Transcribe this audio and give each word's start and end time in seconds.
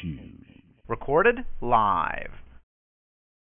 Shoes. 0.00 0.20
Recorded 0.88 1.44
live. 1.60 2.30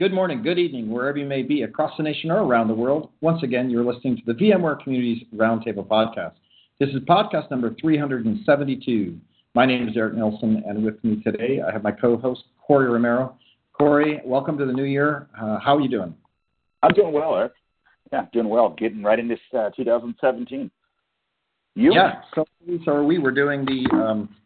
Good 0.00 0.12
morning, 0.12 0.42
good 0.42 0.58
evening, 0.58 0.90
wherever 0.90 1.18
you 1.18 1.26
may 1.26 1.42
be 1.42 1.62
across 1.62 1.96
the 1.96 2.02
nation 2.02 2.30
or 2.30 2.44
around 2.44 2.68
the 2.68 2.74
world. 2.74 3.10
Once 3.20 3.42
again, 3.42 3.68
you're 3.68 3.84
listening 3.84 4.16
to 4.16 4.22
the 4.26 4.32
VMware 4.32 4.82
Communities 4.82 5.24
Roundtable 5.34 5.86
Podcast. 5.86 6.34
This 6.78 6.90
is 6.90 7.00
podcast 7.00 7.50
number 7.50 7.74
372. 7.80 9.18
My 9.54 9.66
name 9.66 9.88
is 9.88 9.96
Eric 9.96 10.14
Nielsen, 10.14 10.62
and 10.66 10.84
with 10.84 11.02
me 11.02 11.20
today 11.22 11.60
I 11.60 11.72
have 11.72 11.82
my 11.82 11.90
co 11.90 12.16
host, 12.16 12.44
Corey 12.64 12.88
Romero. 12.88 13.36
Corey, 13.72 14.20
welcome 14.24 14.56
to 14.58 14.64
the 14.64 14.72
new 14.72 14.84
year. 14.84 15.28
Uh, 15.36 15.58
how 15.58 15.76
are 15.76 15.80
you 15.80 15.88
doing? 15.88 16.14
I'm 16.82 16.92
doing 16.92 17.12
well, 17.12 17.34
Eric. 17.34 17.52
Yeah, 18.12 18.26
doing 18.32 18.48
well. 18.48 18.70
Getting 18.78 19.02
right 19.02 19.18
into 19.18 19.36
uh, 19.56 19.70
2017. 19.76 20.70
You? 21.74 21.92
Yeah, 21.92 22.22
so, 22.34 22.44
so 22.84 22.92
are 22.92 23.04
we. 23.04 23.18
We're 23.18 23.32
doing 23.32 23.64
the 23.64 23.96
um, 23.96 24.36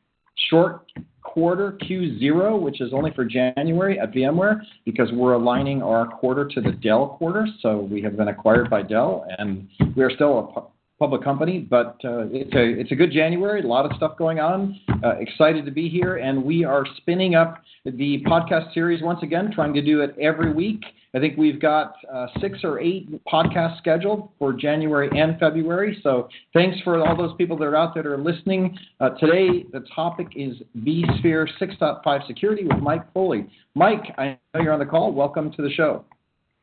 short 0.50 0.86
quarter 1.32 1.78
Q0, 1.82 2.60
which 2.60 2.82
is 2.82 2.92
only 2.92 3.10
for 3.12 3.24
January 3.24 3.98
at 3.98 4.12
VMware, 4.12 4.60
because 4.84 5.10
we're 5.12 5.32
aligning 5.32 5.82
our 5.82 6.06
quarter 6.06 6.46
to 6.46 6.60
the 6.60 6.72
Dell 6.72 7.16
quarter. 7.18 7.46
So 7.60 7.88
we 7.91 8.02
have 8.02 8.16
been 8.18 8.28
acquired 8.28 8.68
by 8.68 8.82
Dell, 8.82 9.27
and 9.38 9.66
we 9.96 10.02
are 10.02 10.10
still 10.10 10.71
public 11.02 11.24
company, 11.24 11.59
but 11.59 11.97
uh, 12.05 12.27
it's 12.30 12.55
a 12.55 12.80
it's 12.80 12.92
a 12.92 12.95
good 12.95 13.11
January. 13.11 13.61
A 13.61 13.66
lot 13.66 13.84
of 13.84 13.91
stuff 13.97 14.16
going 14.16 14.38
on. 14.38 14.79
Uh, 15.02 15.16
excited 15.19 15.65
to 15.65 15.73
be 15.73 15.88
here, 15.88 16.19
and 16.19 16.45
we 16.45 16.65
are 16.65 16.87
spinning 16.98 17.34
up 17.34 17.61
the 17.84 18.23
podcast 18.25 18.73
series 18.73 19.02
once 19.02 19.19
again, 19.25 19.51
trying 19.52 19.75
to 19.75 19.83
do 19.83 20.01
it 20.02 20.15
every 20.20 20.52
week. 20.52 20.80
I 21.12 21.19
think 21.19 21.37
we've 21.37 21.61
got 21.61 21.97
uh, 22.15 22.28
six 22.41 22.61
or 22.62 22.78
eight 22.78 23.11
podcasts 23.27 23.78
scheduled 23.78 24.28
for 24.38 24.52
January 24.52 25.11
and 25.19 25.41
February. 25.41 25.98
So 26.05 26.28
thanks 26.55 26.78
for 26.84 27.05
all 27.05 27.16
those 27.16 27.34
people 27.37 27.59
that 27.59 27.64
are 27.64 27.75
out 27.75 27.95
there 27.95 28.05
that 28.05 28.09
are 28.09 28.16
listening. 28.16 28.78
Uh, 29.00 29.11
today, 29.19 29.64
the 29.73 29.84
topic 29.92 30.28
is 30.37 30.55
vSphere 30.78 31.48
6.5 31.61 32.27
security 32.28 32.62
with 32.62 32.78
Mike 32.78 33.12
Foley. 33.12 33.50
Mike, 33.75 34.05
I 34.19 34.39
know 34.55 34.62
you're 34.62 34.72
on 34.72 34.78
the 34.78 34.87
call. 34.87 35.11
Welcome 35.11 35.50
to 35.55 35.62
the 35.62 35.70
show. 35.70 36.05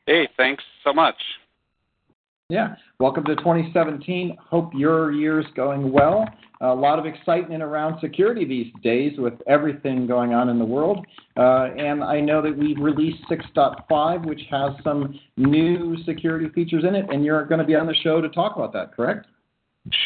Hey, 0.08 0.30
thanks 0.38 0.64
so 0.86 0.94
much. 0.94 1.18
Yeah, 2.52 2.74
welcome 3.00 3.26
to 3.26 3.36
2017. 3.36 4.36
Hope 4.42 4.72
your 4.74 5.12
year's 5.12 5.46
going 5.56 5.92
well. 5.92 6.28
A 6.62 6.74
lot 6.74 6.98
of 6.98 7.06
excitement 7.06 7.62
around 7.62 8.00
security 8.02 8.44
these 8.44 8.74
days 8.82 9.14
with 9.20 9.36
everything 9.46 10.08
going 10.08 10.34
on 10.34 10.50
in 10.50 10.58
the 10.58 10.66
world. 10.66 11.06
Uh, 11.38 11.66
and 11.78 12.04
I 12.04 12.20
know 12.20 12.42
that 12.42 12.58
we've 12.58 12.80
released 12.80 13.20
6.5, 13.30 14.26
which 14.26 14.42
has 14.50 14.72
some 14.84 15.20
new 15.38 15.96
security 16.06 16.50
features 16.50 16.86
in 16.88 16.96
it, 16.96 17.06
and 17.12 17.24
you're 17.24 17.46
going 17.46 17.60
to 17.60 17.68
be 17.68 17.76
on 17.76 17.86
the 17.86 17.94
show 17.94 18.20
to 18.20 18.30
talk 18.30 18.56
about 18.56 18.74
that, 18.74 18.96
correct? 18.96 19.28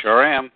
Sure 0.02 0.26
am. 0.26 0.52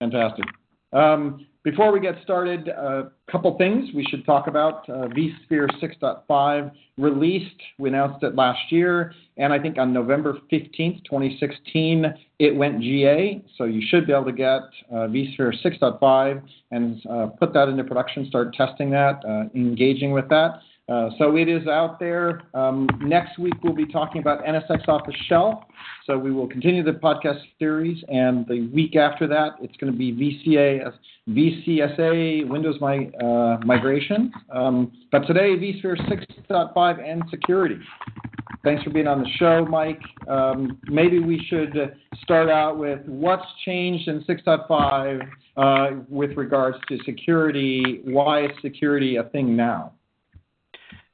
Fantastic. 0.00 0.44
Um, 0.92 1.46
before 1.70 1.92
we 1.92 2.00
get 2.00 2.14
started, 2.22 2.68
a 2.68 3.10
couple 3.30 3.54
things 3.58 3.90
we 3.94 4.02
should 4.04 4.24
talk 4.24 4.46
about. 4.46 4.88
Uh, 4.88 5.08
vSphere 5.08 5.68
6.5 5.82 6.72
released, 6.96 7.60
we 7.78 7.90
announced 7.90 8.22
it 8.22 8.34
last 8.34 8.72
year, 8.72 9.12
and 9.36 9.52
I 9.52 9.58
think 9.58 9.76
on 9.76 9.92
November 9.92 10.38
15th, 10.50 11.04
2016, 11.04 12.06
it 12.38 12.56
went 12.56 12.80
GA. 12.80 13.44
So 13.58 13.64
you 13.64 13.82
should 13.86 14.06
be 14.06 14.14
able 14.14 14.24
to 14.24 14.32
get 14.32 14.62
uh, 14.90 15.08
vSphere 15.08 15.52
6.5 15.62 16.42
and 16.70 17.06
uh, 17.06 17.26
put 17.38 17.52
that 17.52 17.68
into 17.68 17.84
production, 17.84 18.26
start 18.28 18.54
testing 18.54 18.88
that, 18.92 19.20
engaging 19.54 20.12
with 20.12 20.30
that. 20.30 20.60
Uh, 20.88 21.10
so 21.18 21.36
it 21.36 21.48
is 21.48 21.66
out 21.66 22.00
there. 22.00 22.42
Um, 22.54 22.88
next 23.02 23.38
week 23.38 23.54
we'll 23.62 23.74
be 23.74 23.86
talking 23.86 24.20
about 24.20 24.44
NSX 24.44 24.88
off 24.88 25.02
the 25.06 25.12
shelf. 25.28 25.64
So 26.06 26.18
we 26.18 26.32
will 26.32 26.48
continue 26.48 26.82
the 26.82 26.92
podcast 26.92 27.40
series, 27.58 28.02
and 28.08 28.46
the 28.46 28.68
week 28.72 28.96
after 28.96 29.26
that 29.26 29.56
it's 29.60 29.76
going 29.76 29.92
to 29.92 29.98
be 29.98 30.12
VCA, 30.12 30.90
VCSA 31.28 32.48
Windows 32.48 32.76
my, 32.80 33.10
uh, 33.22 33.58
migration. 33.66 34.32
Um, 34.50 34.92
but 35.12 35.26
today 35.26 35.56
vSphere 35.56 35.96
6.5 36.08 37.06
and 37.06 37.22
security. 37.30 37.78
Thanks 38.64 38.82
for 38.82 38.90
being 38.90 39.06
on 39.06 39.20
the 39.20 39.28
show, 39.38 39.64
Mike. 39.66 40.00
Um, 40.26 40.78
maybe 40.88 41.20
we 41.20 41.44
should 41.48 41.96
start 42.22 42.48
out 42.48 42.78
with 42.78 43.00
what's 43.06 43.46
changed 43.64 44.08
in 44.08 44.24
6.5 44.24 45.28
uh, 45.56 46.02
with 46.08 46.36
regards 46.36 46.78
to 46.88 46.98
security. 47.04 48.00
Why 48.04 48.46
is 48.46 48.50
security 48.62 49.16
a 49.16 49.24
thing 49.24 49.54
now? 49.54 49.92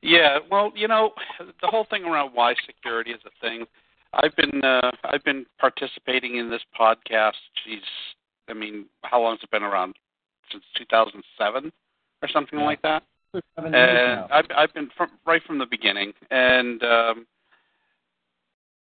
Yeah, 0.04 0.38
well, 0.50 0.70
you 0.76 0.86
know, 0.86 1.12
the 1.38 1.66
whole 1.66 1.86
thing 1.88 2.04
around 2.04 2.32
why 2.34 2.54
security 2.66 3.10
is 3.12 3.20
a 3.24 3.30
thing. 3.40 3.64
I've 4.12 4.36
been 4.36 4.62
uh, 4.62 4.90
I've 5.04 5.24
been 5.24 5.46
participating 5.58 6.36
in 6.36 6.50
this 6.50 6.60
podcast. 6.78 7.32
Geez, 7.64 7.80
I 8.48 8.52
mean, 8.52 8.84
how 9.02 9.22
long 9.22 9.36
has 9.36 9.42
it 9.42 9.50
been 9.50 9.62
around? 9.62 9.94
Since 10.52 10.62
2007 10.76 11.72
or 12.20 12.28
something 12.28 12.58
yeah. 12.58 12.64
like 12.64 12.82
that. 12.82 13.02
And 13.56 13.74
I've 14.30 14.44
I've 14.54 14.74
been 14.74 14.90
from 14.94 15.08
right 15.26 15.42
from 15.42 15.58
the 15.58 15.66
beginning, 15.66 16.12
and 16.30 16.82
um, 16.82 17.26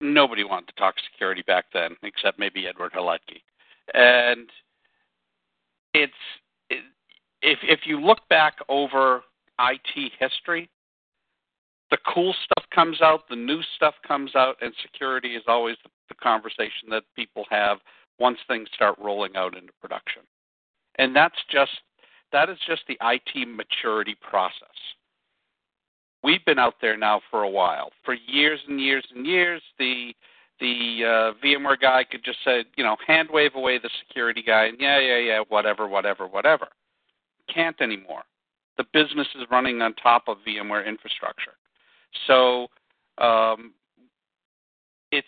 nobody 0.01 0.43
wanted 0.43 0.67
to 0.69 0.73
talk 0.73 0.95
security 1.11 1.43
back 1.45 1.65
then, 1.71 1.95
except 2.01 2.39
maybe 2.39 2.67
Edward 2.67 2.93
Haletky. 2.93 3.43
And 3.93 4.49
it's 5.93 6.13
it, 6.71 6.83
if 7.43 7.59
if 7.61 7.81
you 7.85 8.01
look 8.01 8.27
back 8.27 8.55
over 8.67 9.21
IT 9.59 10.11
history, 10.19 10.67
the 11.91 11.97
cool 12.11 12.33
stuff 12.45 12.65
comes 12.73 13.01
out, 13.01 13.27
the 13.29 13.35
new 13.35 13.61
stuff 13.75 13.93
comes 14.07 14.33
out, 14.35 14.55
and 14.61 14.73
security 14.81 15.35
is 15.35 15.43
always 15.47 15.75
the, 15.83 15.89
the 16.09 16.15
conversation 16.15 16.89
that 16.89 17.03
people 17.15 17.45
have 17.49 17.77
once 18.17 18.37
things 18.47 18.69
start 18.73 18.97
rolling 18.97 19.35
out 19.35 19.55
into 19.55 19.73
production. 19.81 20.23
And 20.97 21.15
that's 21.15 21.35
just 21.51 21.71
that 22.31 22.49
is 22.49 22.57
just 22.65 22.83
the 22.87 22.97
IT 23.01 23.47
maturity 23.47 24.15
process. 24.21 24.67
We've 26.23 26.43
been 26.45 26.59
out 26.59 26.75
there 26.81 26.95
now 26.95 27.21
for 27.29 27.43
a 27.43 27.49
while, 27.49 27.91
for 28.05 28.13
years 28.13 28.59
and 28.67 28.79
years 28.79 29.05
and 29.13 29.25
years. 29.25 29.61
The 29.77 30.13
the 30.59 31.01
uh, 31.03 31.45
VMware 31.45 31.81
guy 31.81 32.05
could 32.09 32.23
just 32.23 32.37
say, 32.45 32.63
you 32.77 32.83
know, 32.83 32.95
hand 33.05 33.29
wave 33.31 33.55
away 33.55 33.79
the 33.79 33.89
security 34.07 34.43
guy, 34.43 34.65
and 34.65 34.79
yeah, 34.79 34.99
yeah, 34.99 35.17
yeah, 35.17 35.39
whatever, 35.49 35.87
whatever, 35.87 36.27
whatever. 36.27 36.67
Can't 37.53 37.79
anymore. 37.81 38.21
The 38.77 38.85
business 38.93 39.27
is 39.35 39.45
running 39.51 39.81
on 39.81 39.93
top 39.95 40.23
of 40.27 40.37
VMware 40.47 40.87
infrastructure. 40.87 41.53
So 42.27 42.67
um, 43.17 43.73
it's 45.11 45.27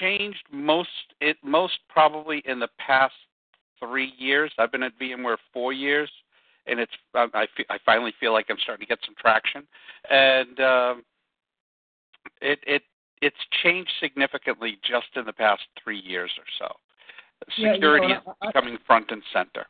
changed 0.00 0.44
most 0.52 0.88
it 1.20 1.36
most 1.42 1.78
probably 1.88 2.42
in 2.46 2.58
the 2.60 2.68
past 2.78 3.14
three 3.78 4.12
years. 4.16 4.52
I've 4.58 4.72
been 4.72 4.82
at 4.82 4.98
VMware 4.98 5.36
four 5.52 5.72
years, 5.72 6.10
and 6.66 6.78
it's 6.78 6.92
I, 7.14 7.26
I, 7.34 7.46
I 7.70 7.78
finally 7.84 8.12
feel 8.20 8.32
like 8.32 8.46
I'm 8.48 8.56
starting 8.62 8.86
to 8.86 8.88
get 8.88 8.98
some 9.04 9.14
traction, 9.18 9.66
and 10.10 10.60
um, 10.60 11.04
it 12.40 12.60
it 12.66 12.82
it's 13.20 13.36
changed 13.62 13.90
significantly 14.00 14.78
just 14.82 15.06
in 15.16 15.24
the 15.24 15.32
past 15.32 15.62
three 15.82 16.00
years 16.00 16.30
or 16.38 16.44
so. 16.58 16.74
Security 17.56 18.06
yeah, 18.08 18.18
you 18.18 18.24
know, 18.26 18.36
is 18.42 18.48
becoming 18.48 18.78
front 18.86 19.10
and 19.10 19.22
center. 19.32 19.66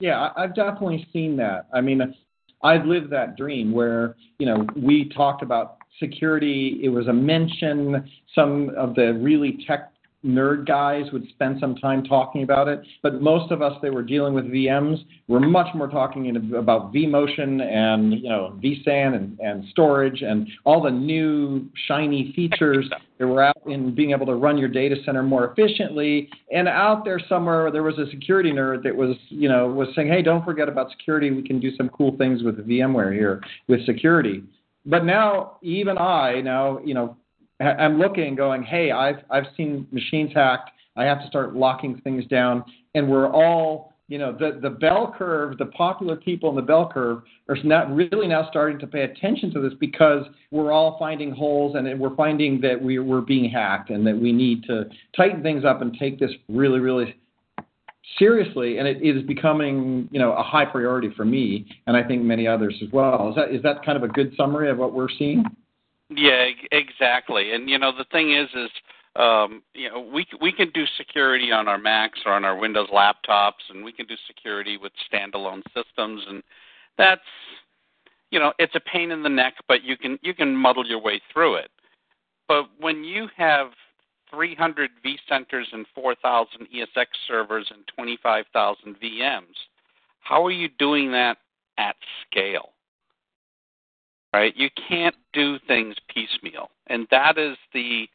Yeah, 0.00 0.30
I've 0.36 0.54
definitely 0.54 1.06
seen 1.12 1.36
that. 1.36 1.66
I 1.72 1.80
mean, 1.80 2.14
I've 2.62 2.84
lived 2.84 3.10
that 3.10 3.36
dream 3.36 3.72
where, 3.72 4.16
you 4.38 4.46
know, 4.46 4.66
we 4.76 5.08
talked 5.08 5.42
about 5.42 5.78
security. 5.98 6.80
It 6.82 6.88
was 6.88 7.08
a 7.08 7.12
mention. 7.12 8.10
Some 8.34 8.70
of 8.76 8.94
the 8.94 9.14
really 9.14 9.64
tech 9.66 9.92
nerd 10.24 10.66
guys 10.66 11.04
would 11.12 11.26
spend 11.30 11.58
some 11.60 11.74
time 11.76 12.04
talking 12.04 12.42
about 12.42 12.68
it, 12.68 12.82
but 13.02 13.22
most 13.22 13.50
of 13.50 13.62
us 13.62 13.72
that 13.82 13.92
were 13.92 14.02
dealing 14.02 14.34
with 14.34 14.44
VMs 14.44 14.98
were 15.28 15.40
much 15.40 15.74
more 15.74 15.88
talking 15.88 16.36
about 16.54 16.92
vMotion 16.92 17.62
and 17.62 18.12
you 18.12 18.28
know 18.28 18.58
vSAN 18.62 19.16
and, 19.16 19.38
and 19.40 19.64
storage 19.70 20.22
and 20.22 20.48
all 20.64 20.82
the 20.82 20.90
new 20.90 21.66
shiny 21.86 22.32
features 22.36 22.90
that 23.18 23.26
were 23.26 23.42
out 23.42 23.56
in 23.66 23.94
being 23.94 24.10
able 24.10 24.26
to 24.26 24.34
run 24.34 24.58
your 24.58 24.68
data 24.68 24.96
center 25.04 25.22
more 25.22 25.50
efficiently. 25.50 26.28
And 26.52 26.68
out 26.68 27.04
there 27.04 27.20
somewhere 27.28 27.70
there 27.70 27.82
was 27.82 27.98
a 27.98 28.10
security 28.10 28.52
nerd 28.52 28.82
that 28.82 28.94
was 28.94 29.16
you 29.28 29.48
know 29.48 29.68
was 29.68 29.88
saying, 29.96 30.08
hey, 30.08 30.20
don't 30.20 30.44
forget 30.44 30.68
about 30.68 30.90
security. 30.90 31.30
We 31.30 31.42
can 31.42 31.60
do 31.60 31.74
some 31.76 31.88
cool 31.88 32.16
things 32.18 32.42
with 32.42 32.58
VMware 32.66 33.14
here 33.14 33.40
with 33.68 33.86
security. 33.86 34.42
But 34.84 35.04
now 35.04 35.58
even 35.62 35.96
I 35.96 36.42
now 36.42 36.80
you 36.84 36.92
know 36.92 37.16
I'm 37.60 37.98
looking, 37.98 38.34
going, 38.34 38.62
hey, 38.62 38.90
I've 38.90 39.22
I've 39.30 39.44
seen 39.56 39.86
machines 39.92 40.30
hacked. 40.34 40.70
I 40.96 41.04
have 41.04 41.20
to 41.20 41.26
start 41.26 41.54
locking 41.54 42.00
things 42.02 42.26
down, 42.26 42.64
and 42.94 43.08
we're 43.08 43.28
all, 43.28 43.92
you 44.08 44.18
know, 44.18 44.32
the 44.32 44.58
the 44.60 44.70
bell 44.70 45.14
curve, 45.16 45.58
the 45.58 45.66
popular 45.66 46.16
people 46.16 46.48
in 46.50 46.56
the 46.56 46.62
bell 46.62 46.90
curve 46.92 47.22
are 47.48 47.56
not 47.62 47.94
really 47.94 48.26
now 48.26 48.48
starting 48.48 48.78
to 48.78 48.86
pay 48.86 49.02
attention 49.02 49.52
to 49.52 49.60
this 49.60 49.72
because 49.78 50.24
we're 50.50 50.72
all 50.72 50.96
finding 50.98 51.32
holes 51.32 51.76
and 51.76 52.00
we're 52.00 52.14
finding 52.16 52.60
that 52.62 52.80
we, 52.80 52.98
we're 52.98 53.20
being 53.20 53.50
hacked 53.50 53.90
and 53.90 54.06
that 54.06 54.16
we 54.16 54.32
need 54.32 54.64
to 54.64 54.84
tighten 55.16 55.42
things 55.42 55.64
up 55.64 55.82
and 55.82 55.96
take 55.98 56.18
this 56.18 56.30
really, 56.48 56.80
really 56.80 57.16
seriously, 58.18 58.78
and 58.78 58.88
it 58.88 59.02
is 59.02 59.22
becoming, 59.24 60.08
you 60.10 60.18
know, 60.18 60.32
a 60.32 60.42
high 60.42 60.64
priority 60.64 61.10
for 61.16 61.24
me, 61.24 61.66
and 61.86 61.96
I 61.96 62.02
think 62.02 62.22
many 62.22 62.46
others 62.46 62.74
as 62.82 62.90
well. 62.92 63.28
Is 63.30 63.36
that 63.36 63.54
is 63.54 63.62
that 63.62 63.84
kind 63.84 63.96
of 63.96 64.02
a 64.02 64.08
good 64.08 64.32
summary 64.36 64.70
of 64.70 64.78
what 64.78 64.92
we're 64.92 65.08
seeing? 65.18 65.44
Yeah, 66.10 66.46
exactly. 66.72 67.52
And 67.52 67.70
you 67.70 67.78
know, 67.78 67.92
the 67.96 68.04
thing 68.10 68.34
is, 68.34 68.48
is 68.54 68.70
um, 69.16 69.62
you 69.74 69.88
know, 69.88 70.00
we 70.00 70.26
we 70.40 70.52
can 70.52 70.70
do 70.70 70.84
security 70.96 71.52
on 71.52 71.68
our 71.68 71.78
Macs 71.78 72.20
or 72.26 72.32
on 72.32 72.44
our 72.44 72.56
Windows 72.56 72.88
laptops, 72.92 73.68
and 73.70 73.84
we 73.84 73.92
can 73.92 74.06
do 74.06 74.14
security 74.26 74.76
with 74.76 74.92
standalone 75.12 75.62
systems. 75.74 76.22
And 76.28 76.42
that's 76.98 77.20
you 78.30 78.40
know 78.40 78.52
it's 78.58 78.74
a 78.74 78.80
pain 78.80 79.12
in 79.12 79.22
the 79.22 79.28
neck, 79.28 79.54
but 79.68 79.84
you 79.84 79.96
can 79.96 80.18
you 80.22 80.34
can 80.34 80.54
muddle 80.54 80.86
your 80.86 81.00
way 81.00 81.20
through 81.32 81.56
it. 81.56 81.70
But 82.48 82.64
when 82.80 83.04
you 83.04 83.28
have 83.36 83.68
300 84.32 84.90
vCenters 85.04 85.66
and 85.72 85.86
4,000 85.94 86.66
ESX 86.74 87.06
servers 87.28 87.66
and 87.70 87.84
25,000 87.96 88.96
VMs, 89.00 89.42
how 90.20 90.44
are 90.44 90.50
you 90.50 90.68
doing 90.78 91.12
that 91.12 91.38
at 91.78 91.96
scale? 92.26 92.70
Right? 94.32 94.56
You 94.56 94.68
can't 94.88 95.16
do 95.32 95.58
things 95.66 95.96
piecemeal, 96.08 96.70
and 96.86 97.06
that 97.10 97.36
is 97.36 97.56
the 97.74 98.08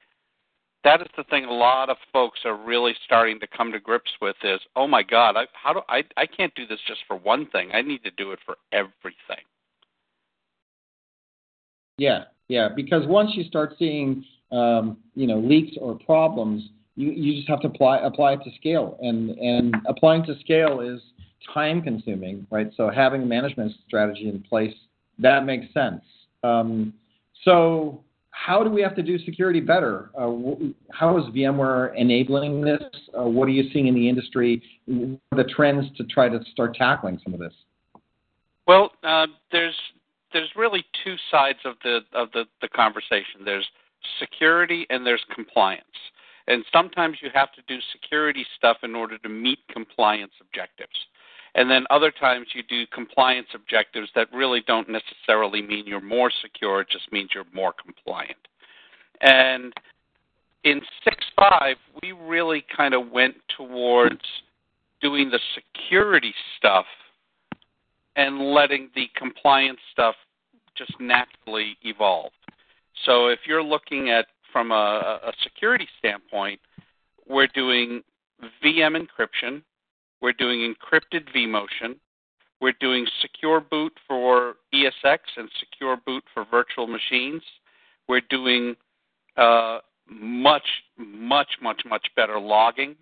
that 0.86 1.02
is 1.02 1.08
the 1.18 1.24
thing 1.26 1.46
a 1.46 1.52
lot 1.52 1.90
of 1.90 1.98
folks 2.14 2.40
are 2.46 2.56
really 2.56 2.94
starting 3.04 3.40
to 3.40 3.48
come 3.48 3.72
to 3.72 3.80
grips 3.80 4.12
with 4.22 4.36
is 4.44 4.62
oh 4.76 4.88
my 4.88 5.04
god 5.04 5.36
I, 5.36 5.46
how 5.52 5.74
do 5.74 5.82
I 5.90 6.04
I 6.16 6.26
can't 6.26 6.54
do 6.56 6.66
this 6.66 6.80
just 6.88 7.02
for 7.08 7.18
one 7.18 7.48
thing. 7.48 7.72
I 7.74 7.82
need 7.82 8.04
to 8.04 8.12
do 8.12 8.32
it 8.32 8.40
for 8.46 8.56
everything. 8.72 9.44
Yeah 11.98 12.26
yeah 12.48 12.70
because 12.74 13.06
once 13.08 13.32
you 13.34 13.44
start 13.44 13.74
seeing 13.78 14.24
um, 14.52 14.98
you 15.16 15.28
know 15.28 15.40
leaks 15.40 15.76
or 15.82 15.96
problems 15.96 16.70
you, 16.96 17.12
you 17.12 17.36
just 17.36 17.50
have 17.50 17.62
to 17.62 17.68
apply 17.68 17.98
apply 17.98 18.34
it 18.34 18.42
to 18.46 18.52
scale. 18.56 18.98
And 19.02 19.32
and 19.32 19.76
applying 19.88 20.24
to 20.26 20.40
scale 20.40 20.82
is 20.82 21.02
time 21.52 21.82
consuming 21.82 22.46
right? 22.52 22.72
So 22.78 22.92
having 22.92 23.24
a 23.24 23.26
management 23.26 23.74
strategy 23.88 24.30
in 24.30 24.42
place 24.44 24.76
that 25.20 25.46
makes 25.46 25.74
sense 25.74 26.02
um, 26.44 26.94
so 27.44 28.04
how 28.32 28.64
do 28.64 28.70
we 28.70 28.82
have 28.82 28.96
to 28.96 29.02
do 29.02 29.18
security 29.20 29.62
better? 29.62 30.10
Uh, 30.14 30.32
how 30.92 31.18
is 31.18 31.24
VMware 31.34 31.96
enabling 31.96 32.62
this? 32.62 32.84
Uh, 33.18 33.24
what 33.24 33.48
are 33.48 33.52
you 33.52 33.70
seeing 33.72 33.88
in 33.88 33.96
the 33.96 34.10
industry? 34.10 34.62
The 34.88 35.46
trends 35.56 35.86
to 35.98 36.04
try 36.04 36.28
to 36.28 36.40
start 36.52 36.76
tackling 36.76 37.20
some 37.24 37.34
of 37.34 37.40
this. 37.40 37.54
Well, 38.68 38.92
uh, 39.04 39.28
there's 39.52 39.76
there's 40.34 40.50
really 40.56 40.84
two 41.04 41.16
sides 41.32 41.60
of 41.64 41.76
the 41.84 42.00
of 42.14 42.32
the, 42.34 42.46
the 42.62 42.68
conversation. 42.68 43.46
There's 43.46 43.68
security 44.20 44.86
and 44.90 45.06
there's 45.06 45.24
compliance. 45.34 45.84
And 46.48 46.64
sometimes 46.72 47.18
you 47.22 47.30
have 47.34 47.52
to 47.54 47.62
do 47.68 47.80
security 47.92 48.46
stuff 48.56 48.78
in 48.84 48.96
order 48.96 49.18
to 49.18 49.30
meet 49.30 49.60
compliance 49.72 50.34
objectives. 50.42 50.94
And 51.56 51.72
then 51.72 51.86
other 51.90 52.12
times 52.12 52.48
you 52.54 52.64
do 52.64 52.86
compliance 52.88 53.48
objectives 53.56 54.10
that 54.14 54.28
really 54.34 54.62
don't 54.68 54.90
necessarily 54.90 55.62
mean 55.62 55.88
you're 55.88 56.02
more 56.02 56.30
secure, 56.42 56.82
it 56.82 56.90
just 56.92 57.10
means 57.14 57.30
you're 57.34 57.46
more 57.54 57.74
compliant. 57.74 58.38
And 59.22 59.74
in 60.66 60.82
6.5, 61.08 61.76
we 62.04 62.12
really 62.12 62.66
kind 62.76 62.94
of 62.94 63.10
went 63.10 63.36
towards 63.56 64.22
doing 65.02 65.30
the 65.30 65.40
security 65.56 66.34
stuff 66.58 66.86
and 68.18 68.54
letting 68.54 68.90
the 68.94 69.08
compliance 69.16 69.80
stuff 69.94 70.16
just 70.76 70.94
naturally 71.00 71.78
evolve. 71.84 72.32
So 73.06 73.28
if 73.28 73.40
you're 73.48 73.64
looking 73.64 74.10
at 74.10 74.26
from 74.52 74.72
a, 74.72 75.20
a 75.24 75.32
security 75.44 75.88
standpoint, 76.00 76.60
we're 77.28 77.48
doing 77.48 78.04
VM 78.64 78.98
encryption, 78.98 79.62
we're 80.22 80.34
doing 80.34 80.74
encrypted 80.74 81.26
vMotion. 81.36 81.98
We're 82.62 82.74
doing 82.80 83.06
secure 83.22 83.60
boot 83.60 83.94
for 84.08 84.56
ESX 84.74 85.20
and 85.38 85.50
secure 85.60 85.98
boot 86.06 86.24
for 86.34 86.46
virtual 86.50 86.88
machines. 86.88 87.44
We're 88.08 88.22
doing 88.30 88.76
uh, 89.38 89.80
much, 90.10 90.68
much, 90.98 91.58
much, 91.62 91.82
much 91.86 92.08
better 92.16 92.40
logging. 92.40 92.96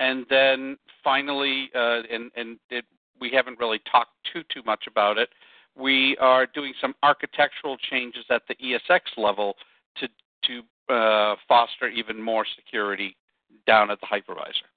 And 0.00 0.26
then 0.28 0.76
finally, 1.04 1.70
uh, 1.74 2.02
and, 2.10 2.30
and 2.36 2.58
it, 2.70 2.84
we 3.20 3.30
haven't 3.30 3.58
really 3.60 3.80
talked 3.90 4.10
too, 4.32 4.42
too 4.52 4.62
much 4.64 4.84
about 4.88 5.18
it, 5.18 5.28
we 5.76 6.16
are 6.18 6.46
doing 6.46 6.74
some 6.80 6.94
architectural 7.02 7.76
changes 7.76 8.24
at 8.30 8.42
the 8.48 8.54
ESX 8.56 9.00
level 9.16 9.54
to, 9.96 10.08
to 10.44 10.92
uh, 10.92 11.36
foster 11.48 11.88
even 11.88 12.20
more 12.20 12.44
security 12.56 13.16
down 13.66 13.90
at 13.90 14.00
the 14.00 14.06
hypervisor. 14.06 14.68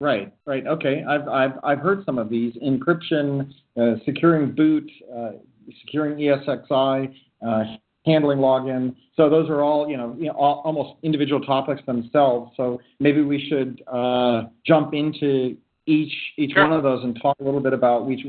Right, 0.00 0.32
right. 0.46 0.64
Okay, 0.66 1.02
I've 1.08 1.26
I've 1.28 1.52
I've 1.64 1.78
heard 1.78 2.04
some 2.04 2.18
of 2.18 2.28
these 2.28 2.54
encryption, 2.56 3.52
uh, 3.76 3.96
securing 4.04 4.52
boot, 4.52 4.88
uh, 5.12 5.30
securing 5.84 6.18
ESXi, 6.18 7.14
uh, 7.44 7.64
handling 8.06 8.38
login. 8.38 8.94
So 9.16 9.28
those 9.28 9.50
are 9.50 9.62
all 9.62 9.88
you 9.88 9.96
know, 9.96 10.14
you 10.16 10.26
know 10.26 10.34
all, 10.34 10.62
almost 10.64 11.00
individual 11.02 11.40
topics 11.40 11.82
themselves. 11.84 12.52
So 12.56 12.80
maybe 13.00 13.22
we 13.22 13.48
should 13.48 13.82
uh, 13.88 14.44
jump 14.64 14.94
into 14.94 15.56
each 15.88 16.52
one 16.56 16.72
of 16.72 16.82
those 16.82 17.02
and 17.04 17.18
talk 17.20 17.36
a 17.40 17.44
little 17.44 17.60
bit 17.60 17.72
about 17.72 18.10
each 18.10 18.24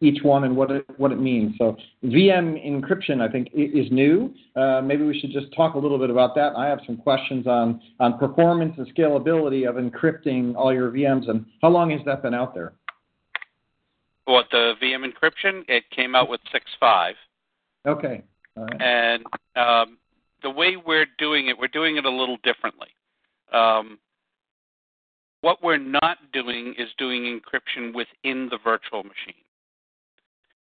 each 0.00 0.22
one 0.22 0.44
and 0.44 0.56
what 0.56 0.70
it 0.70 0.86
what 0.96 1.12
it 1.12 1.20
means. 1.20 1.54
So 1.58 1.76
VM 2.04 2.56
encryption, 2.66 3.20
I 3.20 3.30
think, 3.30 3.48
is 3.54 3.90
new. 3.90 4.32
Uh, 4.56 4.80
maybe 4.80 5.04
we 5.04 5.18
should 5.18 5.30
just 5.30 5.54
talk 5.54 5.74
a 5.74 5.78
little 5.78 5.98
bit 5.98 6.10
about 6.10 6.34
that. 6.36 6.54
I 6.56 6.66
have 6.66 6.80
some 6.86 6.96
questions 6.96 7.46
on 7.46 7.80
on 8.00 8.18
performance 8.18 8.74
and 8.78 8.86
scalability 8.94 9.68
of 9.68 9.76
encrypting 9.76 10.54
all 10.56 10.72
your 10.72 10.90
VMs, 10.90 11.28
and 11.28 11.44
how 11.62 11.68
long 11.68 11.90
has 11.90 12.00
that 12.06 12.22
been 12.22 12.34
out 12.34 12.54
there? 12.54 12.72
What 14.24 14.46
the 14.50 14.74
VM 14.82 15.04
encryption? 15.06 15.64
It 15.68 15.84
came 15.90 16.14
out 16.14 16.28
with 16.28 16.40
6.5. 16.54 17.12
Okay. 17.86 18.22
And 18.78 19.24
um, 19.56 19.96
the 20.42 20.50
way 20.50 20.76
we're 20.76 21.06
doing 21.18 21.48
it, 21.48 21.58
we're 21.58 21.68
doing 21.68 21.96
it 21.96 22.04
a 22.04 22.10
little 22.10 22.36
differently. 22.42 22.88
What 25.40 25.62
we're 25.62 25.78
not 25.78 26.18
doing 26.32 26.74
is 26.78 26.88
doing 26.98 27.22
encryption 27.22 27.94
within 27.94 28.48
the 28.50 28.58
virtual 28.62 29.04
machine. 29.04 29.42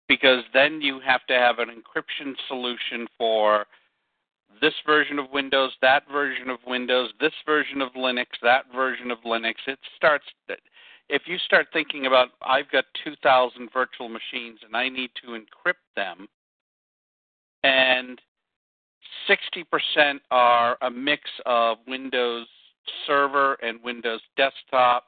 Because 0.07 0.43
then 0.53 0.81
you 0.81 0.99
have 1.05 1.25
to 1.27 1.33
have 1.33 1.59
an 1.59 1.69
encryption 1.69 2.33
solution 2.47 3.07
for 3.17 3.65
this 4.61 4.73
version 4.85 5.19
of 5.19 5.25
Windows, 5.31 5.71
that 5.81 6.03
version 6.11 6.49
of 6.49 6.59
Windows, 6.65 7.11
this 7.19 7.33
version 7.45 7.81
of 7.81 7.91
Linux, 7.93 8.27
that 8.41 8.65
version 8.73 9.11
of 9.11 9.17
Linux. 9.25 9.55
It 9.67 9.79
starts, 9.95 10.25
if 11.09 11.23
you 11.25 11.37
start 11.39 11.67
thinking 11.73 12.05
about, 12.05 12.29
I've 12.41 12.71
got 12.71 12.85
2,000 13.03 13.69
virtual 13.73 14.09
machines 14.09 14.59
and 14.65 14.75
I 14.75 14.89
need 14.89 15.11
to 15.23 15.31
encrypt 15.31 15.73
them, 15.95 16.27
and 17.63 18.21
60% 19.29 20.19
are 20.31 20.77
a 20.81 20.89
mix 20.89 21.23
of 21.45 21.77
Windows 21.87 22.47
Server 23.05 23.55
and 23.55 23.81
Windows 23.83 24.21
Desktop, 24.35 25.05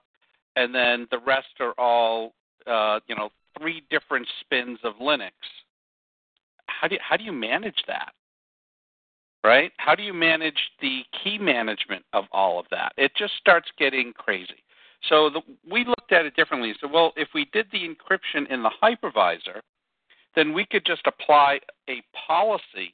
and 0.55 0.73
then 0.73 1.07
the 1.11 1.19
rest 1.19 1.47
are 1.59 1.73
all 1.77 2.33
uh, 2.68 2.99
you 3.07 3.15
know 3.15 3.30
three 3.59 3.83
different 3.89 4.27
spins 4.42 4.80
of 4.83 4.94
Linux. 4.95 5.31
How 6.68 6.87
do 6.87 6.95
you, 6.95 7.01
how 7.07 7.18
do 7.18 7.23
you 7.23 7.31
manage 7.31 7.83
that? 7.87 8.13
Right? 9.44 9.71
How 9.77 9.95
do 9.95 10.04
you 10.04 10.13
manage 10.13 10.59
the 10.81 11.01
key 11.23 11.37
management 11.37 12.04
of 12.13 12.25
all 12.31 12.59
of 12.59 12.65
that? 12.71 12.92
It 12.97 13.13
just 13.15 13.33
starts 13.37 13.69
getting 13.77 14.11
crazy. 14.13 14.63
So 15.07 15.30
the, 15.30 15.42
we 15.69 15.85
looked 15.85 16.11
at 16.11 16.25
it 16.25 16.35
differently. 16.35 16.73
So 16.81 16.87
well, 16.87 17.13
if 17.15 17.30
we 17.33 17.45
did 17.54 17.68
the 17.71 17.87
encryption 17.87 18.51
in 18.51 18.63
the 18.63 18.71
hypervisor, 18.83 19.61
then 20.35 20.54
we 20.54 20.65
could 20.65 20.85
just 20.85 21.07
apply 21.07 21.59
a 21.89 22.04
policy 22.27 22.94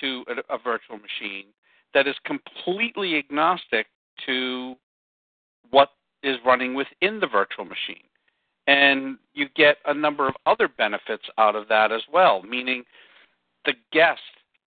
to 0.00 0.24
a, 0.28 0.54
a 0.54 0.58
virtual 0.58 0.98
machine 0.98 1.46
that 1.94 2.06
is 2.06 2.16
completely 2.24 3.16
agnostic 3.16 3.86
to 4.26 4.74
what 5.70 5.90
is 6.22 6.36
running 6.44 6.74
within 6.74 7.20
the 7.20 7.26
virtual 7.26 7.64
machine. 7.64 8.04
And 8.66 9.18
you 9.34 9.48
get 9.56 9.78
a 9.86 9.94
number 9.94 10.28
of 10.28 10.34
other 10.46 10.68
benefits 10.68 11.24
out 11.38 11.56
of 11.56 11.68
that 11.68 11.90
as 11.90 12.02
well, 12.12 12.42
meaning 12.42 12.84
the 13.64 13.74
guest, 13.92 14.20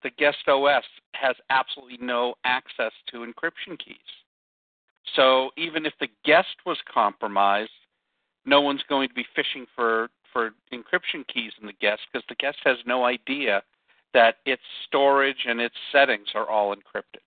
the 0.04 0.10
guest 0.10 0.38
OS, 0.48 0.84
has 1.14 1.36
absolutely 1.50 1.98
no 2.02 2.36
access 2.44 2.92
to 3.12 3.26
encryption 3.26 3.80
keys. 3.80 3.98
So 5.16 5.52
even 5.58 5.86
if 5.86 5.94
the 6.00 6.10
guest 6.26 6.56
was 6.66 6.78
compromised, 6.92 7.72
no 8.46 8.60
one's 8.60 8.84
going 8.90 9.08
to 9.08 9.14
be 9.14 9.26
fishing 9.36 9.66
for, 9.76 10.10
for 10.34 10.52
encryption 10.74 11.26
keys 11.34 11.54
in 11.62 11.68
the 11.68 11.74
guest 11.74 12.02
because 12.12 12.26
the 12.28 12.36
guest 12.36 12.58
has 12.66 12.78
no 12.86 13.06
idea 13.06 13.64
that 14.16 14.38
its 14.46 14.64
storage 14.88 15.46
and 15.48 15.62
its 15.62 15.76
settings 15.92 16.30
are 16.34 16.50
all 16.50 16.74
encrypted. 16.74 17.22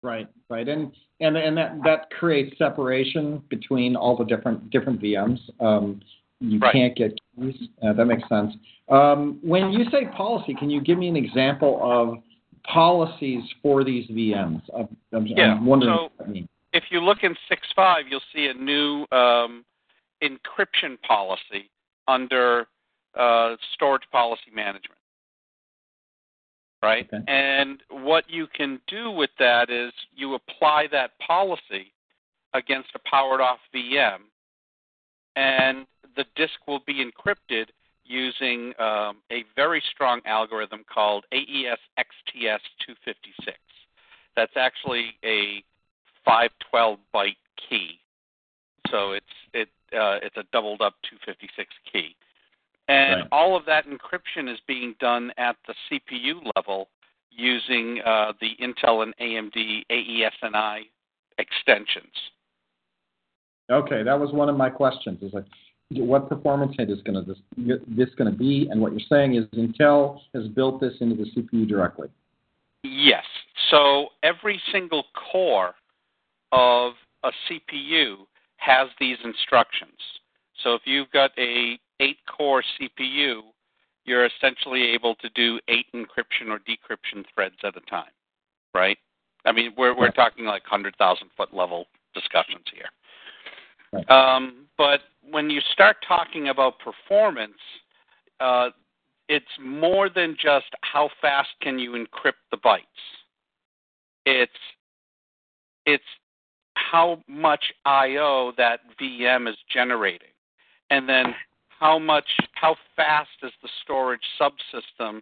Right, 0.00 0.28
right, 0.48 0.68
and 0.68 0.92
and 1.18 1.36
and 1.36 1.56
that 1.56 1.78
that 1.82 2.10
creates 2.10 2.56
separation 2.56 3.42
between 3.48 3.96
all 3.96 4.16
the 4.16 4.24
different 4.24 4.70
different 4.70 5.02
VMs. 5.02 5.40
Um, 5.58 6.00
you 6.38 6.60
right. 6.60 6.72
can't 6.72 6.96
get 6.96 7.18
keys. 7.34 7.56
Uh, 7.82 7.94
that 7.94 8.04
makes 8.04 8.28
sense. 8.28 8.54
Um, 8.88 9.40
when 9.42 9.72
you 9.72 9.84
say 9.90 10.06
policy, 10.16 10.54
can 10.54 10.70
you 10.70 10.80
give 10.80 10.98
me 10.98 11.08
an 11.08 11.16
example 11.16 11.80
of 11.82 12.18
policies 12.62 13.42
for 13.60 13.82
these 13.82 14.06
VMs? 14.08 14.62
I'm, 14.76 14.96
I'm, 15.12 15.26
yeah. 15.26 15.54
I'm 15.54 15.66
wondering 15.66 15.96
so 15.96 16.02
what 16.02 16.18
that 16.18 16.28
means. 16.28 16.48
If 16.72 16.84
you 16.90 17.00
look 17.00 17.18
in 17.24 17.34
6.5, 17.50 18.02
you'll 18.08 18.20
see 18.32 18.46
a 18.46 18.54
new 18.54 19.04
um, 19.10 19.64
encryption 20.22 21.00
policy 21.02 21.70
under 22.06 22.68
uh, 23.18 23.56
storage 23.74 24.08
policy 24.10 24.50
management 24.54 24.98
right? 26.82 27.08
Okay. 27.12 27.22
And 27.26 27.80
what 27.90 28.24
you 28.28 28.46
can 28.54 28.80
do 28.86 29.10
with 29.10 29.30
that 29.38 29.70
is 29.70 29.92
you 30.14 30.34
apply 30.34 30.86
that 30.92 31.18
policy 31.18 31.92
against 32.54 32.90
a 32.94 32.98
powered 33.08 33.40
off 33.40 33.58
VM, 33.74 34.18
and 35.36 35.86
the 36.16 36.24
disk 36.36 36.54
will 36.66 36.80
be 36.86 37.04
encrypted 37.04 37.66
using 38.04 38.72
um, 38.78 39.18
a 39.30 39.44
very 39.54 39.82
strong 39.92 40.20
algorithm 40.24 40.84
called 40.92 41.24
AES 41.32 41.78
XTS 41.98 42.60
256. 42.86 43.58
That's 44.34 44.52
actually 44.56 45.12
a 45.24 45.62
512 46.24 46.98
byte 47.14 47.36
key, 47.68 48.00
so 48.90 49.12
it's 49.12 49.26
it 49.52 49.68
uh, 49.92 50.18
it's 50.22 50.36
a 50.36 50.44
doubled 50.52 50.80
up 50.80 50.94
256 51.10 51.68
key, 51.92 52.14
and 52.88 53.20
Right. 53.20 53.28
all 53.30 53.56
of 53.56 53.64
that 53.66 53.86
encryption 53.86 54.52
is 54.52 54.58
being 54.66 54.94
done 54.98 55.32
at 55.36 55.56
the 55.66 55.74
CPU 55.90 56.50
level 56.56 56.88
using 57.30 58.00
uh, 58.04 58.32
the 58.40 58.56
Intel 58.56 59.02
and 59.02 59.14
AMD 59.18 59.84
AES-NI 59.90 60.90
extensions. 61.38 62.12
Okay, 63.70 64.02
that 64.02 64.18
was 64.18 64.32
one 64.32 64.48
of 64.48 64.56
my 64.56 64.70
questions. 64.70 65.22
Is 65.22 65.32
like, 65.34 65.44
what 65.90 66.28
performance 66.28 66.74
hit 66.78 66.90
is 66.90 67.00
going 67.02 67.22
to 67.22 67.34
this, 67.56 67.78
this 67.86 68.08
going 68.16 68.30
to 68.30 68.36
be? 68.36 68.68
And 68.70 68.80
what 68.80 68.92
you're 68.92 69.00
saying 69.08 69.34
is 69.34 69.44
Intel 69.54 70.20
has 70.34 70.48
built 70.48 70.80
this 70.80 70.94
into 71.00 71.16
the 71.16 71.30
CPU 71.30 71.68
directly. 71.68 72.08
Yes. 72.82 73.24
So 73.70 74.08
every 74.22 74.60
single 74.72 75.04
core 75.30 75.74
of 76.52 76.94
a 77.24 77.30
CPU 77.48 78.16
has 78.56 78.88
these 78.98 79.18
instructions. 79.24 79.98
So 80.62 80.74
if 80.74 80.82
you've 80.86 81.10
got 81.10 81.30
a 81.38 81.78
eight 82.00 82.18
core 82.26 82.62
CPU, 82.80 83.40
you're 84.04 84.26
essentially 84.26 84.82
able 84.94 85.14
to 85.16 85.28
do 85.30 85.60
eight 85.68 85.86
encryption 85.94 86.48
or 86.48 86.58
decryption 86.60 87.24
threads 87.34 87.56
at 87.62 87.76
a 87.76 87.80
time, 87.90 88.10
right? 88.74 88.98
I 89.44 89.52
mean, 89.52 89.72
we're 89.76 89.96
we're 89.96 90.10
talking 90.10 90.44
like 90.44 90.64
hundred 90.64 90.96
thousand 90.96 91.28
foot 91.36 91.54
level 91.54 91.86
discussions 92.14 92.64
here. 92.72 92.88
Right. 93.92 94.10
Um, 94.10 94.66
but 94.76 95.00
when 95.30 95.50
you 95.50 95.60
start 95.72 95.96
talking 96.06 96.48
about 96.48 96.74
performance, 96.78 97.58
uh, 98.40 98.70
it's 99.28 99.46
more 99.60 100.08
than 100.08 100.36
just 100.40 100.66
how 100.82 101.10
fast 101.20 101.50
can 101.60 101.78
you 101.78 101.92
encrypt 101.92 102.42
the 102.50 102.56
bytes. 102.58 102.82
It's 104.26 104.52
it's 105.86 106.04
how 106.74 107.22
much 107.26 107.64
I/O 107.84 108.52
that 108.56 108.80
VM 109.00 109.48
is 109.48 109.56
generating, 109.72 110.28
and 110.90 111.08
then 111.08 111.34
how 111.78 111.98
much 111.98 112.26
how 112.52 112.76
fast 112.96 113.28
is 113.42 113.52
the 113.62 113.68
storage 113.82 114.22
subsystem 114.40 115.20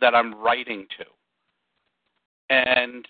that 0.00 0.14
I'm 0.14 0.34
writing 0.34 0.86
to. 0.98 1.04
And 2.50 3.06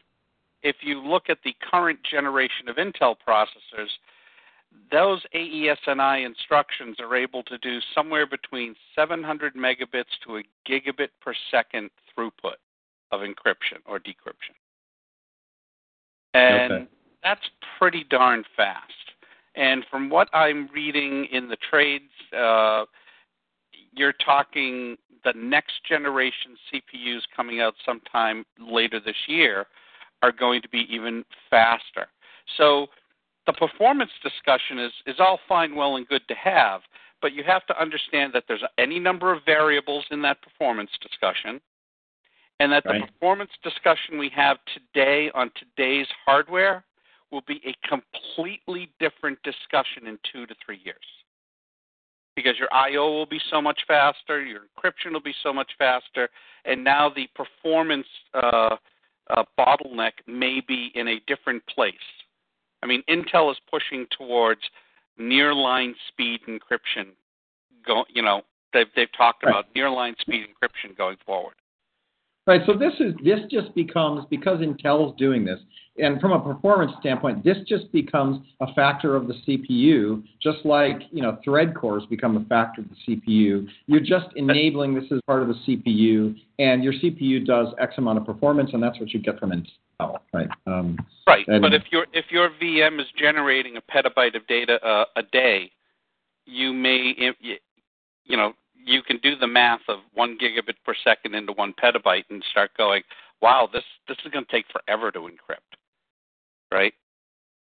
if 0.62 0.76
you 0.82 1.00
look 1.00 1.24
at 1.28 1.38
the 1.44 1.54
current 1.70 1.98
generation 2.08 2.68
of 2.68 2.76
Intel 2.76 3.16
processors, 3.26 3.88
those 4.90 5.22
AES-NI 5.34 6.24
instructions 6.24 6.96
are 7.00 7.16
able 7.16 7.42
to 7.44 7.58
do 7.58 7.78
somewhere 7.94 8.26
between 8.26 8.74
700 8.94 9.54
megabits 9.54 10.04
to 10.24 10.38
a 10.38 10.42
gigabit 10.68 11.08
per 11.20 11.34
second 11.50 11.90
throughput 12.16 12.56
of 13.10 13.20
encryption 13.20 13.80
or 13.84 13.98
decryption. 13.98 14.54
And 16.34 16.72
Okay. 16.72 16.86
that's 17.22 17.50
pretty 17.78 18.04
darn 18.04 18.44
fast. 18.56 19.11
And 19.54 19.84
from 19.90 20.08
what 20.08 20.28
I'm 20.32 20.68
reading 20.74 21.26
in 21.30 21.48
the 21.48 21.56
trades, 21.70 22.10
uh, 22.36 22.84
you're 23.92 24.14
talking 24.24 24.96
the 25.24 25.32
next 25.36 25.74
generation 25.88 26.56
CPUs 26.72 27.20
coming 27.34 27.60
out 27.60 27.74
sometime 27.84 28.44
later 28.58 28.98
this 28.98 29.16
year 29.26 29.66
are 30.22 30.32
going 30.32 30.62
to 30.62 30.68
be 30.68 30.86
even 30.90 31.24
faster. 31.50 32.06
So 32.56 32.86
the 33.46 33.52
performance 33.52 34.10
discussion 34.22 34.78
is, 34.78 34.92
is 35.06 35.16
all 35.18 35.38
fine, 35.48 35.74
well, 35.74 35.96
and 35.96 36.06
good 36.06 36.26
to 36.28 36.34
have, 36.34 36.80
but 37.20 37.32
you 37.32 37.42
have 37.44 37.66
to 37.66 37.80
understand 37.80 38.32
that 38.34 38.44
there's 38.48 38.64
any 38.78 38.98
number 38.98 39.32
of 39.32 39.44
variables 39.44 40.04
in 40.10 40.22
that 40.22 40.42
performance 40.42 40.90
discussion, 41.00 41.60
and 42.60 42.70
that 42.72 42.84
the 42.84 43.00
performance 43.06 43.50
discussion 43.62 44.18
we 44.18 44.30
have 44.34 44.58
today 44.74 45.30
on 45.34 45.50
today's 45.58 46.06
hardware 46.24 46.84
will 47.32 47.42
be 47.46 47.60
a 47.66 47.74
completely 47.88 48.90
different 49.00 49.38
discussion 49.42 50.06
in 50.06 50.18
two 50.30 50.46
to 50.46 50.54
three 50.64 50.80
years. 50.84 50.96
Because 52.36 52.58
your 52.58 52.72
I/O 52.72 53.12
will 53.12 53.26
be 53.26 53.40
so 53.50 53.60
much 53.60 53.80
faster, 53.86 54.42
your 54.42 54.60
encryption 54.60 55.12
will 55.12 55.20
be 55.20 55.34
so 55.42 55.52
much 55.52 55.70
faster, 55.78 56.28
and 56.64 56.82
now 56.84 57.10
the 57.10 57.28
performance 57.34 58.06
uh, 58.34 58.76
uh, 59.30 59.44
bottleneck 59.58 60.12
may 60.26 60.60
be 60.66 60.92
in 60.94 61.08
a 61.08 61.20
different 61.26 61.66
place. 61.66 61.94
I 62.82 62.86
mean, 62.86 63.02
Intel 63.08 63.50
is 63.50 63.58
pushing 63.70 64.06
towards 64.16 64.60
near-line 65.18 65.94
speed 66.08 66.40
encryption. 66.48 67.08
Go, 67.86 68.04
you 68.08 68.22
know, 68.22 68.42
they've 68.72 68.86
they've 68.96 69.12
talked 69.16 69.44
Right. 69.44 69.50
about 69.50 69.66
near-line 69.74 70.16
speed 70.20 70.46
encryption 70.48 70.96
going 70.96 71.18
forward. 71.26 71.54
Right. 72.46 72.60
So 72.66 72.72
this 72.72 72.92
is 72.98 73.14
this 73.24 73.38
just 73.50 73.72
becomes 73.74 74.24
because 74.28 74.58
Intel's 74.58 75.16
doing 75.16 75.44
this, 75.44 75.60
and 75.98 76.20
from 76.20 76.32
a 76.32 76.40
performance 76.40 76.90
standpoint, 76.98 77.44
this 77.44 77.58
just 77.68 77.92
becomes 77.92 78.44
a 78.60 78.74
factor 78.74 79.14
of 79.14 79.28
the 79.28 79.34
CPU, 79.46 80.24
just 80.42 80.58
like 80.64 81.02
you 81.12 81.22
know 81.22 81.38
thread 81.44 81.72
cores 81.76 82.04
become 82.10 82.36
a 82.36 82.44
factor 82.46 82.80
of 82.80 82.88
the 82.88 82.96
CPU. 83.16 83.68
You're 83.86 84.00
just 84.00 84.26
enabling 84.34 84.94
this 84.94 85.04
as 85.12 85.20
part 85.24 85.42
of 85.42 85.48
the 85.48 85.54
CPU, 85.68 86.36
and 86.58 86.82
your 86.82 86.94
CPU 86.94 87.46
does 87.46 87.68
X 87.78 87.94
amount 87.98 88.18
of 88.18 88.26
performance, 88.26 88.70
and 88.72 88.82
that's 88.82 88.98
what 88.98 89.10
you 89.10 89.20
get 89.20 89.38
from 89.38 89.52
Intel, 89.52 90.18
right? 90.32 90.48
Um, 90.66 90.98
Right, 91.24 91.46
And- 91.46 91.62
but 91.62 91.72
if 91.72 91.84
your 91.92 92.06
if 92.12 92.32
your 92.32 92.50
VM 92.60 92.98
is 92.98 93.06
generating 93.16 93.76
a 93.76 93.80
petabyte 93.82 94.34
of 94.34 94.44
data 94.48 94.84
uh, 94.84 95.04
a 95.14 95.22
day, 95.22 95.70
you 96.44 96.72
may 96.72 97.14
you 97.40 97.56
you 98.24 98.36
know 98.36 98.54
you 98.84 99.02
can 99.02 99.18
do 99.18 99.36
the 99.36 99.46
math 99.46 99.80
of 99.88 99.98
one 100.14 100.38
gigabit 100.38 100.74
per 100.84 100.94
second 101.04 101.34
into 101.34 101.52
one 101.52 101.74
petabyte 101.82 102.24
and 102.30 102.42
start 102.50 102.70
going, 102.76 103.02
wow, 103.40 103.68
this 103.72 103.84
this 104.08 104.16
is 104.24 104.30
going 104.32 104.44
to 104.44 104.50
take 104.50 104.66
forever 104.72 105.10
to 105.10 105.20
encrypt, 105.20 105.76
right? 106.72 106.94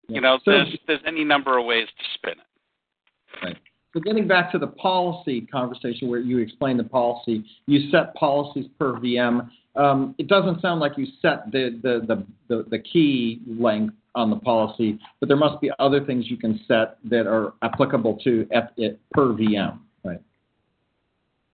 You 0.08 0.20
know, 0.20 0.38
So- 0.44 0.50
there's 0.52 0.76
there's 0.86 1.00
any 1.06 1.24
number 1.24 1.58
of 1.58 1.64
ways 1.64 1.88
to 1.98 2.04
spin 2.14 2.34
it. 2.38 3.58
So 3.94 4.00
getting 4.00 4.26
back 4.26 4.50
to 4.52 4.58
the 4.58 4.68
policy 4.68 5.42
conversation 5.42 6.08
where 6.08 6.20
you 6.20 6.38
explain 6.38 6.78
the 6.78 6.84
policy, 6.84 7.44
you 7.66 7.90
set 7.90 8.14
policies 8.14 8.66
per 8.78 8.94
VM. 8.94 9.50
Um, 9.76 10.14
it 10.18 10.28
doesn't 10.28 10.62
sound 10.62 10.80
like 10.80 10.92
you 10.96 11.06
set 11.20 11.50
the, 11.52 11.78
the, 11.82 12.06
the, 12.06 12.26
the, 12.48 12.68
the 12.70 12.78
key 12.78 13.40
length 13.46 13.94
on 14.14 14.30
the 14.30 14.36
policy, 14.36 14.98
but 15.20 15.28
there 15.28 15.36
must 15.36 15.60
be 15.60 15.70
other 15.78 16.04
things 16.04 16.30
you 16.30 16.36
can 16.38 16.60
set 16.66 16.96
that 17.04 17.26
are 17.26 17.54
applicable 17.62 18.18
to 18.24 18.46
F, 18.50 18.70
it 18.76 18.98
per 19.12 19.26
VM, 19.28 19.78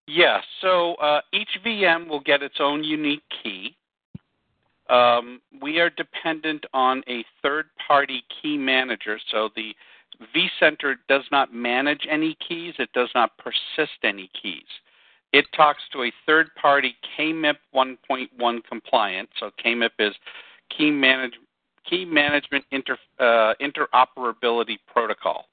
right? 0.09 0.15
Yeah, 0.15 0.41
so 0.61 0.95
uh, 0.95 1.21
each 1.33 1.59
VM 1.65 2.09
will 2.09 2.21
get 2.21 2.43
its 2.43 2.57
own 2.61 2.83
unique 2.85 3.23
key. 3.43 3.77
Um, 4.89 5.41
we 5.61 5.81
are 5.81 5.91
dependent 5.91 6.65
on 6.73 7.03
a 7.09 7.25
third 7.43 7.67
party 7.87 8.25
key 8.41 8.57
manager, 8.57 9.19
so 9.31 9.51
the 9.55 9.75
vCenter 10.35 10.95
does 11.09 11.25
not 11.31 11.53
manage 11.53 12.07
any 12.11 12.37
keys, 12.47 12.75
it 12.79 12.91
does 12.95 13.11
not 13.15 13.37
persist 13.39 13.99
any 14.03 14.31
keys. 14.41 14.65
It 15.33 15.45
talks 15.55 15.83
to 15.93 16.05
a 16.05 16.13
third 16.27 16.49
party 16.55 16.97
KMIP 17.19 17.57
1.1 17.75 18.65
compliant, 18.65 19.29
so 19.39 19.51
KMIP 19.65 19.91
is 19.99 20.15
Key, 20.77 20.91
manage, 20.91 21.35
key 21.89 22.05
Management 22.05 22.65
Inter, 22.73 22.99
uh, 23.19 23.55
Interoperability 23.61 24.79
Protocol. 24.87 25.47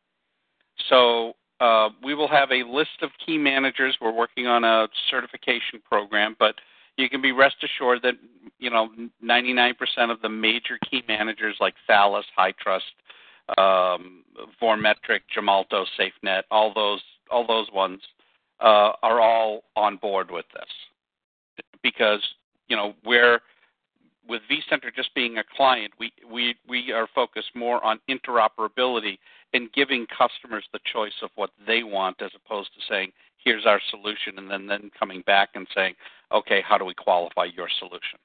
So 0.90 1.34
uh, 1.60 1.90
we 2.04 2.14
will 2.14 2.28
have 2.28 2.52
a 2.52 2.64
list 2.64 3.02
of 3.02 3.10
key 3.26 3.38
managers. 3.38 3.98
We're 4.02 4.12
working 4.12 4.48
on 4.48 4.64
a 4.64 4.88
certification 5.10 5.82
program, 5.84 6.36
but 6.38 6.56
you 6.98 7.10
can 7.10 7.22
be 7.22 7.32
rest 7.32 7.58
assured 7.64 8.02
that 8.04 8.16
you 8.60 8.70
know 8.70 8.90
99% 9.24 9.74
of 10.12 10.22
the 10.22 10.30
major 10.30 10.78
key 10.90 11.04
managers 11.08 11.58
like 11.60 11.76
Thales, 11.88 12.26
HyTrust, 12.38 12.82
um, 13.58 14.24
Vormetric, 14.62 15.22
Gemalto, 15.36 15.86
SafeNet, 16.00 16.44
all 16.52 16.74
those 16.74 17.02
all 17.32 17.46
those 17.48 17.68
ones 17.74 18.02
uh, 18.60 18.92
are 19.02 19.20
all 19.20 19.64
on 19.76 19.98
board 19.98 20.32
with 20.32 20.46
this 20.54 20.70
because 21.82 22.22
you 22.68 22.76
know 22.76 22.94
we're 23.06 23.40
with 24.28 24.42
vCenter 24.50 24.94
just 24.96 25.14
being 25.14 25.38
a 25.38 25.44
client, 25.56 25.94
we, 26.00 26.12
we, 26.32 26.56
we 26.68 26.92
are 26.92 27.08
focused 27.14 27.52
more 27.56 27.84
on 27.84 28.00
interoperability 28.10 29.18
and 29.54 29.72
giving 29.74 30.06
customers 30.08 30.66
the 30.74 30.80
choice 30.92 31.14
of 31.22 31.30
what 31.36 31.52
they 31.66 31.84
want 31.84 32.22
as 32.22 32.32
opposed 32.36 32.70
to 32.74 32.82
saying, 32.90 33.12
here's 33.44 33.66
our 33.66 33.80
solution, 33.90 34.38
and 34.38 34.50
then, 34.50 34.68
then 34.68 34.92
coming 34.98 35.22
back 35.26 35.50
and 35.56 35.68
saying, 35.76 35.94
okay, 36.32 36.62
how 36.68 36.78
do 36.78 36.86
we 36.86 36.94
qualify 36.94 37.46
your 37.46 37.68
solution? 37.80 38.20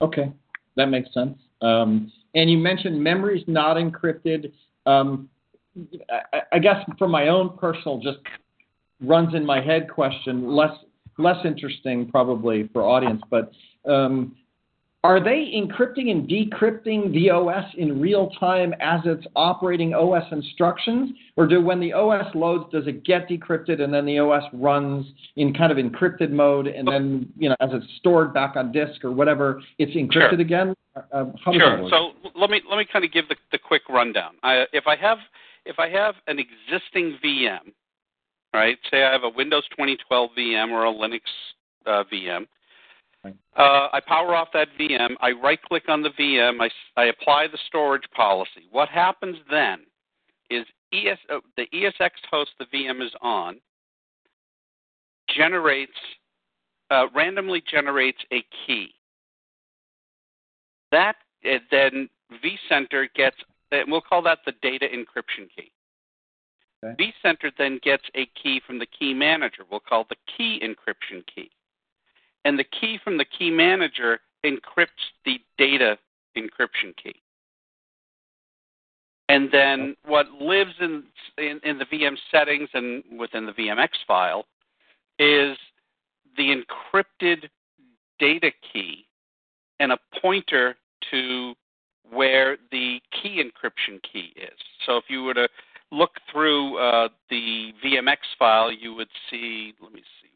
Okay, 0.00 0.32
that 0.76 0.86
makes 0.86 1.12
sense. 1.12 1.38
Um, 1.60 2.12
and 2.34 2.50
you 2.50 2.58
mentioned 2.58 3.02
memory's 3.02 3.44
not 3.46 3.76
encrypted. 3.76 4.52
Um, 4.86 5.28
I, 6.10 6.42
I 6.52 6.58
guess 6.58 6.76
from 6.98 7.10
my 7.10 7.28
own 7.28 7.56
personal, 7.58 8.00
just 8.00 8.18
runs 9.00 9.34
in 9.34 9.44
my 9.44 9.60
head 9.60 9.88
question, 9.90 10.48
less 10.48 10.76
less 11.16 11.44
interesting 11.44 12.10
probably 12.10 12.68
for 12.72 12.82
audience, 12.82 13.22
but 13.30 13.52
um, 13.88 14.34
are 15.04 15.22
they 15.22 15.52
encrypting 15.54 16.10
and 16.10 16.26
decrypting 16.26 17.12
the 17.12 17.28
OS 17.28 17.66
in 17.76 18.00
real 18.00 18.30
time 18.40 18.74
as 18.80 19.00
it's 19.04 19.26
operating 19.36 19.92
OS 19.92 20.24
instructions? 20.32 21.10
Or 21.36 21.46
do 21.46 21.60
when 21.60 21.78
the 21.78 21.92
OS 21.92 22.34
loads, 22.34 22.72
does 22.72 22.86
it 22.86 23.04
get 23.04 23.28
decrypted 23.28 23.82
and 23.82 23.92
then 23.92 24.06
the 24.06 24.18
OS 24.18 24.44
runs 24.54 25.04
in 25.36 25.52
kind 25.52 25.70
of 25.70 25.76
encrypted 25.76 26.30
mode 26.30 26.68
and 26.68 26.88
then, 26.88 27.30
you 27.36 27.50
know, 27.50 27.56
as 27.60 27.68
it's 27.72 27.86
stored 27.98 28.32
back 28.32 28.56
on 28.56 28.72
disk 28.72 29.04
or 29.04 29.12
whatever, 29.12 29.60
it's 29.78 29.92
encrypted 29.92 30.30
Sure. 30.30 30.40
again? 30.40 30.74
Uh, 30.96 31.24
that 31.24 31.52
Sure. 31.52 31.88
So 31.90 32.12
let 32.34 32.48
me 32.48 32.62
let 32.70 32.78
me 32.78 32.86
kind 32.90 33.04
of 33.04 33.12
give 33.12 33.28
the, 33.28 33.36
the 33.52 33.58
quick 33.58 33.82
rundown. 33.90 34.36
I, 34.42 34.64
if 34.72 34.86
I 34.86 34.96
have 34.96 35.18
if 35.66 35.78
I 35.78 35.90
have 35.90 36.14
an 36.28 36.38
existing 36.38 37.18
VM, 37.22 37.72
right? 38.54 38.78
Say 38.90 39.04
I 39.04 39.12
have 39.12 39.24
a 39.24 39.28
Windows 39.28 39.64
2012 39.72 40.30
VM 40.38 40.70
or 40.70 40.86
a 40.86 40.92
Linux 40.92 41.20
uh, 41.84 42.04
VM. 42.10 42.46
Uh, 43.56 43.88
I 43.92 44.00
power 44.06 44.34
off 44.34 44.48
that 44.52 44.68
VM. 44.78 45.14
I 45.20 45.30
right 45.32 45.60
click 45.62 45.84
on 45.88 46.02
the 46.02 46.10
VM. 46.10 46.58
I 46.96 47.04
apply 47.04 47.46
the 47.46 47.58
storage 47.66 48.08
policy. 48.14 48.68
What 48.70 48.88
happens 48.88 49.36
then 49.50 49.80
is 50.50 50.66
ES, 50.92 51.18
uh, 51.32 51.38
the 51.56 51.66
ESX 51.72 52.10
host 52.30 52.50
the 52.58 52.66
VM 52.66 53.04
is 53.04 53.12
on 53.22 53.60
generates 55.34 55.92
uh, 56.90 57.06
randomly 57.14 57.62
generates 57.70 58.18
a 58.32 58.44
key. 58.66 58.88
That 60.90 61.16
uh, 61.44 61.58
then 61.70 62.08
vCenter 62.44 63.06
gets, 63.14 63.36
and 63.72 63.90
we'll 63.90 64.00
call 64.00 64.22
that 64.22 64.38
the 64.46 64.52
data 64.62 64.86
encryption 64.86 65.48
key. 65.56 65.70
Okay. 66.84 67.12
vCenter 67.24 67.50
then 67.56 67.80
gets 67.82 68.04
a 68.14 68.26
key 68.40 68.60
from 68.66 68.78
the 68.78 68.86
key 68.86 69.14
manager. 69.14 69.62
We'll 69.70 69.80
call 69.80 70.06
the 70.08 70.16
key 70.36 70.60
encryption 70.62 71.24
key. 71.34 71.50
And 72.44 72.58
the 72.58 72.64
key 72.64 72.98
from 73.02 73.18
the 73.18 73.24
key 73.24 73.50
manager 73.50 74.20
encrypts 74.44 74.88
the 75.24 75.40
data 75.58 75.98
encryption 76.36 76.94
key. 77.02 77.14
And 79.28 79.48
then 79.50 79.96
what 80.04 80.30
lives 80.40 80.74
in, 80.80 81.04
in, 81.38 81.58
in 81.64 81.78
the 81.78 81.86
VM 81.86 82.16
settings 82.30 82.68
and 82.74 83.02
within 83.18 83.46
the 83.46 83.52
VMX 83.52 83.88
file 84.06 84.44
is 85.18 85.56
the 86.36 86.54
encrypted 86.54 87.48
data 88.18 88.50
key 88.72 89.06
and 89.80 89.92
a 89.92 89.98
pointer 90.20 90.76
to 91.10 91.54
where 92.10 92.58
the 92.70 93.00
key 93.10 93.42
encryption 93.42 94.00
key 94.02 94.32
is. 94.36 94.58
So 94.84 94.98
if 94.98 95.04
you 95.08 95.22
were 95.22 95.34
to 95.34 95.48
look 95.90 96.12
through 96.30 96.78
uh, 96.78 97.08
the 97.30 97.72
VMX 97.84 98.18
file, 98.38 98.70
you 98.70 98.94
would 98.94 99.08
see, 99.30 99.74
let 99.80 99.92
me 99.92 100.02
see, 100.20 100.28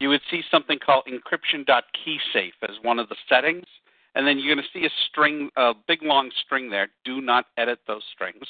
you 0.00 0.08
would 0.08 0.20
see 0.30 0.42
something 0.50 0.78
called 0.78 1.04
encryption.keysafe 1.06 2.52
as 2.62 2.76
one 2.82 2.98
of 2.98 3.08
the 3.08 3.16
settings. 3.28 3.66
And 4.14 4.26
then 4.26 4.38
you're 4.38 4.54
going 4.54 4.64
to 4.64 4.78
see 4.78 4.86
a 4.86 4.90
string, 5.08 5.50
a 5.56 5.72
big 5.86 6.02
long 6.02 6.30
string 6.44 6.70
there. 6.70 6.88
Do 7.04 7.20
not 7.20 7.46
edit 7.58 7.80
those 7.86 8.02
strings. 8.14 8.46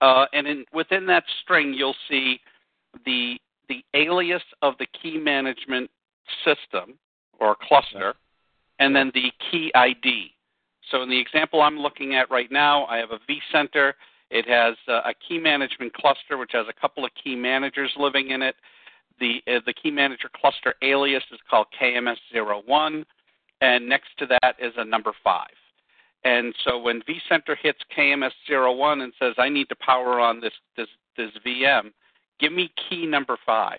Uh, 0.00 0.26
and 0.32 0.46
in, 0.46 0.64
within 0.72 1.06
that 1.06 1.24
string, 1.42 1.74
you'll 1.74 1.96
see 2.08 2.40
the 3.04 3.36
the 3.68 3.82
alias 3.94 4.42
of 4.60 4.74
the 4.78 4.86
key 5.02 5.16
management 5.16 5.90
system 6.44 6.98
or 7.40 7.56
cluster, 7.60 8.14
and 8.78 8.94
then 8.94 9.10
the 9.14 9.32
key 9.50 9.72
ID. 9.74 10.32
So 10.90 11.02
in 11.02 11.08
the 11.08 11.18
example 11.18 11.62
I'm 11.62 11.78
looking 11.78 12.14
at 12.14 12.30
right 12.30 12.50
now, 12.52 12.84
I 12.86 12.98
have 12.98 13.10
a 13.10 13.18
vCenter. 13.30 13.94
It 14.30 14.46
has 14.48 14.74
uh, 14.88 15.00
a 15.06 15.14
key 15.26 15.38
management 15.38 15.94
cluster, 15.94 16.36
which 16.36 16.50
has 16.52 16.66
a 16.68 16.78
couple 16.78 17.04
of 17.04 17.10
key 17.22 17.34
managers 17.34 17.92
living 17.96 18.30
in 18.30 18.42
it. 18.42 18.56
The 19.20 19.40
uh, 19.46 19.60
the 19.64 19.72
key 19.72 19.90
manager 19.90 20.28
cluster 20.34 20.74
alias 20.82 21.22
is 21.32 21.38
called 21.48 21.66
KMS01, 21.80 23.04
and 23.60 23.88
next 23.88 24.08
to 24.18 24.26
that 24.26 24.56
is 24.58 24.72
a 24.76 24.84
number 24.84 25.12
five. 25.22 25.54
And 26.24 26.54
so 26.64 26.78
when 26.78 27.02
vCenter 27.02 27.56
hits 27.60 27.80
KMS01 27.96 29.02
and 29.02 29.12
says, 29.18 29.34
"I 29.38 29.48
need 29.48 29.68
to 29.68 29.76
power 29.76 30.18
on 30.20 30.40
this 30.40 30.54
this 30.76 30.88
this 31.16 31.30
VM," 31.46 31.92
give 32.40 32.52
me 32.52 32.72
key 32.88 33.06
number 33.06 33.36
five. 33.44 33.78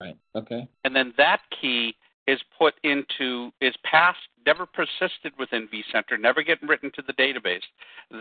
Right. 0.00 0.16
Okay. 0.34 0.66
And 0.84 0.96
then 0.96 1.12
that 1.18 1.40
key 1.60 1.94
is 2.26 2.40
put 2.56 2.74
into, 2.84 3.50
is 3.60 3.74
passed, 3.84 4.18
never 4.46 4.66
persisted 4.66 5.32
within 5.38 5.68
vCenter, 5.68 6.18
never 6.18 6.42
get 6.42 6.62
written 6.62 6.90
to 6.94 7.02
the 7.06 7.12
database. 7.14 7.60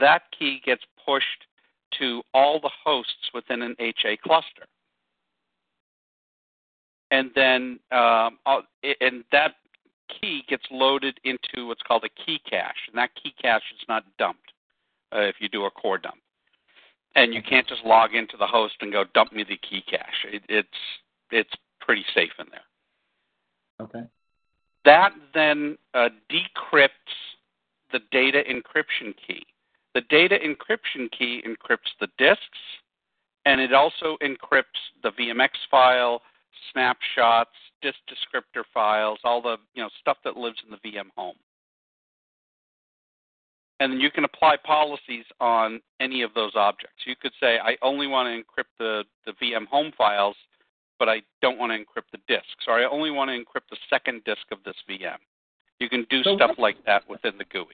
That 0.01 0.23
key 0.37 0.61
gets 0.65 0.81
pushed 1.05 1.45
to 1.99 2.21
all 2.33 2.59
the 2.59 2.71
hosts 2.83 3.29
within 3.33 3.61
an 3.61 3.75
HA 3.79 4.17
cluster. 4.23 4.65
And 7.11 7.31
then, 7.35 7.79
um, 7.91 8.37
and 9.01 9.23
that 9.31 9.55
key 10.09 10.43
gets 10.47 10.63
loaded 10.71 11.19
into 11.23 11.67
what's 11.67 11.81
called 11.81 12.03
a 12.03 12.23
key 12.25 12.39
cache, 12.49 12.87
and 12.87 12.97
that 12.97 13.09
key 13.21 13.33
cache 13.41 13.63
is 13.73 13.85
not 13.87 14.03
dumped 14.17 14.53
uh, 15.13 15.21
if 15.21 15.35
you 15.39 15.49
do 15.49 15.65
a 15.65 15.71
core 15.71 15.97
dump. 15.97 16.19
And 17.15 17.33
you 17.33 17.41
can't 17.41 17.67
just 17.67 17.83
log 17.83 18.13
into 18.13 18.37
the 18.37 18.45
host 18.45 18.75
and 18.81 18.91
go 18.91 19.03
dump 19.13 19.33
me 19.33 19.43
the 19.43 19.57
key 19.57 19.83
cache. 19.89 20.25
It, 20.31 20.43
it's 20.47 20.67
it's 21.31 21.49
pretty 21.81 22.05
safe 22.13 22.31
in 22.39 22.45
there. 22.51 22.61
Okay. 23.81 24.07
That 24.85 25.11
then 25.33 25.77
uh, 25.93 26.09
decrypts 26.31 26.89
the 27.91 27.99
data 28.11 28.43
encryption 28.49 29.13
key. 29.27 29.45
The 29.95 30.01
data 30.01 30.37
encryption 30.37 31.09
key 31.11 31.43
encrypts 31.45 31.91
the 31.99 32.07
disks, 32.17 32.59
and 33.45 33.59
it 33.59 33.73
also 33.73 34.17
encrypts 34.21 34.63
the 35.01 35.11
VMX 35.11 35.49
file, 35.69 36.21
snapshots, 36.71 37.55
disk 37.81 37.97
descriptor 38.09 38.63
files, 38.73 39.19
all 39.23 39.41
the 39.41 39.57
you 39.73 39.81
know 39.81 39.89
stuff 39.99 40.17
that 40.23 40.37
lives 40.37 40.57
in 40.65 40.71
the 40.71 40.77
VM 40.89 41.09
home. 41.15 41.35
And 43.79 43.93
then 43.93 43.99
you 43.99 44.11
can 44.11 44.25
apply 44.25 44.57
policies 44.57 45.23
on 45.39 45.79
any 46.01 46.21
of 46.21 46.33
those 46.33 46.51
objects. 46.55 47.03
You 47.05 47.15
could 47.15 47.31
say, 47.39 47.59
I 47.59 47.77
only 47.81 48.07
want 48.07 48.27
to 48.27 48.35
encrypt 48.35 48.71
the, 48.77 49.05
the 49.25 49.31
VM 49.41 49.67
home 49.67 49.93
files, 49.97 50.35
but 50.97 51.07
I 51.07 51.21
don't 51.41 51.57
want 51.57 51.71
to 51.71 51.77
encrypt 51.77 52.11
the 52.11 52.19
disks, 52.27 52.65
or 52.67 52.73
I 52.73 52.83
only 52.83 53.09
want 53.09 53.29
to 53.29 53.37
encrypt 53.37 53.69
the 53.69 53.77
second 53.89 54.25
disk 54.25 54.41
of 54.51 54.57
this 54.65 54.75
VM. 54.89 55.15
You 55.79 55.87
can 55.87 56.05
do 56.09 56.23
So 56.23 56.35
stuff 56.35 56.57
like 56.57 56.75
that 56.85 57.09
within 57.09 57.37
the 57.37 57.45
GUI. 57.45 57.67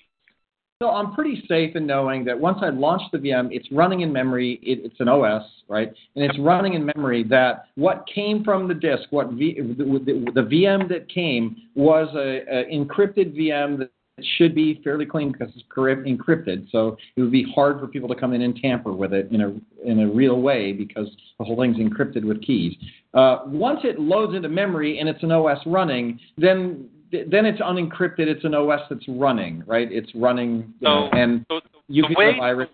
So 0.82 0.90
I'm 0.90 1.14
pretty 1.14 1.42
safe 1.48 1.78
in 1.78 1.88
knowing 1.88 2.26
that 2.26 2.38
once 2.38 2.58
I 2.62 2.68
launch 2.68 3.02
the 3.14 3.18
VM, 3.18 3.48
it's 3.50 3.66
running 3.72 4.02
in 4.02 4.12
memory. 4.12 4.60
It, 4.62 4.80
it's 4.84 5.00
an 5.00 5.08
OS, 5.08 5.44
right? 5.70 5.88
And 6.16 6.26
it's 6.26 6.38
running 6.38 6.74
in 6.74 6.86
memory 6.86 7.24
that 7.30 7.68
what 7.76 8.06
came 8.14 8.44
from 8.44 8.68
the 8.68 8.74
disk, 8.74 9.04
what 9.10 9.30
v, 9.32 9.56
the, 9.58 10.32
the, 10.34 10.42
VM 10.42 10.90
that 10.90 11.08
came 11.08 11.56
was 11.76 12.10
a, 12.14 12.42
a 12.54 12.66
encrypted 12.66 13.38
VM 13.40 13.80
that 13.80 13.90
should 14.38 14.54
be 14.54 14.82
fairly 14.84 15.06
clean 15.06 15.32
because 15.32 15.48
it's 15.56 15.64
encrypted. 15.78 16.70
So 16.72 16.98
it 17.16 17.22
would 17.22 17.32
be 17.32 17.50
hard 17.56 17.80
for 17.80 17.88
people 17.88 18.10
to 18.10 18.16
come 18.16 18.34
in 18.34 18.42
and 18.42 18.54
tamper 18.62 18.92
with 18.92 19.14
it 19.14 19.32
in 19.32 19.42
a 19.42 19.56
in 19.90 20.02
a 20.02 20.08
real 20.10 20.42
way 20.42 20.74
because 20.74 21.08
the 21.40 21.46
whole 21.46 21.56
thing's 21.56 21.78
encrypted 21.78 22.26
with 22.26 22.42
keys. 22.42 22.74
Uh, 23.14 23.44
once 23.46 23.80
it 23.86 23.98
loads 23.98 24.36
into 24.36 24.50
memory 24.50 25.00
and 25.00 25.08
it's 25.08 25.24
an 25.24 25.32
OS 25.32 25.60
running, 25.66 26.20
then 26.38 26.90
then 27.12 27.46
it's 27.46 27.62
unencrypted. 27.62 28.28
It's 28.28 28.44
an 28.46 28.54
OS 28.56 28.82
that's 28.89 29.08
running, 29.08 29.63
right? 29.65 29.91
It's 29.91 30.13
running, 30.15 30.74
you 30.80 30.88
know, 30.88 31.10
and 31.13 31.46
So 31.50 31.62
you 31.88 32.04
the 32.04 32.10
get 32.10 32.18
way 32.18 32.34
a 32.36 32.38
virus. 32.38 32.70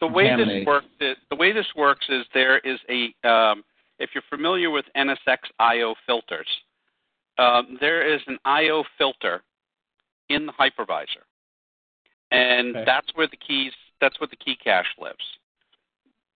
the 0.00 0.06
way 0.08 0.34
this 0.36 0.66
works 0.66 0.86
is, 1.00 1.16
the 1.30 1.36
way 1.36 1.52
this 1.52 1.66
works 1.76 2.06
is 2.08 2.24
there 2.34 2.58
is 2.58 2.78
a 2.88 3.14
um, 3.28 3.64
if 3.98 4.10
you're 4.14 4.24
familiar 4.28 4.70
with 4.70 4.84
NSX 4.96 5.38
IO 5.60 5.94
filters, 6.06 6.48
um, 7.38 7.78
there 7.80 8.02
is 8.02 8.20
an 8.26 8.38
IO 8.44 8.84
filter 8.98 9.42
in 10.28 10.46
the 10.46 10.52
hypervisor, 10.52 11.24
and 12.30 12.74
Okay. 12.76 12.84
that's 12.84 13.08
where 13.14 13.28
the 13.28 13.36
keys 13.36 13.72
that's 14.00 14.18
where 14.20 14.28
the 14.28 14.36
key 14.36 14.56
cache 14.56 14.92
lives, 14.98 15.24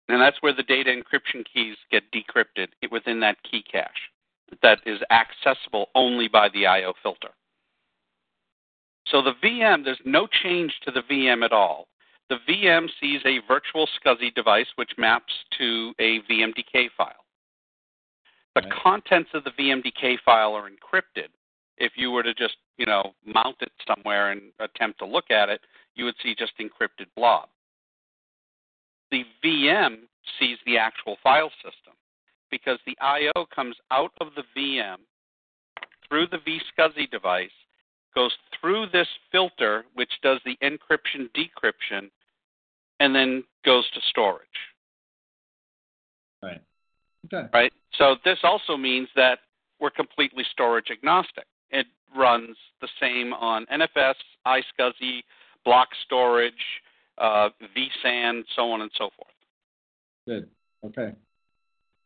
and 0.09 0.21
that's 0.21 0.41
where 0.43 0.53
the 0.53 0.63
data 0.63 0.91
encryption 0.91 1.45
keys 1.53 1.77
get 1.91 2.05
decrypted 2.13 2.69
within 2.93 3.19
that 3.21 3.37
key 3.43 3.63
cache 3.63 4.11
that 4.63 4.81
is 4.87 5.01
accessible 5.11 5.89
only 5.95 6.29
by 6.29 6.49
the 6.49 6.67
IO 6.67 6.95
filter. 7.03 7.31
So 9.09 9.23
the 9.23 9.35
VM, 9.43 9.85
there's 9.85 10.01
no 10.05 10.27
change 10.27 10.75
to 10.85 10.91
the 10.91 11.03
VM 11.03 11.45
at 11.45 11.53
all. 11.53 11.87
The 12.29 12.39
VM 12.49 12.89
sees 13.01 13.21
a 13.25 13.39
virtual 13.47 13.87
SCSI 13.87 14.35
device 14.35 14.67
which 14.75 14.91
maps 14.99 15.33
to 15.59 15.95
a 15.99 16.21
VMDK 16.23 16.89
file. 16.97 17.25
The 18.55 18.63
Right. 18.63 18.73
contents 18.73 19.31
of 19.35 19.45
the 19.45 19.53
VMDK 19.53 20.17
file 20.25 20.55
are 20.55 20.69
encrypted. 20.69 21.29
If 21.77 21.97
you 21.97 22.11
were 22.11 22.23
to 22.23 22.35
just, 22.35 22.57
you 22.79 22.87
know, 22.87 23.15
mount 23.25 23.61
it 23.61 23.71
somewhere 23.87 24.31
and 24.31 24.53
attempt 24.59 24.99
to 25.01 25.05
look 25.05 25.31
at 25.31 25.51
it, 25.51 25.61
you 25.95 26.05
would 26.07 26.17
see 26.23 26.35
just 26.35 26.57
encrypted 26.59 27.07
blob. 27.15 27.49
The 29.11 29.25
VM 29.43 30.09
sees 30.39 30.59
the 30.65 30.79
actual 30.79 31.17
file 31.23 31.51
system 31.63 31.95
because 32.51 32.79
the 32.87 32.97
I/O 33.01 33.47
comes 33.55 33.77
out 33.91 34.13
of 34.21 34.29
the 34.37 34.45
VM 34.57 34.99
through 36.09 36.27
the 36.29 36.39
vSCSI 36.39 37.11
device 37.11 37.51
goes 38.15 38.33
through 38.59 38.87
this 38.93 39.09
filter, 39.31 39.85
which 39.95 40.11
does 40.23 40.41
the 40.45 40.57
encryption 40.63 41.29
decryption, 41.37 42.11
and 42.99 43.15
then 43.15 43.45
goes 43.65 43.89
to 43.91 44.01
storage. 44.09 44.49
Right. 46.43 46.63
Okay. 47.27 47.49
Right. 47.53 47.73
So 47.99 48.17
this 48.25 48.39
also 48.43 48.77
means 48.77 49.09
that 49.17 49.41
we're 49.81 49.91
completely 49.91 50.45
storage 50.51 50.91
agnostic. 50.91 51.45
it 51.71 51.87
runs 52.17 52.57
the 52.81 52.89
same 53.01 53.35
on 53.35 53.67
NFS, 53.67 54.15
iSCSI, 54.47 55.23
block 55.65 55.89
storage, 56.05 56.53
uh, 57.19 57.51
vSAN, 57.77 58.43
so 58.55 58.71
on 58.71 58.81
and 58.81 58.91
so 58.97 59.11
forth. 59.17 59.35
Good. 60.27 60.49
Okay. 60.85 61.13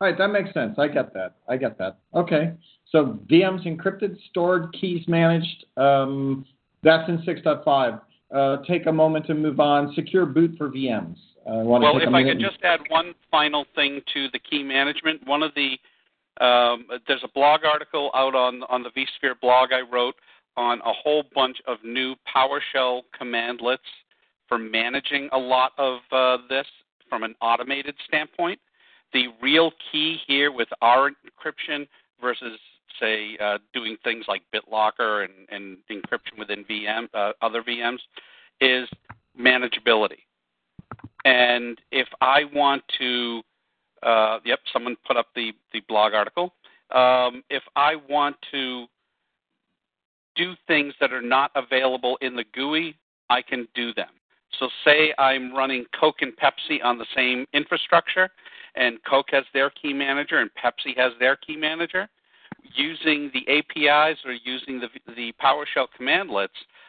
All 0.00 0.08
right, 0.08 0.16
that 0.16 0.28
makes 0.28 0.52
sense. 0.54 0.76
I 0.78 0.88
get 0.88 1.12
that. 1.12 1.36
I 1.46 1.58
get 1.58 1.76
that. 1.78 1.98
Okay. 2.14 2.54
So 2.90 3.18
VMs 3.30 3.66
encrypted, 3.66 4.16
stored, 4.30 4.72
keys 4.72 5.04
managed. 5.06 5.66
Um, 5.76 6.46
that's 6.82 7.06
in 7.08 7.18
6.5. 7.18 8.00
Uh, 8.34 8.62
take 8.64 8.86
a 8.86 8.92
moment 8.92 9.26
to 9.26 9.34
move 9.34 9.60
on. 9.60 9.92
Secure 9.94 10.24
boot 10.24 10.54
for 10.56 10.70
VMs. 10.70 11.16
Uh, 11.46 11.64
well, 11.64 11.98
if 11.98 12.08
I 12.14 12.22
could 12.22 12.40
just 12.40 12.62
add 12.62 12.80
one 12.88 13.14
final 13.30 13.66
thing 13.74 14.00
to 14.14 14.28
the 14.32 14.38
key 14.38 14.62
management, 14.62 15.26
one 15.26 15.42
of 15.42 15.52
the 15.54 15.76
um, 16.42 16.86
there's 17.06 17.22
a 17.24 17.28
blog 17.34 17.64
article 17.64 18.10
out 18.14 18.34
on 18.34 18.62
on 18.64 18.82
the 18.82 18.90
vSphere 18.90 19.38
blog 19.40 19.70
I 19.72 19.80
wrote 19.80 20.14
on 20.56 20.78
a 20.80 20.92
whole 20.92 21.24
bunch 21.34 21.58
of 21.66 21.78
new 21.84 22.14
PowerShell 22.34 23.02
commandlets 23.20 23.78
for 24.48 24.58
managing 24.58 25.28
a 25.32 25.38
lot 25.38 25.72
of 25.76 26.00
uh, 26.12 26.38
this 26.48 26.66
from 27.08 27.22
an 27.22 27.34
automated 27.40 27.94
standpoint. 28.06 28.58
The 29.12 29.26
real 29.42 29.72
key 29.90 30.18
here 30.26 30.52
with 30.52 30.68
our 30.80 31.10
encryption 31.10 31.86
versus 32.20 32.58
say 33.00 33.36
uh, 33.42 33.58
doing 33.72 33.96
things 34.04 34.26
like 34.28 34.42
BitLocker 34.54 35.24
and, 35.24 35.32
and 35.50 35.78
encryption 35.90 36.38
within 36.38 36.64
VM, 36.64 37.08
uh, 37.14 37.32
other 37.40 37.62
VMs, 37.62 37.98
is 38.60 38.88
manageability. 39.38 40.18
And 41.24 41.78
if 41.90 42.08
I 42.20 42.44
want 42.52 42.82
to, 42.98 43.42
uh, 44.02 44.38
yep, 44.44 44.60
someone 44.72 44.96
put 45.06 45.16
up 45.16 45.26
the, 45.34 45.52
the 45.72 45.80
blog 45.88 46.14
article. 46.14 46.54
Um, 46.90 47.42
if 47.50 47.62
I 47.76 47.96
want 48.08 48.36
to 48.52 48.86
do 50.36 50.54
things 50.66 50.94
that 51.00 51.12
are 51.12 51.22
not 51.22 51.50
available 51.54 52.16
in 52.20 52.36
the 52.36 52.44
GUI, 52.54 52.96
I 53.28 53.42
can 53.42 53.68
do 53.74 53.92
them. 53.94 54.08
So, 54.58 54.68
say 54.84 55.14
I'm 55.16 55.54
running 55.54 55.84
Coke 55.98 56.22
and 56.22 56.32
Pepsi 56.36 56.82
on 56.82 56.98
the 56.98 57.06
same 57.14 57.46
infrastructure, 57.54 58.28
and 58.74 58.98
Coke 59.08 59.28
has 59.30 59.44
their 59.52 59.70
key 59.70 59.92
manager 59.92 60.38
and 60.38 60.50
Pepsi 60.54 60.96
has 60.96 61.12
their 61.18 61.36
key 61.36 61.56
manager. 61.56 62.08
Using 62.74 63.30
the 63.32 63.46
APIs 63.48 64.18
or 64.24 64.32
using 64.32 64.80
the, 64.80 64.88
the 65.14 65.32
PowerShell 65.42 65.86
commandlets, 65.98 66.48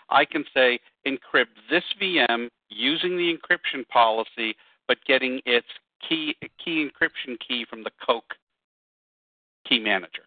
I 0.10 0.26
can 0.26 0.44
say 0.54 0.80
encrypt 1.08 1.56
this 1.70 1.84
VM 2.02 2.50
using 2.70 3.18
the 3.18 3.34
encryption 3.34 3.88
policy, 3.88 4.56
but 4.88 4.98
getting 5.08 5.42
its 5.46 5.68
key 6.08 6.36
key 6.64 6.88
encryption 6.88 7.38
key 7.48 7.66
from 7.70 7.84
the 7.84 7.92
Coke 8.06 8.36
key 9.68 9.80
manager. 9.80 10.24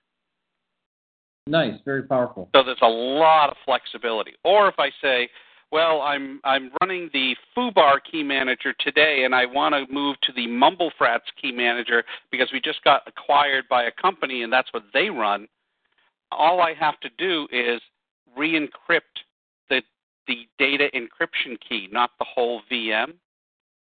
Nice, 1.47 1.75
very 1.85 2.05
powerful. 2.05 2.49
So 2.55 2.63
there's 2.63 2.79
a 2.81 2.89
lot 2.89 3.51
of 3.51 3.57
flexibility. 3.67 4.33
Or 4.45 4.69
if 4.69 4.77
I 4.79 4.89
say, 5.03 5.29
well, 5.75 6.03
I'm 6.03 6.41
I'm 6.45 6.71
running 6.81 7.11
the 7.13 7.35
FUBAR 7.57 7.99
key 8.09 8.23
manager 8.23 8.73
today, 8.79 9.25
and 9.25 9.35
I 9.35 9.45
want 9.45 9.75
to 9.75 9.93
move 9.93 10.15
to 10.23 10.33
the 10.33 10.47
MumbleFrats 10.47 11.27
key 11.43 11.51
manager 11.51 12.05
because 12.31 12.49
we 12.53 12.61
just 12.61 12.85
got 12.85 13.03
acquired 13.09 13.65
by 13.69 13.83
a 13.83 13.91
company, 13.91 14.45
and 14.45 14.53
that's 14.53 14.73
what 14.73 14.85
they 14.95 15.11
run. 15.11 15.49
All 16.31 16.61
I 16.61 16.75
have 16.75 17.01
to 17.01 17.09
do 17.19 17.49
is 17.51 17.81
re-encrypt 18.37 19.01
the 19.69 19.83
the 20.29 20.47
data 20.61 20.89
encryption 20.95 21.59
key, 21.69 21.89
not 21.91 22.11
the 22.21 22.25
whole 22.25 22.61
VM, 22.71 23.15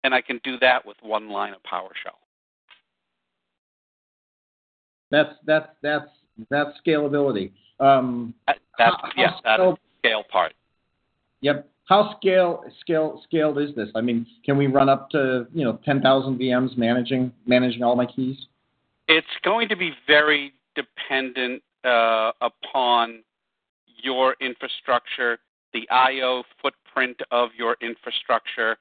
and 0.04 0.13
I 0.13 0.21
can 0.21 0.39
do 0.43 0.60
that 0.60 0.86
with 0.86 0.97
one 1.02 1.28
line 1.28 1.54
of 1.54 1.63
PowerShell. 1.63 2.19
That's 5.10 5.34
that's 5.47 5.69
that's 5.82 6.12
that's 6.52 6.69
scalability. 6.86 7.49
Um, 7.80 8.36
that's 8.45 8.60
how, 8.78 9.10
yes, 9.17 9.34
that's 9.43 9.60
the 9.60 9.75
scale 10.02 10.23
part. 10.32 10.54
Yep. 11.41 11.67
How 11.89 12.15
scale 12.17 12.63
scale 12.80 13.19
scaled 13.25 13.58
is 13.58 13.73
this? 13.75 13.89
I 13.95 14.02
mean, 14.02 14.28
can 14.45 14.58
we 14.58 14.67
run 14.67 14.89
up 14.89 15.10
to 15.10 15.47
you 15.52 15.65
know 15.65 15.80
10,000 15.84 16.38
VMs 16.39 16.78
managing 16.78 17.34
managing 17.47 17.82
all 17.82 17.95
my 17.95 18.06
keys? 18.06 18.38
It's 19.08 19.25
going 19.43 19.67
to 19.69 19.75
be 19.75 19.93
very 20.06 20.54
dependent 20.75 21.63
uh, 21.84 22.32
upon 22.41 23.23
your 24.04 24.36
infrastructure, 24.39 25.39
the 25.73 25.89
I/O 25.89 26.43
footprint 26.62 27.19
of 27.32 27.49
your 27.58 27.75
infrastructure. 27.82 28.78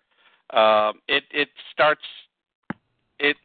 Uh, 0.51 0.93
it 1.09 1.25
it 1.31 1.49
starts 1.73 2.05
it, 3.19 3.37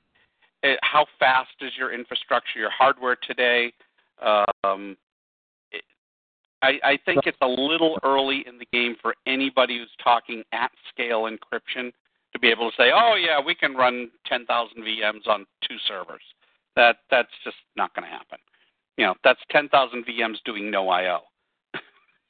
it, 0.62 0.78
how 0.84 1.06
fast 1.20 1.56
is 1.62 1.72
your 1.78 1.94
infrastructure, 1.94 2.60
your 2.60 2.70
hardware 2.70 3.16
today? 3.26 3.72
Um, 4.22 4.98
I, 6.64 6.80
I 6.84 7.00
think 7.06 7.22
it's 7.26 7.38
a 7.42 7.48
little 7.48 8.00
early 8.04 8.46
in 8.48 8.58
the 8.58 8.66
game 8.72 8.96
for 9.02 9.16
anybody 9.28 9.78
who's 9.78 9.92
talking 10.02 10.44
at 10.54 10.72
scale 10.90 11.24
encryption 11.24 11.92
to 12.32 12.40
be 12.40 12.48
able 12.48 12.72
to 12.72 12.78
say, 12.78 12.92
"Oh 12.96 13.16
yeah, 13.16 13.40
we 13.46 13.54
can 13.54 13.76
run 13.76 14.10
10,000 14.26 14.78
VMs 14.78 15.28
on 15.28 15.46
two 15.68 15.76
servers." 15.88 16.22
That 16.76 16.98
that's 17.12 17.30
just 17.44 17.58
not 17.76 17.94
going 17.94 18.06
to 18.06 18.10
happen. 18.10 18.40
You 18.98 19.08
know, 19.08 19.16
that's 19.24 19.42
10,000 19.52 20.06
VMs 20.06 20.38
doing 20.46 20.72
no 20.72 20.90
I/O. 20.90 21.20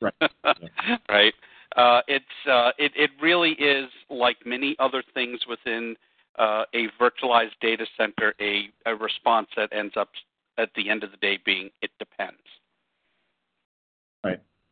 right. 0.01 0.13
right. 1.09 1.33
Uh, 1.75 2.01
it's 2.07 2.25
uh, 2.49 2.71
it 2.77 2.91
it 2.95 3.11
really 3.21 3.51
is 3.51 3.89
like 4.09 4.37
many 4.45 4.75
other 4.79 5.03
things 5.13 5.39
within 5.47 5.95
uh, 6.39 6.63
a 6.73 6.87
virtualized 6.99 7.57
data 7.61 7.85
center, 7.97 8.33
a, 8.41 8.69
a 8.87 8.95
response 8.95 9.47
that 9.55 9.69
ends 9.71 9.93
up 9.95 10.09
at 10.57 10.69
the 10.75 10.89
end 10.89 11.03
of 11.03 11.11
the 11.11 11.17
day 11.17 11.37
being 11.45 11.69
it 11.81 11.91
depends. 11.99 12.41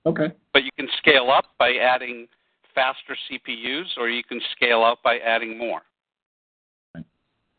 Okay. 0.05 0.31
But 0.53 0.63
you 0.63 0.71
can 0.77 0.87
scale 0.97 1.29
up 1.31 1.45
by 1.59 1.73
adding 1.73 2.27
faster 2.73 3.15
CPUs, 3.29 3.97
or 3.97 4.09
you 4.09 4.23
can 4.23 4.41
scale 4.55 4.83
up 4.83 5.03
by 5.03 5.17
adding 5.17 5.57
more. 5.57 5.81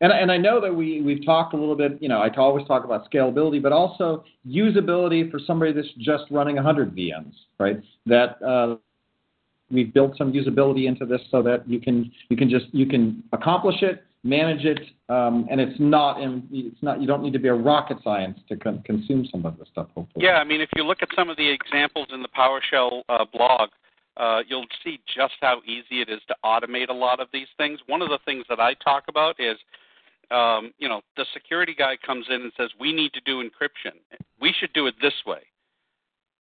And, 0.01 0.11
and 0.11 0.31
I 0.31 0.37
know 0.37 0.59
that 0.59 0.75
we, 0.75 1.01
we've 1.01 1.25
talked 1.25 1.53
a 1.53 1.57
little 1.57 1.77
bit, 1.77 2.01
you 2.01 2.09
know, 2.09 2.19
I 2.19 2.29
always 2.35 2.67
talk 2.67 2.83
about 2.83 3.09
scalability, 3.09 3.61
but 3.61 3.71
also 3.71 4.25
usability 4.45 5.31
for 5.31 5.39
somebody 5.39 5.71
that's 5.71 5.87
just 5.99 6.25
running 6.29 6.57
100 6.57 6.93
VMs, 6.93 7.33
right? 7.57 7.81
That 8.05 8.41
uh, 8.43 8.75
we've 9.71 9.93
built 9.93 10.17
some 10.17 10.33
usability 10.33 10.87
into 10.87 11.05
this 11.05 11.21
so 11.31 11.41
that 11.43 11.67
you 11.69 11.79
can 11.79 12.11
you 12.29 12.35
can 12.35 12.49
just 12.49 12.65
you 12.71 12.85
can 12.85 13.23
accomplish 13.31 13.81
it 13.81 14.03
manage 14.23 14.65
it, 14.65 14.79
um, 15.09 15.47
and 15.51 15.59
it's 15.59 15.79
not 15.79 16.17
it's 16.51 16.81
not 16.81 17.01
you 17.01 17.07
don't 17.07 17.21
need 17.21 17.33
to 17.33 17.39
be 17.39 17.49
a 17.49 17.53
rocket 17.53 17.97
science 18.03 18.39
to 18.49 18.55
con- 18.55 18.81
consume 18.85 19.27
some 19.31 19.45
of 19.45 19.57
this 19.57 19.67
stuff. 19.71 19.87
Hopefully. 19.95 20.25
Yeah, 20.25 20.35
I 20.35 20.43
mean, 20.43 20.61
if 20.61 20.69
you 20.75 20.83
look 20.83 20.99
at 21.01 21.09
some 21.15 21.29
of 21.29 21.37
the 21.37 21.49
examples 21.49 22.07
in 22.11 22.21
the 22.21 22.29
PowerShell 22.29 23.03
uh, 23.09 23.25
blog, 23.31 23.69
uh, 24.17 24.41
you'll 24.47 24.65
see 24.83 24.99
just 25.13 25.33
how 25.41 25.61
easy 25.65 26.01
it 26.01 26.09
is 26.09 26.21
to 26.27 26.35
automate 26.43 26.89
a 26.89 26.93
lot 26.93 27.19
of 27.19 27.27
these 27.33 27.47
things. 27.57 27.79
One 27.87 28.01
of 28.01 28.09
the 28.09 28.19
things 28.25 28.45
that 28.49 28.59
I 28.59 28.75
talk 28.75 29.03
about 29.09 29.39
is, 29.39 29.57
um, 30.31 30.71
you 30.77 30.87
know, 30.87 31.01
the 31.17 31.25
security 31.33 31.75
guy 31.77 31.97
comes 31.97 32.25
in 32.29 32.41
and 32.41 32.51
says, 32.57 32.69
"We 32.79 32.93
need 32.93 33.13
to 33.13 33.21
do 33.21 33.43
encryption. 33.43 33.97
We 34.39 34.53
should 34.53 34.71
do 34.73 34.87
it 34.87 34.95
this 35.01 35.25
way." 35.25 35.41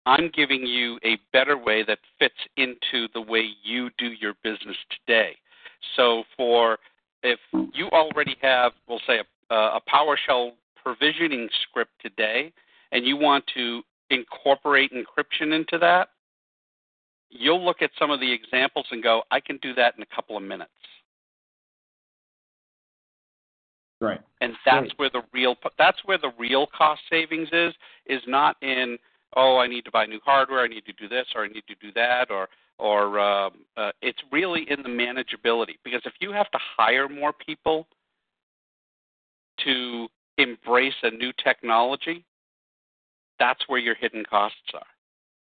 I'm 0.05 0.31
giving 0.35 0.67
you 0.67 0.99
a 1.05 1.17
better 1.33 1.57
way 1.57 1.85
that 1.85 1.99
fits 2.19 2.35
into 2.57 3.07
the 3.15 3.21
way 3.21 3.51
you 3.63 3.89
do 3.99 4.07
your 4.07 4.35
business 4.43 4.77
today. 4.91 5.37
So 5.97 6.25
for 6.37 6.79
if 7.23 7.39
you 7.53 7.89
already 7.89 8.37
have, 8.43 8.73
we'll 8.89 9.01
say, 9.07 9.19
a, 9.19 9.55
uh, 9.55 9.79
a 9.79 9.81
PowerShell 9.91 10.53
provisioning 10.83 11.49
script 11.63 11.93
today, 12.01 12.53
and 12.91 13.07
you 13.07 13.17
want 13.17 13.45
to 13.55 13.83
incorporate 14.11 14.93
encryption 14.93 15.55
into 15.55 15.79
that, 15.79 16.09
you'll 17.31 17.65
look 17.65 17.83
at 17.83 17.91
some 17.99 18.11
of 18.11 18.21
the 18.21 18.31
examples 18.31 18.87
and 18.91 19.03
go, 19.03 19.23
I 19.31 19.41
can 19.41 19.59
do 19.63 19.75
that 19.75 19.95
in 19.97 20.03
a 20.03 20.15
couple 20.15 20.37
of 20.37 20.43
minutes. 20.43 20.71
Right. 24.01 24.21
And 24.41 24.55
that's 24.67 24.83
right. 24.83 24.93
where 24.97 25.11
the 25.11 25.23
real 25.33 25.55
that's 25.79 25.99
where 26.05 26.19
the 26.19 26.33
real 26.37 26.67
cost 26.77 27.03
savings 27.09 27.49
is 27.53 27.73
is 28.07 28.21
not 28.27 28.57
in 28.61 28.99
oh 29.37 29.59
I 29.59 29.69
need 29.69 29.85
to 29.85 29.93
buy 29.93 30.07
new 30.07 30.19
hardware 30.25 30.65
I 30.65 30.67
need 30.67 30.85
to 30.87 30.93
do 30.93 31.09
this 31.09 31.27
or 31.37 31.45
I 31.45 31.49
need 31.49 31.63
to 31.69 31.77
do 31.81 31.93
that 31.95 32.29
or 32.29 32.49
or 32.83 33.21
um, 33.21 33.53
uh, 33.77 33.93
it's 34.03 34.19
really 34.33 34.67
in 34.69 34.83
the 34.83 34.89
manageability. 34.89 35.77
Because 35.85 36.03
if 36.05 36.15
you 36.21 36.33
have 36.33 36.51
to 36.51 36.59
hire 36.77 37.09
more 37.09 37.33
people 37.33 37.87
to 39.65 40.09
embrace 40.37 40.95
a 41.05 41.11
new 41.13 41.31
technology, 41.45 42.25
that's 43.39 43.61
where 43.69 43.79
your 43.79 43.95
hidden 43.95 44.25
costs 44.29 44.59
are. 44.75 44.81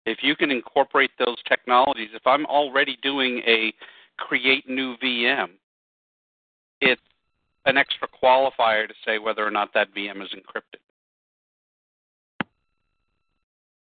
If 0.04 0.18
you 0.22 0.34
can 0.34 0.50
incorporate 0.50 1.12
those 1.24 1.36
technologies, 1.48 2.08
if 2.12 2.26
I'm 2.26 2.44
already 2.46 2.98
doing 3.02 3.40
a 3.46 3.72
create 4.16 4.68
new 4.68 4.96
VM, 4.96 5.50
it's 6.80 7.00
an 7.66 7.76
extra 7.76 8.08
qualifier 8.08 8.88
to 8.88 8.94
say 9.06 9.18
whether 9.18 9.46
or 9.46 9.52
not 9.52 9.72
that 9.74 9.94
VM 9.94 10.22
is 10.22 10.30
encrypted. 10.34 10.80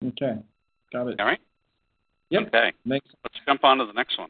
Okay, 0.08 0.42
got 0.92 1.08
it. 1.08 1.20
All 1.20 1.28
right. 1.28 1.40
Yep. 2.30 2.48
Okay. 2.48 2.74
Makes 2.86 3.08
Let's 3.24 3.36
jump 3.46 3.64
on 3.64 3.78
to 3.78 3.86
the 3.86 3.94
next 3.94 4.18
one. 4.18 4.30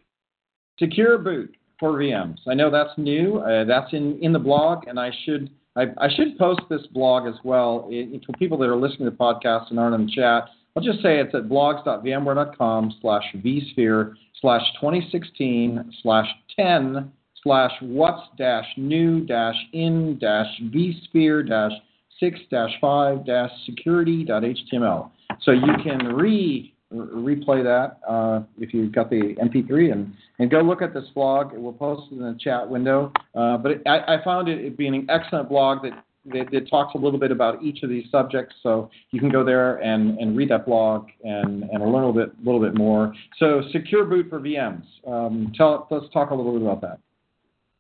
Secure 0.80 1.18
boot 1.18 1.56
for 1.80 1.94
VMs. 1.94 2.38
I 2.48 2.54
know 2.54 2.70
that's 2.70 2.98
new. 2.98 3.38
Uh, 3.38 3.64
that's 3.66 3.94
in, 3.94 4.20
in 4.22 4.34
the 4.34 4.40
blog, 4.40 4.88
and 4.88 5.00
I 5.00 5.12
should 5.26 5.50
I, 5.76 5.86
I 5.98 6.08
should 6.16 6.38
post 6.38 6.62
this 6.70 6.86
blog 6.94 7.28
as 7.28 7.36
well. 7.44 7.88
It, 7.90 8.24
for 8.26 8.34
people 8.34 8.58
that 8.60 8.70
are 8.70 8.76
listening 8.76 9.06
to 9.06 9.12
the 9.12 9.18
podcast 9.18 9.70
and 9.70 9.80
aren't 9.80 9.96
in 9.96 10.06
the 10.06 10.12
chat, 10.12 10.50
I'll 10.76 10.84
just 10.84 11.02
say 11.02 11.20
it's 11.20 11.34
at 11.34 11.44
blogs.vmware.com 11.44 12.96
slash 13.02 13.24
vsphere 13.36 14.14
slash 14.42 14.62
2016 14.80 15.94
slash 16.02 16.28
10 16.58 17.12
slash 17.44 17.72
what's 17.82 18.24
dash 18.38 18.66
new 18.78 19.22
dash 19.26 19.56
in 19.74 20.18
dash 20.20 20.48
vsphere 20.64 21.48
dash 21.48 21.72
6 22.20 22.40
dash 22.50 22.72
5 22.82 23.26
dash 23.26 23.52
security.html. 23.66 25.12
So 25.42 25.52
you 25.52 25.74
can 25.84 26.08
re 26.08 26.74
replay 26.94 27.64
that 27.64 28.00
uh, 28.08 28.44
if 28.60 28.74
you've 28.74 28.94
got 28.94 29.10
the 29.10 29.36
MP3 29.42 29.92
and, 29.92 30.14
and 30.40 30.52
go 30.52 30.62
look 30.62 30.82
at 30.82 30.94
this 30.94 31.06
blog. 31.14 31.52
We'll 31.54 31.74
post 31.74 32.12
it 32.12 32.16
in 32.16 32.22
the 32.22 32.38
chat 32.40 32.68
window. 32.68 33.12
Uh, 33.34 33.58
but 33.58 33.72
it, 33.72 33.82
I, 33.86 34.16
I, 34.16 34.24
found 34.24 34.48
it, 34.48 34.64
it 34.64 34.78
being 34.78 34.96
an 34.96 35.08
excellent 35.10 35.50
blog 35.50 35.82
that, 35.84 36.04
that, 36.34 36.52
that, 36.52 36.70
talks 36.70 36.96
a 36.96 36.98
little 36.98 37.20
bit 37.20 37.32
about 37.32 37.62
each 37.64 37.84
of 37.84 37.90
these 37.90 38.06
subjects. 38.12 38.56
So 38.62 38.90
you 39.12 39.20
can 39.20 39.30
go 39.30 39.44
there 39.44 39.78
and, 39.78 40.18
and 40.20 40.38
read 40.38 40.50
that 40.50 40.66
blog 40.66 41.08
and, 41.24 41.64
and 41.64 41.82
learn 41.82 42.04
a 42.04 42.10
little 42.10 42.14
bit, 42.14 42.32
little 42.44 42.62
bit 42.62 42.76
more. 42.76 43.14
So 43.38 43.64
secure 43.72 44.06
boot 44.06 44.28
for 44.30 44.40
VMs. 44.40 44.84
Um, 45.08 45.52
tell, 45.58 45.88
let's 45.90 46.12
talk 46.14 46.30
a 46.32 46.36
little 46.36 46.54
bit 46.54 46.62
about 46.62 46.82
that. 46.82 47.00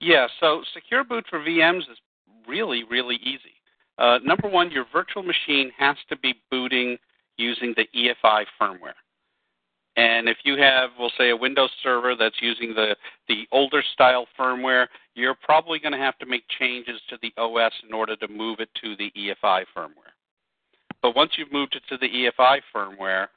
Yeah, 0.02 0.28
so 0.40 0.62
secure 0.74 1.04
boot 1.04 1.26
for 1.30 1.40
VMs 1.40 1.80
is 1.80 1.98
really, 2.48 2.84
really 2.84 3.16
easy. 3.16 3.54
Uh, 3.98 4.20
number 4.24 4.50
one, 4.50 4.72
your 4.72 4.86
virtual 4.92 5.24
machine 5.24 5.72
has 5.78 5.96
to 6.10 6.18
be 6.18 6.36
booting 6.52 6.98
using 7.38 7.74
the 7.76 7.88
EFI 7.96 8.46
firmware. 8.62 8.94
And 9.98 10.28
if 10.28 10.38
you 10.44 10.58
have, 10.58 10.90
we'll 11.00 11.12
say, 11.18 11.30
a 11.30 11.36
Windows 11.36 11.70
server 11.82 12.16
that's 12.16 12.42
using 12.42 12.74
the, 12.74 12.96
the 13.30 13.48
older 13.52 13.82
style 13.94 14.28
firmware, 14.38 14.88
you're 15.14 15.38
probably 15.42 15.80
going 15.80 15.94
to 15.94 15.98
have 15.98 16.18
to 16.18 16.26
make 16.26 16.44
changes 16.60 17.00
to 17.10 17.18
the 17.22 17.32
OS 17.38 17.72
in 17.88 17.94
order 17.94 18.16
to 18.18 18.28
move 18.28 18.60
it 18.60 18.70
to 18.82 18.96
the 18.98 19.12
EFI 19.18 19.64
firmware. 19.76 20.12
But 21.02 21.16
once 21.16 21.32
you've 21.38 21.54
moved 21.54 21.76
it 21.76 21.84
to 21.90 21.98
the 21.98 22.10
EFI 22.10 22.60
firmware, 22.76 23.28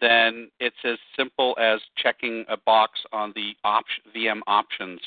then 0.00 0.50
it's 0.60 0.76
as 0.84 0.98
simple 1.16 1.56
as 1.60 1.80
checking 1.96 2.44
a 2.48 2.56
box 2.56 3.00
on 3.12 3.32
the 3.34 3.54
op- 3.64 3.84
VM 4.14 4.40
options 4.46 5.00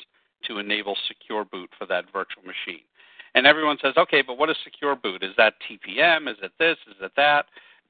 to 0.46 0.60
enable 0.60 0.98
secure 1.08 1.46
boot 1.46 1.70
for 1.78 1.86
that 1.86 2.06
virtual 2.12 2.44
machine. 2.44 2.84
And 3.34 3.46
everyone 3.46 3.78
says, 3.82 3.94
okay, 3.98 4.22
but 4.22 4.38
what 4.38 4.50
is 4.50 4.58
secure 4.64 4.96
boot? 4.96 5.24
Is 5.24 5.34
that 5.38 5.54
TPM? 5.70 6.30
Is 6.30 6.38
it 6.42 6.52
this? 6.60 6.78
Is 6.90 6.96
it 7.02 7.12
that? 7.16 7.46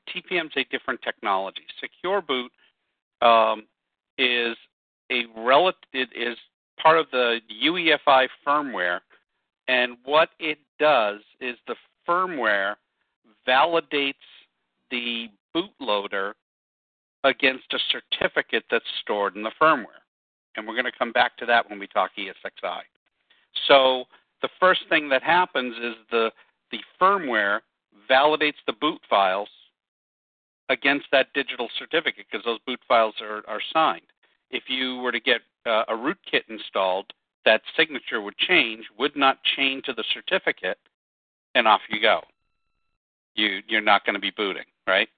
TPM 0.10 0.46
is 0.46 0.52
a 0.58 0.64
different 0.72 1.02
technology. 1.02 1.62
Secure 1.80 2.22
boot 2.22 2.52
um, 3.22 3.64
is 4.18 4.56
a 5.12 5.24
relative 5.36 6.08
is 6.16 6.38
part 6.82 6.98
of 6.98 7.08
the 7.12 7.40
UEFI 7.66 8.28
firmware, 8.46 9.00
and 9.68 9.98
what 10.04 10.30
it 10.40 10.60
does 10.80 11.20
is 11.40 11.56
the 11.68 11.76
firmware 12.08 12.76
validates 13.48 14.14
the 14.92 15.28
bootloader 15.56 16.34
against 17.24 17.74
a 17.74 17.80
certificate 17.92 18.64
that's 18.70 18.86
stored 19.02 19.36
in 19.36 19.44
the 19.44 19.52
firmware. 19.62 20.04
And 20.56 20.68
we're 20.68 20.76
going 20.76 20.86
to 20.86 20.98
come 20.98 21.12
back 21.12 21.38
to 21.38 21.46
that 21.46 21.70
when 21.70 21.80
we 21.80 21.88
talk 21.88 22.12
ESXi. 22.18 22.82
So 23.68 24.06
the 24.42 24.50
first 24.60 24.82
thing 24.90 25.10
that 25.10 25.24
happens 25.24 25.76
is 25.78 25.96
the 26.12 26.32
the 26.72 26.80
firmware 27.02 27.60
validates 28.10 28.60
the 28.66 28.74
boot 28.74 29.00
files 29.10 29.50
against 30.70 31.06
that 31.12 31.28
digital 31.34 31.70
certificate 31.78 32.26
because 32.30 32.46
those 32.46 32.60
boot 32.66 32.80
files 32.88 33.16
are, 33.22 33.44
are 33.48 33.62
signed. 33.74 34.06
If 34.52 34.64
you 34.68 34.98
were 34.98 35.12
to 35.12 35.20
get 35.20 35.42
uh, 35.66 35.84
a 35.88 35.94
rootkit 35.94 36.44
installed, 36.50 37.14
that 37.46 37.62
signature 37.78 38.22
would 38.22 38.38
change, 38.38 38.86
would 38.98 39.16
not 39.16 39.40
chain 39.56 39.82
to 39.86 39.94
the 39.94 40.04
certificate, 40.14 40.78
and 41.56 41.68
off 41.68 41.82
you 41.90 42.02
go. 42.02 42.22
You, 43.36 43.60
you're 43.68 43.82
not 43.82 44.06
going 44.06 44.16
to 44.16 44.20
be 44.20 44.32
booting, 44.32 44.66
right? 44.86 45.10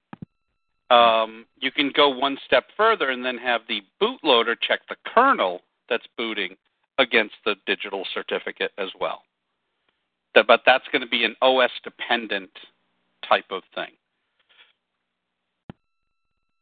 Um, 0.90 1.46
you 1.58 1.70
can 1.70 1.90
go 1.94 2.08
one 2.08 2.36
step 2.44 2.64
further 2.76 3.10
and 3.10 3.24
then 3.24 3.38
have 3.38 3.62
the 3.68 3.82
bootloader 4.00 4.56
check 4.60 4.80
the 4.88 4.96
kernel 5.06 5.62
that's 5.88 6.06
booting 6.16 6.56
against 6.98 7.34
the 7.44 7.54
digital 7.66 8.04
certificate 8.12 8.72
as 8.78 8.88
well. 9.00 9.22
But 10.34 10.60
that's 10.66 10.86
going 10.92 11.02
to 11.02 11.08
be 11.08 11.24
an 11.24 11.34
OS 11.42 11.70
dependent 11.82 12.50
type 13.28 13.46
of 13.50 13.62
thing. 13.74 13.90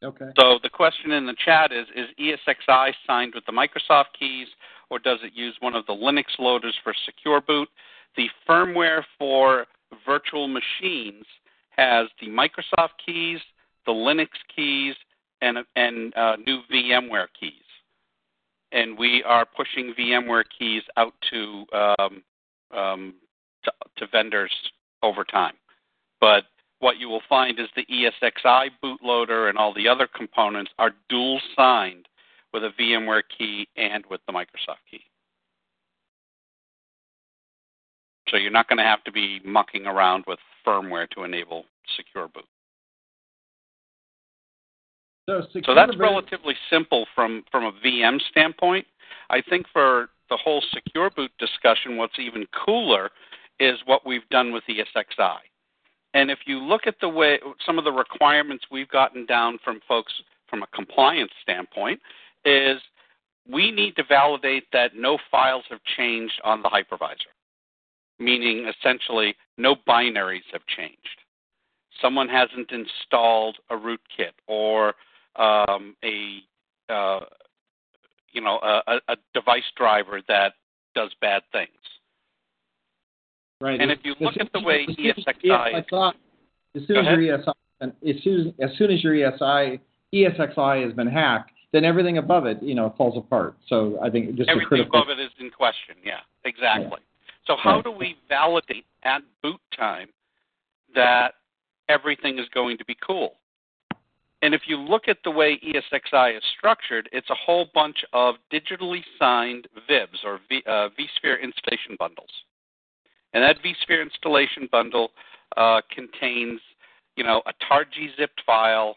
Okay. 0.03 0.29
So 0.39 0.59
the 0.63 0.69
question 0.69 1.11
in 1.11 1.25
the 1.25 1.35
chat 1.43 1.71
is 1.71 1.85
Is 1.95 2.07
ESXi 2.19 2.93
signed 3.05 3.33
with 3.35 3.45
the 3.45 3.51
Microsoft 3.51 4.13
keys, 4.17 4.47
or 4.89 4.99
does 4.99 5.19
it 5.23 5.33
use 5.35 5.55
one 5.59 5.75
of 5.75 5.85
the 5.87 5.93
Linux 5.93 6.25
loaders 6.39 6.75
for 6.83 6.93
secure 7.05 7.41
boot? 7.41 7.69
The 8.15 8.27
firmware 8.47 9.03
for 9.17 9.65
virtual 10.05 10.47
machines 10.47 11.25
has 11.71 12.07
the 12.21 12.27
Microsoft 12.27 12.91
keys, 13.05 13.39
the 13.85 13.91
Linux 13.91 14.29
keys, 14.55 14.95
and, 15.41 15.57
and 15.75 16.15
uh, 16.15 16.35
new 16.45 16.61
VMware 16.71 17.27
keys. 17.39 17.53
And 18.71 18.97
we 18.97 19.23
are 19.23 19.45
pushing 19.45 19.93
VMware 19.97 20.43
keys 20.57 20.83
out 20.97 21.13
to, 21.31 21.65
um, 21.73 22.23
um, 22.75 23.13
to, 23.63 23.71
to 23.97 24.07
vendors 24.11 24.51
over 25.01 25.23
time. 25.23 25.55
But 26.21 26.43
what 26.79 26.97
you 26.97 27.09
will 27.09 27.21
find 27.27 27.59
is 27.59 27.67
the 27.75 27.85
ESXi 27.85 28.69
bootloader 28.83 29.49
and 29.49 29.57
all 29.57 29.73
the 29.73 29.87
other 29.87 30.07
components 30.07 30.71
are 30.79 30.91
dual 31.09 31.39
signed 31.55 32.07
with 32.53 32.63
a 32.63 32.71
VMware 32.79 33.23
key 33.37 33.67
and 33.75 34.03
with 34.09 34.21
the 34.27 34.33
Microsoft 34.33 34.83
key. 34.89 35.01
So 38.29 38.37
you're 38.37 38.51
not 38.51 38.67
going 38.67 38.77
to 38.77 38.83
have 38.83 39.03
to 39.05 39.11
be 39.11 39.39
mucking 39.43 39.87
around 39.87 40.23
with 40.27 40.39
firmware 40.65 41.09
to 41.11 41.23
enable 41.23 41.65
secure 41.97 42.27
boot. 42.27 42.45
So, 45.27 45.41
so 45.65 45.75
that's 45.75 45.91
boot. 45.91 45.99
relatively 45.99 46.55
simple 46.69 47.05
from, 47.13 47.43
from 47.51 47.65
a 47.65 47.71
VM 47.85 48.19
standpoint. 48.29 48.85
I 49.29 49.41
think 49.47 49.65
for 49.71 50.09
the 50.29 50.37
whole 50.37 50.63
secure 50.73 51.09
boot 51.09 51.31
discussion, 51.39 51.97
what's 51.97 52.19
even 52.19 52.45
cooler 52.65 53.09
is 53.59 53.77
what 53.85 54.05
we've 54.05 54.27
done 54.29 54.53
with 54.53 54.63
ESXi. 54.69 55.37
And 56.13 56.31
if 56.31 56.39
you 56.45 56.59
look 56.59 56.81
at 56.87 56.95
the 57.01 57.09
way 57.09 57.39
some 57.65 57.77
of 57.77 57.85
the 57.85 57.91
requirements 57.91 58.65
we've 58.71 58.89
gotten 58.89 59.25
down 59.25 59.59
from 59.63 59.79
folks 59.87 60.13
from 60.49 60.63
a 60.63 60.67
compliance 60.67 61.31
standpoint, 61.43 61.99
is 62.45 62.81
we 63.47 63.71
need 63.71 63.95
to 63.95 64.03
validate 64.03 64.65
that 64.73 64.95
no 64.95 65.17
files 65.29 65.63
have 65.69 65.79
changed 65.97 66.39
on 66.43 66.61
the 66.61 66.69
hypervisor, 66.69 67.33
meaning 68.19 68.67
essentially 68.67 69.35
no 69.57 69.75
binaries 69.87 70.47
have 70.51 70.65
changed. 70.65 70.97
Someone 72.01 72.29
hasn't 72.29 72.71
installed 72.71 73.57
a 73.69 73.75
rootkit 73.75 74.33
or 74.47 74.93
um, 75.35 75.95
a 76.03 76.39
uh, 76.91 77.19
you 78.31 78.41
know 78.41 78.59
a, 78.63 78.99
a 79.07 79.17
device 79.33 79.63
driver 79.75 80.21
that 80.27 80.53
does 80.95 81.11
bad 81.21 81.43
things. 81.51 81.69
Right. 83.61 83.79
And 83.79 83.91
if 83.91 83.99
you 84.03 84.15
look 84.21 84.35
at 84.39 84.51
the 84.53 84.61
way 84.61 84.85
ESXi, 84.87 86.13
as 86.75 86.87
soon 86.87 86.97
as 86.97 87.05
your 87.05 87.17
ESI, 87.17 87.53
as 87.81 87.91
soon 88.23 88.53
as, 88.59 88.69
soon 88.77 88.91
as 88.91 89.03
your 89.03 89.13
ESI 89.13 89.79
ESXi 90.13 90.83
has 90.85 90.93
been 90.93 91.07
hacked, 91.07 91.51
then 91.71 91.85
everything 91.85 92.17
above 92.17 92.45
it, 92.45 92.61
you 92.63 92.73
know, 92.73 92.93
falls 92.97 93.17
apart. 93.17 93.55
So 93.67 93.99
I 94.01 94.09
think 94.09 94.35
just 94.35 94.49
everything 94.49 94.81
above 94.81 95.09
it 95.09 95.19
is 95.19 95.29
in 95.39 95.51
question. 95.51 95.95
Yeah, 96.03 96.19
exactly. 96.45 96.87
Yeah. 96.89 97.33
So 97.45 97.55
how 97.61 97.75
right. 97.75 97.83
do 97.83 97.91
we 97.91 98.15
validate 98.27 98.85
at 99.03 99.21
boot 99.43 99.59
time 99.75 100.09
that 100.95 101.33
everything 101.89 102.39
is 102.39 102.45
going 102.53 102.77
to 102.77 102.85
be 102.85 102.95
cool? 103.05 103.33
And 104.41 104.53
if 104.53 104.61
you 104.67 104.77
look 104.77 105.07
at 105.07 105.17
the 105.23 105.31
way 105.31 105.59
ESXi 105.59 106.37
is 106.37 106.43
structured, 106.57 107.09
it's 107.11 107.29
a 107.29 107.35
whole 107.35 107.67
bunch 107.73 108.05
of 108.13 108.35
digitally 108.53 109.01
signed 109.19 109.67
VIBs 109.89 110.23
or 110.23 110.39
v, 110.47 110.63
uh, 110.65 110.89
vSphere 110.97 111.41
installation 111.43 111.97
bundles. 111.99 112.29
And 113.33 113.43
that 113.43 113.57
vSphere 113.63 114.01
installation 114.01 114.67
bundle 114.71 115.11
uh, 115.57 115.81
contains, 115.93 116.59
you 117.15 117.23
know, 117.23 117.41
a 117.45 117.53
TAR-G 117.67 118.09
zipped 118.17 118.41
file. 118.45 118.95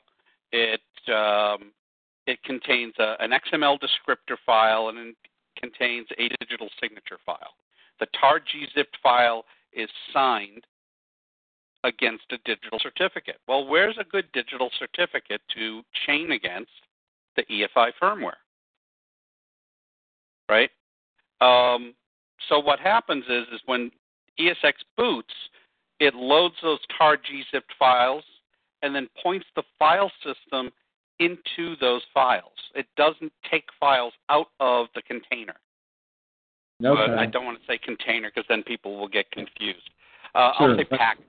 It 0.53 0.81
um, 1.09 1.73
it 2.27 2.43
contains 2.45 2.95
a, 2.99 3.17
an 3.21 3.31
XML 3.31 3.79
descriptor 3.81 4.37
file 4.47 4.89
and 4.89 4.99
it 4.99 5.17
contains 5.61 6.07
a 6.19 6.29
digital 6.41 6.69
signature 6.81 7.19
file. 7.27 7.55
The 7.99 8.07
TAR-G 8.19 8.67
zipped 8.75 8.97
file 9.03 9.45
is 9.73 9.89
signed 10.13 10.65
against 11.85 12.25
a 12.31 12.39
digital 12.45 12.79
certificate. 12.81 13.39
Well, 13.49 13.67
where's 13.67 13.97
a 13.99 14.05
good 14.05 14.27
digital 14.33 14.71
certificate 14.79 15.41
to 15.57 15.83
chain 16.07 16.31
against 16.31 16.71
the 17.37 17.43
EFI 17.45 17.91
firmware? 18.01 18.33
Right? 20.49 20.71
Um, 21.41 21.95
so 22.49 22.61
what 22.61 22.79
happens 22.79 23.25
is, 23.29 23.45
is 23.53 23.61
when 23.67 23.91
ESX 24.39 24.73
boots, 24.97 25.33
it 26.01 26.15
loads 26.15 26.55
those 26.63 26.81
tar 26.97 27.17
gzipped 27.17 27.63
files 27.79 28.25
and 28.83 28.95
then 28.95 29.09
points 29.23 29.47
the 29.55 29.63
file 29.79 30.11
system 30.25 30.71
into 31.21 31.77
those 31.81 32.03
files. 32.13 32.53
It 32.75 32.87
doesn't 32.97 33.33
take 33.51 33.65
files 33.79 34.13
out 34.29 34.49
of 34.59 34.87
the 34.95 35.03
container. 35.03 35.55
Okay. 36.85 37.13
I 37.15 37.27
don't 37.27 37.45
want 37.45 37.61
to 37.61 37.67
say 37.67 37.79
container 37.79 38.31
because 38.35 38.47
then 38.49 38.63
people 38.65 38.99
will 38.99 39.09
get 39.09 39.31
confused. 39.31 39.91
Uh, 40.35 40.51
sure. 40.59 40.71
I'll 40.71 40.77
say 40.77 40.85
package. 40.85 41.25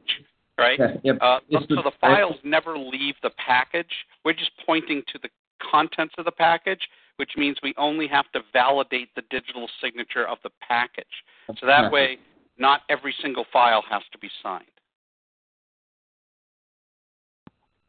right? 0.58 0.80
Yeah, 0.80 0.94
yep. 1.04 1.18
Uh, 1.22 1.40
so 1.52 1.82
the- 1.84 1.92
files 2.02 2.36
never 2.44 2.78
leave 2.78 3.16
the 3.22 3.32
package. 3.32 3.92
We're 4.26 4.34
just 4.34 4.52
pointing 4.66 5.04
to 5.12 5.20
the 5.22 5.30
contents 5.60 6.16
of 6.18 6.26
the 6.26 6.32
package, 6.32 6.88
which 7.18 7.32
means 7.38 7.58
we 7.62 7.74
only 7.78 8.08
have 8.08 8.32
to 8.32 8.42
validate 8.52 9.14
the 9.16 9.22
digital 9.30 9.70
signature 9.82 10.28
of 10.28 10.38
the 10.44 10.50
package. 10.68 11.06
So 11.60 11.68
that 11.68 11.92
way, 11.92 12.18
not 12.58 12.82
every 12.90 13.14
single 13.22 13.46
file 13.52 13.84
has 13.90 14.02
to 14.12 14.18
be 14.18 14.30
signed. 14.42 14.66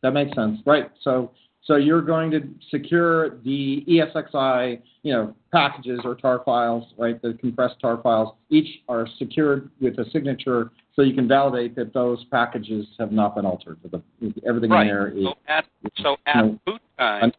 That 0.03 0.13
makes 0.13 0.35
sense, 0.37 0.61
right? 0.67 0.91
So, 1.01 1.31
so 1.63 1.77
you're 1.77 2.03
going 2.03 2.31
to 2.33 2.47
secure 2.71 3.39
the 3.39 3.83
ESXi, 3.89 4.83
you 5.03 5.13
know, 5.13 5.35
packages 5.51 6.01
or 6.05 6.15
tar 6.15 6.43
files, 6.45 6.93
right? 6.99 7.21
The 7.23 7.35
compressed 7.41 7.77
tar 7.81 8.03
files. 8.03 8.35
Each 8.51 8.83
are 8.89 9.07
secured 9.19 9.71
with 9.81 9.99
a 9.99 10.05
signature, 10.11 10.73
so 10.95 11.01
you 11.03 11.15
can 11.15 11.27
validate 11.27 11.75
that 11.77 11.95
those 11.95 12.23
packages 12.31 12.87
have 12.99 13.13
not 13.13 13.35
been 13.35 13.47
altered. 13.47 13.79
The, 13.91 14.03
everything 14.47 14.71
Right. 14.71 14.83
in 14.83 14.87
there 14.89 15.09
is 15.09 15.25
So 15.25 15.35
at 15.49 15.67
so 16.03 16.17
at 16.27 16.37
No. 16.45 16.61
boot 16.67 16.83
time. 16.99 17.33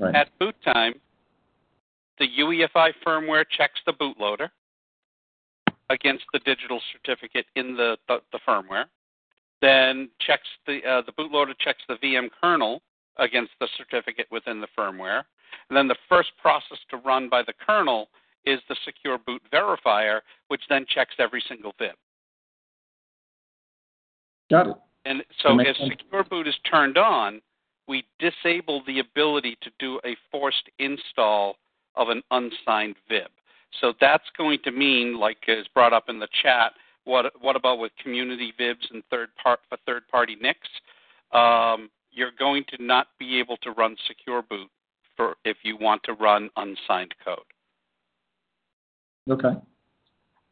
Right. 0.00 0.14
at 0.16 0.38
boot 0.40 0.56
time, 0.62 0.94
the 2.18 2.26
UEFI 2.26 2.92
firmware 3.06 3.44
checks 3.48 3.80
the 3.86 3.92
bootloader 3.92 4.50
against 5.90 6.24
the 6.32 6.38
digital 6.40 6.80
certificate 6.92 7.46
in 7.56 7.76
the, 7.76 7.98
the, 8.08 8.18
the 8.32 8.38
firmware. 8.48 8.84
Then 9.60 10.08
checks 10.26 10.48
the 10.66 10.80
uh, 10.88 11.02
the 11.02 11.12
bootloader 11.12 11.52
checks 11.58 11.82
the 11.86 11.96
VM 11.96 12.30
kernel 12.40 12.80
against 13.18 13.52
the 13.60 13.68
certificate 13.76 14.26
within 14.30 14.60
the 14.60 14.68
firmware. 14.78 15.24
And 15.68 15.76
then 15.76 15.86
the 15.86 15.96
first 16.08 16.30
process 16.40 16.78
to 16.90 16.96
run 16.96 17.28
by 17.28 17.42
the 17.42 17.52
kernel 17.66 18.08
is 18.46 18.60
the 18.70 18.76
secure 18.86 19.18
boot 19.18 19.42
verifier, 19.52 20.20
which 20.48 20.62
then 20.70 20.86
checks 20.88 21.14
every 21.18 21.42
single 21.46 21.74
VIB. 21.78 21.94
Got 24.50 24.68
it. 24.68 24.76
And 25.04 25.22
so 25.42 25.58
if 25.60 25.76
sense. 25.76 25.90
Secure 25.90 26.24
Boot 26.24 26.46
is 26.46 26.54
turned 26.70 26.98
on, 26.98 27.40
we 27.88 28.04
disable 28.18 28.82
the 28.86 29.00
ability 29.00 29.56
to 29.62 29.70
do 29.78 30.00
a 30.04 30.16
forced 30.30 30.68
install 30.78 31.56
of 31.94 32.08
an 32.08 32.22
unsigned 32.30 32.96
VIB. 33.08 33.28
So 33.80 33.92
that's 34.00 34.24
going 34.36 34.58
to 34.64 34.72
mean, 34.72 35.18
like 35.18 35.38
is 35.48 35.66
brought 35.74 35.92
up 35.92 36.08
in 36.08 36.18
the 36.18 36.28
chat, 36.42 36.72
what 37.04 37.32
what 37.40 37.56
about 37.56 37.78
with 37.78 37.92
community 38.02 38.52
VIBs 38.58 38.90
and 38.92 39.02
third 39.10 39.28
part 39.42 39.60
for 39.68 39.78
third 39.86 40.06
party 40.08 40.36
NICs? 40.40 40.68
Um, 41.32 41.90
you're 42.10 42.32
going 42.38 42.64
to 42.76 42.82
not 42.82 43.08
be 43.18 43.38
able 43.38 43.56
to 43.58 43.70
run 43.70 43.96
Secure 44.06 44.42
Boot 44.42 44.68
for 45.16 45.36
if 45.44 45.58
you 45.62 45.76
want 45.76 46.02
to 46.04 46.14
run 46.14 46.50
unsigned 46.56 47.14
code. 47.24 47.38
Okay. 49.30 49.56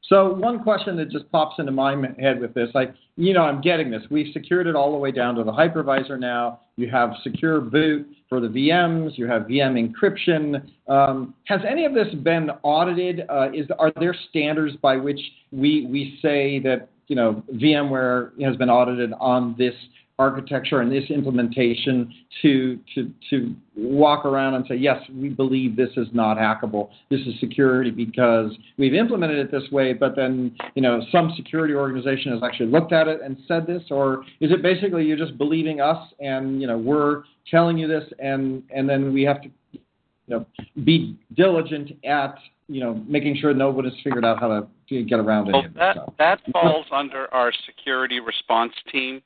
So 0.03 0.33
one 0.33 0.63
question 0.63 0.97
that 0.97 1.11
just 1.11 1.31
pops 1.31 1.57
into 1.59 1.73
my 1.73 1.95
head 2.19 2.41
with 2.41 2.55
this, 2.55 2.71
like, 2.75 2.95
you 3.17 3.35
know, 3.35 3.43
I'm 3.43 3.61
getting 3.61 3.91
this. 3.91 4.03
We've 4.11 4.33
secured 4.33 4.67
it 4.67 4.75
all 4.75 4.93
the 4.93 4.99
way 4.99 5.13
down 5.13 5.35
to 5.35 5.45
the 5.45 5.53
hypervisor 5.53 6.19
now. 6.19 6.61
You 6.77 6.89
have 6.91 7.11
secure 7.23 7.61
boot 7.61 8.09
for 8.29 8.41
the 8.41 8.49
VMs. 8.49 9.19
You 9.19 9.27
have 9.27 9.43
VM 9.43 9.77
encryption. 9.77 10.63
Um, 10.89 11.35
has 11.45 11.61
any 11.69 11.85
of 11.85 11.93
this 11.93 12.13
been 12.23 12.51
audited? 12.63 13.23
Uh, 13.29 13.51
is 13.53 13.67
are 13.79 13.93
there 13.99 14.15
standards 14.31 14.77
by 14.77 14.97
which 14.97 15.21
we 15.51 15.87
we 15.91 16.19
say 16.23 16.59
that 16.61 16.89
you 17.09 17.17
know 17.17 17.43
VMware 17.55 18.41
has 18.43 18.57
been 18.57 18.71
audited 18.71 19.13
on 19.19 19.55
this 19.59 19.75
architecture 20.19 20.81
and 20.81 20.91
this 20.91 21.05
implementation 21.11 22.13
to 22.43 22.79
to 22.95 23.13
to 23.31 23.55
walk 23.77 24.25
around 24.25 24.55
and 24.55 24.65
say 24.67 24.75
yes 24.75 25.01
we 25.15 25.29
believe 25.29 25.77
this 25.77 25.91
is 25.97 26.09
not 26.13 26.37
hackable 26.37 26.91
this 27.09 27.21
is 27.21 27.39
security 27.39 27.91
because 27.91 28.51
we've 28.79 28.95
implemented 28.95 29.39
it 29.39 29.51
this 29.53 29.71
way 29.71 29.93
but 29.93 30.17
then 30.17 30.55
you 30.75 30.83
know 30.83 31.01
some 31.13 31.33
security 31.37 31.73
organization 31.73 32.33
has 32.33 32.43
actually 32.43 32.67
looked 32.67 32.93
at 32.93 33.07
it 33.07 33.21
and 33.23 33.37
said 33.47 33.65
this 33.67 33.83
or 33.91 34.25
is 34.41 34.51
it 34.51 34.61
basically 34.61 35.05
you're 35.05 35.17
just 35.17 35.39
believing 35.39 35.81
us 35.81 36.13
and 36.19 36.61
you 36.61 36.67
know 36.67 36.77
we're 36.77 37.23
telling 37.49 37.79
you 37.79 37.87
this 37.87 38.05
and 38.19 38.63
and 38.75 38.89
then 38.89 39.13
we 39.13 39.23
have 39.23 39.41
to 39.41 39.49
you 39.73 39.81
know 40.27 40.45
be 40.85 41.17
diligent 41.37 41.93
at 42.05 42.35
you 42.67 42.81
know 42.81 43.01
making 43.07 43.37
sure 43.41 43.55
nobody's 43.55 43.93
figured 44.03 44.25
out 44.25 44.41
how 44.41 44.49
to, 44.49 45.03
get 45.05 45.21
around 45.21 45.47
Well, 45.47 45.59
any 45.59 45.67
of 45.67 45.75
that 45.75 45.97
stuff 45.97 46.15
that 46.19 46.41
falls 46.51 46.87
under 46.91 47.33
our 47.33 47.53
security 47.67 48.21
response 48.21 48.73
team. 48.91 49.21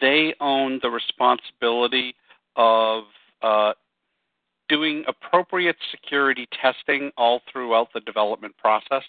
They 0.00 0.34
own 0.40 0.80
the 0.82 0.90
responsibility 0.90 2.14
of 2.56 3.04
uh, 3.42 3.72
doing 4.68 5.04
appropriate 5.06 5.76
security 5.90 6.48
testing 6.60 7.10
all 7.16 7.40
throughout 7.50 7.88
the 7.94 8.00
development 8.00 8.56
process, 8.56 9.04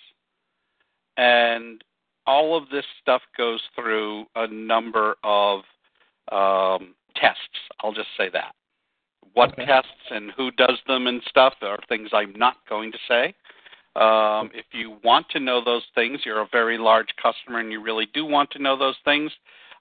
and 1.17 1.83
all 2.25 2.57
of 2.57 2.69
this 2.69 2.85
stuff 3.01 3.21
goes 3.37 3.61
through 3.75 4.25
a 4.35 4.47
number 4.47 5.15
of 5.23 5.61
um, 6.31 6.93
tests. 7.15 7.39
I'll 7.81 7.93
just 7.93 8.09
say 8.17 8.29
that. 8.33 8.53
What 9.33 9.51
Okay. 9.53 9.65
tests 9.65 9.89
and 10.11 10.31
who 10.31 10.51
does 10.51 10.79
them 10.87 11.07
and 11.07 11.21
stuff 11.29 11.53
are 11.61 11.79
things 11.87 12.09
I'm 12.13 12.33
not 12.35 12.57
going 12.67 12.91
to 12.91 12.97
say. 13.07 13.33
Um, 13.95 14.51
if 14.53 14.65
you 14.73 14.97
want 15.03 15.27
to 15.29 15.39
know 15.39 15.63
those 15.63 15.83
things, 15.95 16.19
you're 16.23 16.41
a 16.41 16.47
very 16.51 16.77
large 16.77 17.07
customer 17.21 17.59
and 17.59 17.71
you 17.71 17.81
really 17.81 18.07
do 18.13 18.25
want 18.25 18.51
to 18.51 18.59
know 18.59 18.77
those 18.77 18.97
things, 19.03 19.31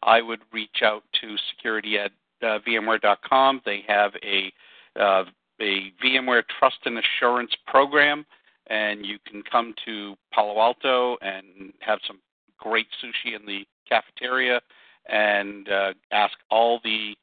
I 0.02 0.20
would 0.22 0.40
reach 0.52 0.82
out 0.82 1.02
to 1.20 1.36
security 1.54 1.98
at 1.98 2.12
uh, 2.42 2.58
VMware.com. 2.66 3.62
They 3.64 3.82
have 3.86 4.12
a 4.22 4.52
uh, 5.00 5.24
a 5.60 5.92
VMware 6.04 6.42
Trust 6.58 6.76
and 6.84 6.98
Assurance 6.98 7.50
program, 7.66 8.26
and 8.68 9.04
you 9.06 9.18
can 9.26 9.42
come 9.50 9.74
to 9.86 10.14
Palo 10.32 10.60
Alto 10.60 11.16
and 11.22 11.72
have 11.80 11.98
some 12.06 12.18
great 12.58 12.86
sushi 13.02 13.34
in 13.38 13.46
the 13.46 13.64
cafeteria 13.88 14.60
and 15.08 15.68
uh, 15.70 15.92
ask 16.12 16.34
all 16.50 16.80
the 16.84 17.14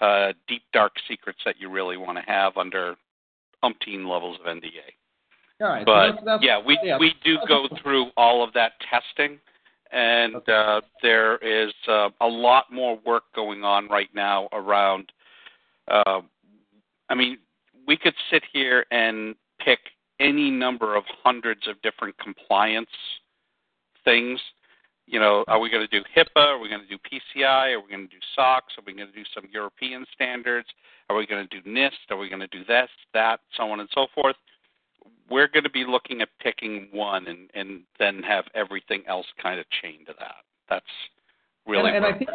uh, 0.00 0.32
deep 0.48 0.62
dark 0.72 0.92
secrets 1.08 1.40
that 1.44 1.56
you 1.60 1.68
really 1.70 1.96
want 1.96 2.18
to 2.18 2.24
have 2.24 2.56
under 2.56 2.94
umpteen 3.64 4.08
levels 4.08 4.38
of 4.40 4.46
NDA. 4.46 4.90
all 5.60 5.68
right 5.68 5.80
so 5.82 5.84
But 5.86 6.06
that's- 6.06 6.24
that's- 6.24 6.40
yeah, 6.42 6.58
we 6.64 6.78
yeah. 6.82 6.98
we 6.98 7.14
do 7.24 7.38
go 7.48 7.66
through 7.82 8.10
all 8.16 8.42
of 8.44 8.52
that 8.54 8.72
testing, 8.90 9.38
and 9.92 10.36
uh, 10.48 10.80
there 11.02 11.36
is 11.36 11.72
uh, 11.86 12.08
a 12.20 12.26
lot 12.26 12.72
more 12.72 12.98
work 13.04 13.24
going 13.34 13.62
on 13.62 13.88
right 13.88 14.08
now 14.14 14.48
around. 14.52 15.12
Uh, 15.88 16.22
I 17.08 17.14
mean, 17.14 17.38
we 17.86 17.96
could 17.96 18.14
sit 18.30 18.42
here 18.52 18.86
and 18.90 19.34
pick 19.64 19.78
any 20.18 20.50
number 20.50 20.96
of 20.96 21.04
hundreds 21.22 21.68
of 21.68 21.80
different 21.82 22.16
compliance 22.18 22.88
things. 24.04 24.40
You 25.06 25.20
know, 25.20 25.44
are 25.48 25.58
we 25.58 25.68
going 25.68 25.86
to 25.86 26.00
do 26.00 26.04
HIPAA? 26.16 26.36
Are 26.36 26.58
we 26.58 26.68
going 26.68 26.80
to 26.80 26.86
do 26.86 26.96
PCI? 26.96 27.74
Are 27.74 27.80
we 27.80 27.90
going 27.90 28.08
to 28.08 28.14
do 28.14 28.20
SOX? 28.34 28.72
Are 28.78 28.84
we 28.86 28.94
going 28.94 29.08
to 29.08 29.12
do 29.12 29.24
some 29.34 29.44
European 29.52 30.06
standards? 30.14 30.68
Are 31.10 31.16
we 31.16 31.26
going 31.26 31.46
to 31.46 31.60
do 31.60 31.68
NIST? 31.68 32.10
Are 32.10 32.16
we 32.16 32.28
going 32.28 32.40
to 32.40 32.46
do 32.46 32.64
this, 32.64 32.88
that, 33.12 33.40
so 33.56 33.64
on 33.64 33.80
and 33.80 33.88
so 33.92 34.06
forth? 34.14 34.36
We're 35.30 35.48
going 35.48 35.64
to 35.64 35.70
be 35.70 35.84
looking 35.88 36.20
at 36.20 36.28
picking 36.40 36.88
one 36.92 37.26
and, 37.26 37.50
and 37.54 37.82
then 37.98 38.22
have 38.22 38.44
everything 38.54 39.02
else 39.08 39.26
kind 39.42 39.58
of 39.58 39.66
chained 39.82 40.06
to 40.06 40.14
that. 40.18 40.36
That's 40.68 40.84
really 41.66 41.90
and, 41.90 42.04
and 42.04 42.14
I 42.14 42.18
think 42.18 42.30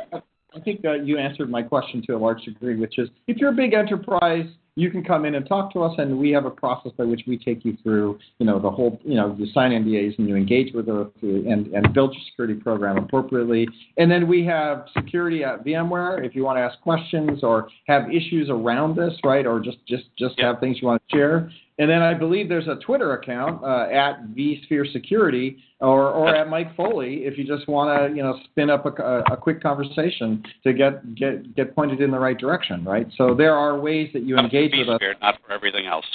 I 0.55 0.59
think 0.61 0.85
uh, 0.85 0.93
you 0.93 1.17
answered 1.17 1.49
my 1.49 1.61
question 1.61 2.01
to 2.07 2.13
a 2.13 2.17
large 2.17 2.43
degree, 2.43 2.75
which 2.75 2.97
is 2.97 3.09
if 3.27 3.37
you're 3.37 3.51
a 3.51 3.55
big 3.55 3.73
enterprise, 3.73 4.47
you 4.77 4.91
can 4.91 5.03
come 5.03 5.25
in 5.25 5.33
and 5.33 5.47
talk 5.47 5.73
to 5.73 5.81
us, 5.81 5.95
and 5.97 6.19
we 6.19 6.29
have 6.29 6.45
a 6.45 6.51
process 6.51 6.91
by 6.95 7.03
which 7.03 7.23
we 7.25 7.35
take 7.35 7.65
you 7.65 7.75
through, 7.81 8.19
you 8.37 8.45
know, 8.45 8.59
the 8.59 8.69
whole, 8.69 9.01
you 9.03 9.15
know, 9.15 9.35
you 9.39 9.47
sign 9.51 9.71
NDAs 9.71 10.19
and 10.19 10.29
you 10.29 10.35
engage 10.35 10.71
with 10.71 10.87
us 10.87 11.07
and 11.23 11.65
and 11.73 11.93
build 11.95 12.13
your 12.13 12.21
security 12.29 12.53
program 12.53 12.97
appropriately, 12.97 13.67
and 13.97 14.09
then 14.09 14.27
we 14.27 14.45
have 14.45 14.85
security 14.95 15.43
at 15.43 15.65
VMware 15.65 16.23
if 16.23 16.35
you 16.35 16.43
want 16.43 16.57
to 16.57 16.61
ask 16.61 16.79
questions 16.81 17.43
or 17.43 17.69
have 17.87 18.11
issues 18.11 18.51
around 18.51 18.95
this, 18.95 19.13
right, 19.23 19.47
or 19.47 19.59
just 19.59 19.79
just 19.87 20.05
just 20.15 20.35
Yeah. 20.37 20.47
have 20.47 20.59
things 20.59 20.79
you 20.79 20.87
want 20.87 21.01
to 21.09 21.17
share. 21.17 21.49
And 21.79 21.89
then 21.89 22.01
I 22.01 22.13
believe 22.15 22.49
there's 22.49 22.67
a 22.67 22.75
Twitter 22.77 23.13
account 23.13 23.63
uh, 23.63 23.87
at 23.91 24.23
vSphere 24.35 24.91
Security 24.91 25.57
or, 25.79 26.09
or 26.09 26.35
at 26.35 26.49
Mike 26.49 26.75
Foley 26.75 27.25
if 27.25 27.37
you 27.37 27.45
just 27.45 27.67
want 27.67 27.95
to 27.95 28.15
you 28.15 28.23
know 28.23 28.39
spin 28.45 28.71
up 28.71 28.85
a, 28.85 29.23
a, 29.31 29.37
quick 29.37 29.61
conversation 29.61 30.43
to 30.63 30.73
get 30.73 31.13
get 31.13 31.55
get 31.55 31.75
pointed 31.75 32.01
in 32.01 32.09
the 32.09 32.17
right 32.17 32.37
direction, 32.37 32.83
right? 32.83 33.07
So 33.15 33.35
there 33.35 33.53
are 33.53 33.79
ways 33.79 34.09
that 34.13 34.23
you 34.23 34.35
Comes 34.35 34.51
with 34.75 34.89
us. 34.89 35.01
not 35.21 35.35
for 35.45 35.51
everything 35.53 35.85
else. 35.85 36.05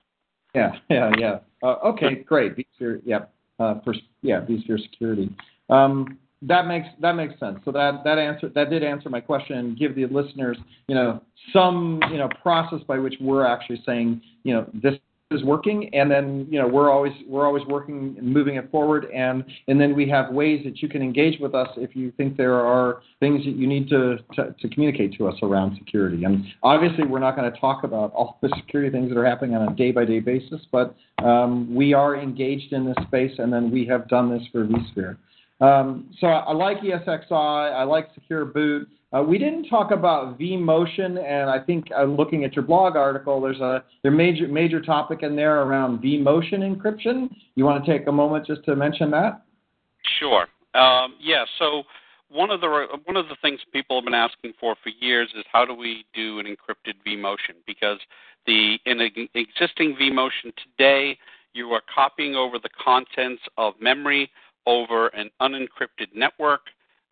Yeah, 0.56 0.72
yeah, 0.88 1.10
yeah. 1.18 1.38
Uh, 1.62 1.76
okay, 1.84 2.24
great. 2.26 2.56
vSphere, 2.56 3.02
yep. 3.04 3.32
Uh, 3.58 3.74
for, 3.84 3.94
yeah, 4.22 4.40
vSphere 4.40 4.80
Security. 4.82 5.30
Um, 5.68 6.18
that 6.42 6.66
makes 6.66 6.86
that 7.00 7.12
makes 7.12 7.38
sense. 7.40 7.58
So 7.64 7.72
that 7.72 8.02
that 8.04 8.18
answer 8.18 8.50
that 8.54 8.70
did 8.70 8.82
answer 8.82 9.08
my 9.08 9.20
question 9.20 9.58
and 9.58 9.78
give 9.78 9.94
the 9.94 10.06
listeners, 10.06 10.56
you 10.88 10.94
know, 10.94 11.22
some 11.52 12.00
you 12.10 12.18
know 12.18 12.28
process 12.42 12.80
by 12.86 12.98
which 12.98 13.14
we're 13.20 13.46
actually 13.46 13.82
saying, 13.86 14.20
you 14.44 14.54
know, 14.54 14.68
this 14.74 14.94
is 15.32 15.42
working, 15.42 15.90
and 15.92 16.08
then 16.08 16.46
you 16.48 16.60
know 16.60 16.68
we're 16.68 16.90
always 16.90 17.12
we're 17.26 17.44
always 17.44 17.64
working 17.66 18.14
and 18.16 18.32
moving 18.32 18.56
it 18.56 18.70
forward, 18.70 19.06
and 19.06 19.44
and 19.66 19.80
then 19.80 19.96
we 19.96 20.08
have 20.08 20.32
ways 20.32 20.62
that 20.64 20.80
you 20.80 20.88
can 20.88 21.02
engage 21.02 21.40
with 21.40 21.52
us 21.52 21.68
if 21.76 21.96
you 21.96 22.12
think 22.16 22.36
there 22.36 22.54
are 22.54 23.02
things 23.18 23.44
that 23.44 23.56
you 23.56 23.66
need 23.66 23.88
to 23.88 24.18
to, 24.34 24.54
to 24.60 24.68
communicate 24.68 25.14
to 25.18 25.26
us 25.26 25.34
around 25.42 25.76
security. 25.78 26.22
And 26.22 26.44
obviously, 26.62 27.04
we're 27.04 27.18
not 27.18 27.34
going 27.34 27.50
to 27.52 27.58
talk 27.58 27.82
about 27.82 28.12
all 28.12 28.38
the 28.40 28.52
security 28.56 28.90
things 28.90 29.08
that 29.08 29.18
are 29.18 29.26
happening 29.26 29.56
on 29.56 29.68
a 29.68 29.74
day 29.74 29.90
by 29.90 30.04
day 30.04 30.20
basis, 30.20 30.60
but 30.70 30.94
um, 31.24 31.74
we 31.74 31.92
are 31.92 32.16
engaged 32.16 32.72
in 32.72 32.86
this 32.86 32.96
space, 33.08 33.32
and 33.38 33.52
then 33.52 33.72
we 33.72 33.84
have 33.86 34.08
done 34.08 34.30
this 34.30 34.46
for 34.52 34.64
vSphere. 34.64 35.16
Um, 35.60 36.10
so 36.20 36.26
I, 36.26 36.52
like 36.52 36.80
ESXi. 36.80 37.32
I 37.32 37.82
like 37.84 38.08
Secure 38.14 38.44
Boot. 38.44 38.88
Uh, 39.12 39.22
we 39.22 39.38
didn't 39.38 39.68
talk 39.68 39.90
about 39.90 40.38
vMotion, 40.38 41.24
and 41.24 41.48
I 41.48 41.58
think 41.60 41.86
uh, 41.96 42.04
looking 42.04 42.44
at 42.44 42.54
your 42.54 42.64
blog 42.64 42.96
article, 42.96 43.40
there's 43.40 43.60
a 43.60 43.82
there 44.02 44.10
major 44.10 44.48
major 44.48 44.80
topic 44.82 45.22
in 45.22 45.36
there 45.36 45.62
around 45.62 46.02
vMotion 46.02 46.58
encryption. 46.60 47.30
You 47.54 47.64
want 47.64 47.84
to 47.84 47.90
take 47.90 48.06
a 48.08 48.12
moment 48.12 48.46
just 48.46 48.64
to 48.64 48.76
mention 48.76 49.10
that? 49.12 49.42
Sure. 50.18 50.46
Um, 50.74 51.14
yeah. 51.20 51.44
So 51.58 51.84
one 52.28 52.50
of 52.50 52.60
the 52.60 52.86
one 53.04 53.16
of 53.16 53.28
the 53.28 53.36
things 53.40 53.60
people 53.72 53.96
have 53.96 54.04
been 54.04 54.14
asking 54.14 54.52
for 54.60 54.76
for 54.82 54.90
years 55.00 55.28
is 55.36 55.44
how 55.50 55.64
do 55.64 55.72
we 55.72 56.04
do 56.12 56.38
an 56.38 56.46
encrypted 56.46 56.94
vMotion? 57.06 57.54
Because 57.66 57.98
the 58.46 58.78
in 58.84 59.00
an 59.00 59.28
existing 59.34 59.96
vMotion 60.00 60.52
today, 60.62 61.16
you 61.54 61.70
are 61.70 61.82
copying 61.94 62.34
over 62.34 62.58
the 62.58 62.68
contents 62.82 63.42
of 63.56 63.74
memory 63.80 64.30
over 64.66 65.08
an 65.08 65.30
unencrypted 65.40 66.14
network. 66.14 66.62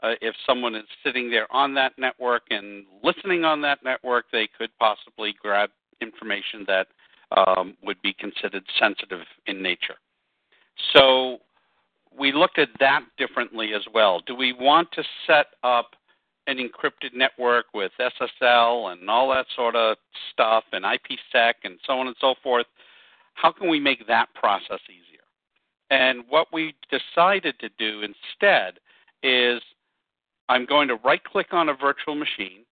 Uh, 0.03 0.15
if 0.21 0.35
someone 0.47 0.75
is 0.75 0.85
sitting 1.05 1.31
there 1.31 1.51
on 1.53 1.75
that 1.75 1.93
network 1.99 2.43
and 2.51 2.85
listening 3.03 3.45
on 3.45 3.63
that 3.63 3.79
network, 3.85 4.27
they 4.33 4.49
could 4.59 4.71
possibly 4.79 5.35
grab 5.41 5.71
information 6.01 6.65
that 6.67 6.89
um, 7.37 7.77
would 7.83 8.01
be 8.03 8.13
considered 8.13 8.65
sensitive 8.79 9.21
in 9.47 9.63
nature. 9.63 9.95
So 10.93 11.39
we 12.19 12.33
looked 12.33 12.59
at 12.59 12.69
that 12.81 13.03
differently 13.19 13.73
as 13.75 13.83
well. 13.93 14.21
Do 14.27 14.35
we 14.35 14.53
want 14.53 14.91
to 14.93 15.03
set 15.27 15.47
up 15.63 15.91
an 16.47 16.59
encrypted 16.59 17.15
network 17.15 17.67
with 17.73 17.91
SSL 17.99 18.93
and 18.93 19.09
all 19.09 19.31
that 19.31 19.47
sort 19.57 19.75
of 19.75 19.97
stuff 20.33 20.65
and 20.73 20.85
IPsec 20.85 21.55
and 21.65 21.79
so 21.87 21.95
on 21.95 22.07
and 22.07 22.17
so 22.21 22.35
forth? 22.43 22.67
How 23.35 23.51
can 23.51 23.69
we 23.69 23.81
make 23.81 24.07
that 24.07 24.29
process 24.35 24.81
easier? 24.89 25.14
And 25.95 26.25
what 26.29 26.49
we 26.53 26.75
decided 26.91 27.55
to 27.61 27.69
do 27.79 28.03
instead 28.03 28.81
is 29.23 29.63
I'm 30.49 30.67
going 30.67 30.89
to 30.89 30.97
right 30.97 31.23
click 31.23 31.53
on 31.53 31.69
a 31.69 31.75
virtual 31.75 32.17
machine, 32.17 32.65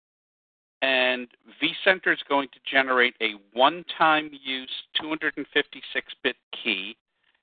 and 0.81 1.29
vCenter 1.63 2.15
is 2.15 2.21
going 2.27 2.49
to 2.49 2.59
generate 2.65 3.15
a 3.21 3.33
one 3.53 3.85
time 3.99 4.31
use 4.43 4.71
256 4.99 6.15
bit 6.23 6.37
key 6.65 6.97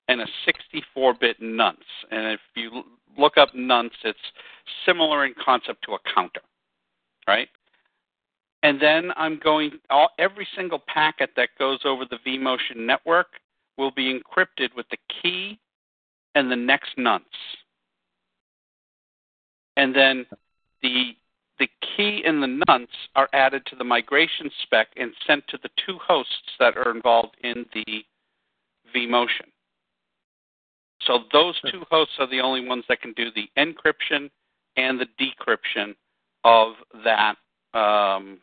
and 0.07 0.19
a 0.21 0.25
64 0.45 1.13
bit 1.13 1.37
nonce. 1.39 1.77
And 2.09 2.25
if 2.25 2.39
you 2.55 2.81
look 3.15 3.37
up 3.37 3.49
nonce, 3.53 3.93
it's 4.03 4.17
similar 4.83 5.25
in 5.25 5.35
concept 5.45 5.83
to 5.83 5.91
a 5.91 5.99
counter, 6.15 6.41
right? 7.27 7.49
And 8.63 8.81
then 8.81 9.11
I'm 9.15 9.39
going, 9.43 9.73
all, 9.91 10.09
every 10.17 10.47
single 10.55 10.81
packet 10.91 11.29
that 11.35 11.49
goes 11.59 11.81
over 11.85 12.03
the 12.03 12.17
vMotion 12.27 12.77
network 12.77 13.27
will 13.77 13.91
be 13.91 14.11
encrypted 14.11 14.69
with 14.75 14.87
the 14.89 14.97
key 15.21 15.59
and 16.37 16.51
the 16.51 16.55
next 16.55 16.91
nonce. 16.97 17.23
And 19.75 19.95
then 19.95 20.25
the 20.83 21.13
the 21.59 21.67
key 21.81 22.21
and 22.23 22.43
the 22.43 22.63
nonce 22.67 22.91
are 23.15 23.27
added 23.33 23.65
to 23.65 23.75
the 23.75 23.83
migration 23.83 24.51
spec 24.61 24.89
and 24.95 25.11
sent 25.25 25.47
to 25.47 25.57
the 25.63 25.69
two 25.83 25.97
hosts 25.97 26.51
that 26.59 26.77
are 26.77 26.95
involved 26.95 27.35
in 27.43 27.65
the 27.73 28.03
vMotion. 28.95 29.49
So 31.01 31.21
those 31.33 31.59
two 31.71 31.83
hosts 31.89 32.13
are 32.19 32.29
the 32.29 32.41
only 32.41 32.67
ones 32.67 32.83
that 32.89 33.01
can 33.01 33.13
do 33.13 33.29
the 33.33 33.49
encryption 33.57 34.29
and 34.75 34.99
the 34.99 35.07
decryption 35.19 35.95
of 36.43 36.73
that 37.03 37.35
um, 37.73 38.39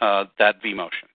uh, 0.00 0.24
that 0.38 0.62
vMotion. 0.62 1.08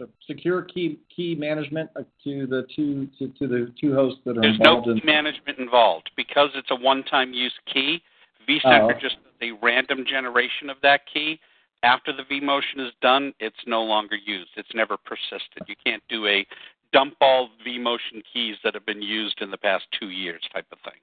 So 0.00 0.08
secure 0.26 0.62
key 0.62 0.98
key 1.14 1.34
management 1.34 1.90
uh, 1.94 2.00
to 2.24 2.46
the 2.46 2.66
two 2.74 3.06
to, 3.18 3.28
to 3.38 3.46
the 3.46 3.72
two 3.78 3.94
hosts 3.94 4.20
that 4.24 4.38
are 4.38 4.40
There's 4.40 4.56
involved. 4.56 4.86
no 4.86 4.94
key 4.94 5.00
in... 5.00 5.06
management 5.06 5.58
involved 5.58 6.10
because 6.16 6.48
it's 6.54 6.70
a 6.70 6.74
one-time 6.74 7.34
use 7.34 7.52
key. 7.70 8.00
vCenter 8.48 8.94
Oh. 8.96 8.98
just 8.98 9.16
does 9.16 9.50
a 9.50 9.52
random 9.62 10.04
generation 10.08 10.70
of 10.70 10.78
that 10.82 11.02
key. 11.12 11.38
After 11.82 12.12
the 12.14 12.22
vMotion 12.22 12.78
is 12.86 12.92
done, 13.02 13.34
it's 13.40 13.56
no 13.66 13.82
longer 13.82 14.16
used. 14.16 14.50
It's 14.56 14.74
never 14.74 14.96
persisted. 14.96 15.64
You 15.66 15.74
can't 15.84 16.02
do 16.08 16.26
a 16.26 16.46
dump 16.94 17.14
all 17.20 17.50
vMotion 17.66 18.22
keys 18.32 18.56
that 18.64 18.72
have 18.72 18.86
been 18.86 19.02
used 19.02 19.42
in 19.42 19.50
the 19.50 19.58
past 19.58 19.84
two 19.98 20.08
years 20.08 20.40
type 20.52 20.66
of 20.72 20.78
thing. 20.80 21.00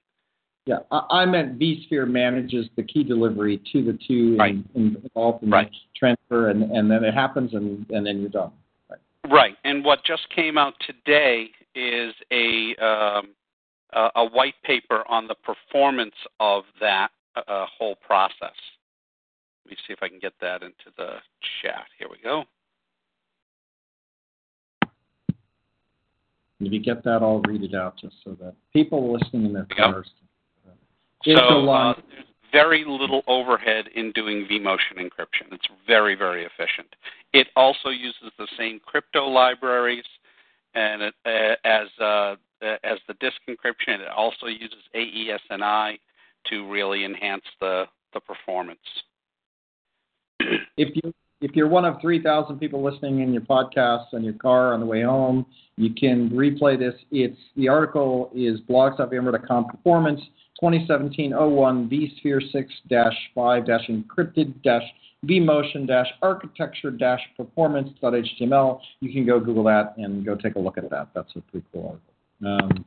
Yeah, 0.65 0.79
I, 0.91 1.21
I 1.21 1.25
meant 1.25 1.59
vSphere 1.59 2.09
manages 2.09 2.65
the 2.75 2.83
key 2.83 3.03
delivery 3.03 3.61
to 3.73 3.83
the 3.83 3.97
two 4.07 4.35
Right. 4.37 4.55
in, 4.55 4.65
in, 4.75 4.97
involved 5.03 5.43
in 5.43 5.51
Right. 5.51 5.69
the 5.69 5.77
transfer, 5.99 6.49
and, 6.49 6.63
and 6.71 6.89
then 6.89 7.03
it 7.03 7.13
happens, 7.13 7.53
and, 7.53 7.85
and 7.91 8.05
then 8.05 8.19
you're 8.21 8.29
done. 8.29 8.51
Right. 9.29 9.55
And 9.63 9.83
what 9.83 10.03
just 10.05 10.27
came 10.35 10.57
out 10.57 10.73
today 10.85 11.49
is 11.75 12.13
a 12.31 12.75
um, 12.83 13.29
a, 13.93 14.09
a 14.15 14.25
white 14.25 14.55
paper 14.63 15.03
on 15.09 15.27
the 15.27 15.35
performance 15.35 16.15
of 16.39 16.63
that 16.79 17.09
uh, 17.35 17.65
whole 17.77 17.95
process. 17.95 18.55
Let 19.65 19.71
me 19.71 19.77
see 19.85 19.93
if 19.93 19.99
I 20.01 20.07
can 20.07 20.19
get 20.19 20.33
that 20.41 20.63
into 20.63 20.91
the 20.97 21.15
chat. 21.61 21.85
Here 21.97 22.07
we 22.09 22.17
go. 22.23 22.45
If 26.59 26.71
you 26.71 26.79
get 26.79 27.03
that, 27.03 27.21
I'll 27.21 27.41
read 27.41 27.63
it 27.63 27.75
out 27.75 27.97
just 27.99 28.15
so 28.23 28.31
that 28.41 28.55
people 28.73 29.13
listening 29.13 29.45
in 29.45 29.53
their 29.53 29.67
There 29.69 29.77
you 29.77 29.83
go. 29.85 29.91
cars. 29.93 30.09
It's 31.25 31.39
a 31.39 31.45
so 31.49 31.57
lot. 31.57 31.97
uh, 31.97 32.01
there's 32.09 32.25
very 32.51 32.85
little 32.87 33.21
overhead 33.27 33.89
in 33.95 34.11
doing 34.13 34.47
vMotion 34.49 34.97
encryption. 34.97 35.51
It's 35.51 35.67
very, 35.85 36.15
very 36.15 36.45
efficient. 36.45 36.95
It 37.37 37.49
also 37.55 37.89
uses 37.89 38.31
the 38.39 38.47
same 38.57 38.79
crypto 38.83 39.27
libraries 39.27 40.05
and 40.73 41.03
it, 41.03 41.13
uh, 41.23 41.55
as 41.67 41.87
uh, 42.01 42.35
as 42.83 42.97
the 43.07 43.13
disk 43.19 43.37
encryption. 43.47 43.99
It 43.99 44.07
also 44.07 44.47
uses 44.47 44.79
AESNI 44.95 45.99
to 46.47 46.67
really 46.67 47.05
enhance 47.05 47.43
the 47.61 47.85
the 48.15 48.21
performance. 48.21 48.79
if 50.77 50.95
you 50.95 51.13
if 51.39 51.55
you're 51.55 51.67
one 51.67 51.85
of 51.85 52.01
3,000 52.01 52.57
people 52.57 52.83
listening 52.83 53.19
in 53.19 53.31
your 53.31 53.43
podcast 53.43 54.05
on 54.13 54.23
your 54.23 54.33
car 54.33 54.73
on 54.73 54.79
the 54.79 54.85
way 54.87 55.03
home, 55.03 55.45
you 55.75 55.93
can 55.93 56.31
replay 56.31 56.79
this. 56.79 56.95
It's 57.11 57.37
the 57.55 57.67
article 57.67 58.31
is 58.33 58.59
blogs.vmware.com 58.61 59.65
performance 59.65 60.21
2017-01 60.63 62.15
vSphere 62.25 62.41
6-5 62.89 63.67
encrypted 65.27 65.87
vmotion 65.87 66.11
architecture 66.21 66.91
performance.html. 67.35 68.79
You 68.99 69.13
can 69.13 69.25
go 69.25 69.39
Google 69.39 69.63
that 69.65 69.93
and 69.97 70.25
go 70.25 70.35
take 70.35 70.55
a 70.55 70.59
look 70.59 70.77
at 70.77 70.89
that. 70.89 71.09
That's 71.13 71.31
a 71.35 71.41
pretty 71.41 71.65
cool 71.73 71.99
article. 72.41 72.75
Um, 72.75 72.85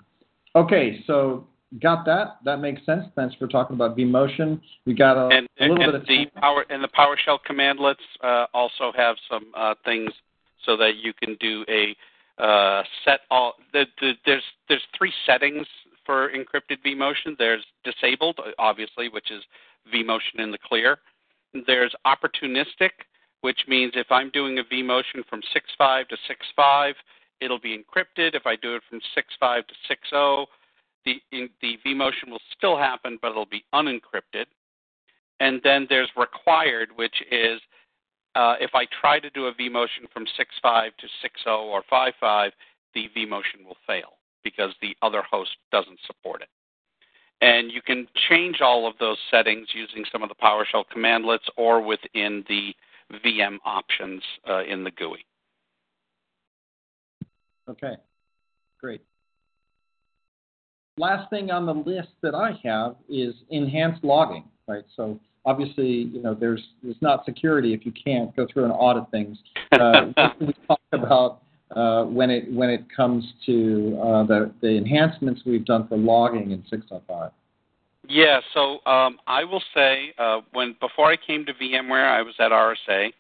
okay, 0.55 1.03
so 1.07 1.47
got 1.83 2.05
that. 2.07 2.39
That 2.45 2.59
makes 2.59 2.85
sense. 2.87 3.05
Thanks 3.15 3.35
for 3.37 3.47
talking 3.47 3.75
about 3.75 3.97
vMotion. 3.97 4.61
We 4.87 4.95
got 4.95 5.17
a, 5.17 5.47
little 5.61 5.77
bit 5.77 5.95
of 5.95 6.07
the 6.07 6.27
power 6.37 6.65
and 6.71 6.83
the 6.83 6.89
PowerShell 6.89 7.39
cmdlets 7.49 7.95
uh, 8.23 8.47
also 8.55 8.93
have 8.97 9.17
some 9.31 9.47
uh, 9.57 9.75
things 9.85 10.11
so 10.67 10.77
that 10.77 10.97
you 10.97 11.13
can 11.13 11.37
do 11.41 11.65
a 11.69 11.97
uh, 12.43 12.83
set 13.05 13.21
all. 13.31 13.55
The, 13.73 13.87
the, 14.01 14.13
there's 14.25 14.43
there's 14.69 14.83
three 14.97 15.13
settings 15.27 15.67
for 16.07 16.31
encrypted 16.31 16.79
vMotion. 16.85 17.37
There's 17.39 17.65
disabled, 17.85 18.41
obviously, 18.59 19.09
which 19.09 19.31
is 19.31 19.43
vMotion 19.95 20.39
in 20.39 20.51
the 20.51 20.59
clear. 20.59 20.99
There's 21.67 21.95
opportunistic, 22.07 22.91
which 23.41 23.61
means 23.67 23.93
if 23.97 24.07
I'm 24.11 24.31
doing 24.31 24.59
a 24.59 24.65
vMotion 24.65 25.27
from 25.29 25.41
6.5 25.55 26.09
to 26.09 26.17
6.5, 26.59 26.93
it'll 27.41 27.59
be 27.59 27.77
encrypted. 27.77 28.35
If 28.35 28.47
I 28.47 28.57
do 28.57 28.77
it 28.77 28.83
from 28.89 29.01
6.5 29.17 29.63
to 29.67 29.75
6.0, 30.15 30.47
the 31.05 31.21
in, 31.33 31.49
the 31.63 31.79
vMotion 31.87 32.31
will 32.31 32.41
still 32.57 32.77
happen, 32.77 33.19
but 33.21 33.31
it'll 33.31 33.47
be 33.47 33.65
unencrypted. 33.75 34.45
And 35.41 35.61
then 35.65 35.87
there's 35.89 36.11
required, 36.17 36.91
which 36.95 37.23
is 37.31 37.61
uh, 38.35 38.57
if 38.61 38.75
I 38.75 38.87
try 39.01 39.19
to 39.19 39.31
do 39.31 39.47
a 39.47 39.55
vMotion 39.55 40.11
from 40.13 40.25
6.5 40.39 40.91
to 40.99 41.07
6.0 41.07 41.59
or 41.59 41.83
5.5, 41.91 42.51
the 42.95 43.09
vMotion 43.17 43.65
will 43.65 43.77
fail 43.87 44.19
because 44.45 44.73
the 44.81 44.97
other 45.03 45.23
host 45.31 45.51
doesn't 45.73 45.99
support 46.07 46.43
it. 46.43 46.49
And 47.41 47.73
you 47.73 47.81
can 47.81 48.07
change 48.29 48.61
all 48.61 48.87
of 48.87 48.95
those 48.99 49.17
settings 49.31 49.69
using 49.73 50.05
some 50.13 50.23
of 50.23 50.29
the 50.29 50.35
PowerShell 50.35 50.85
cmdlets 50.95 51.49
or 51.57 51.81
within 51.81 52.45
the 52.49 52.75
VM 53.25 53.57
options 53.65 54.23
uh, 54.49 54.63
in 54.65 54.85
the 54.85 54.91
GUI. 54.91 55.25
Okay, 57.69 57.95
great. 58.81 59.01
Last 60.99 61.31
thing 61.31 61.51
on 61.51 61.67
the 61.67 61.73
list 61.73 62.09
that 62.23 62.35
I 62.35 62.59
have 62.65 62.97
is 63.09 63.35
enhanced 63.49 64.05
logging, 64.05 64.45
right? 64.67 64.85
So 64.97 65.19
obviously, 65.47 65.87
you 65.87 66.23
know, 66.23 66.35
there's 66.35 66.63
there's 66.83 67.01
not 67.01 67.25
security 67.25 67.73
if 67.73 67.87
you 67.87 67.93
can't 67.93 68.35
go 68.37 68.47
through 68.53 68.65
and 68.65 68.73
audit 68.73 69.11
things. 69.11 69.39
Uh, 69.73 70.07
we 70.41 70.53
talk 70.67 70.81
about 70.93 71.43
when 71.75 72.31
it 72.31 72.53
when 72.53 72.71
it 72.71 72.85
comes 72.95 73.25
to 73.47 73.99
uh, 74.03 74.25
the 74.25 74.53
the 74.61 74.77
enhancements 74.77 75.43
we've 75.45 75.65
done 75.65 75.87
for 75.89 75.97
logging 75.97 76.51
in 76.51 76.63
6.5? 76.63 77.31
Yeah, 78.09 78.41
so 78.55 78.85
um, 78.87 79.19
I 79.27 79.45
will 79.45 79.63
say 79.75 80.13
uh, 80.19 80.41
when 80.53 80.75
before 80.81 81.11
I 81.13 81.17
came 81.17 81.45
to 81.47 81.55
VMware, 81.55 82.09
I 82.09 82.23
was 82.23 82.35
at 82.41 82.51
RSA. 82.51 83.13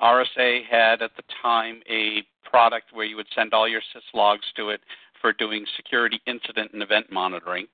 RSA 0.00 0.64
had 0.70 1.02
at 1.02 1.10
the 1.16 1.24
time 1.42 1.82
a 1.90 2.22
product 2.48 2.92
where 2.92 3.04
you 3.04 3.16
would 3.16 3.26
send 3.34 3.52
all 3.52 3.68
your 3.68 3.82
syslogs 3.92 4.46
to 4.56 4.70
it 4.70 4.80
for 5.20 5.32
doing 5.32 5.66
security 5.76 6.20
incident 6.26 6.72
and 6.72 6.82
event 6.82 7.10
monitoring. 7.10 7.66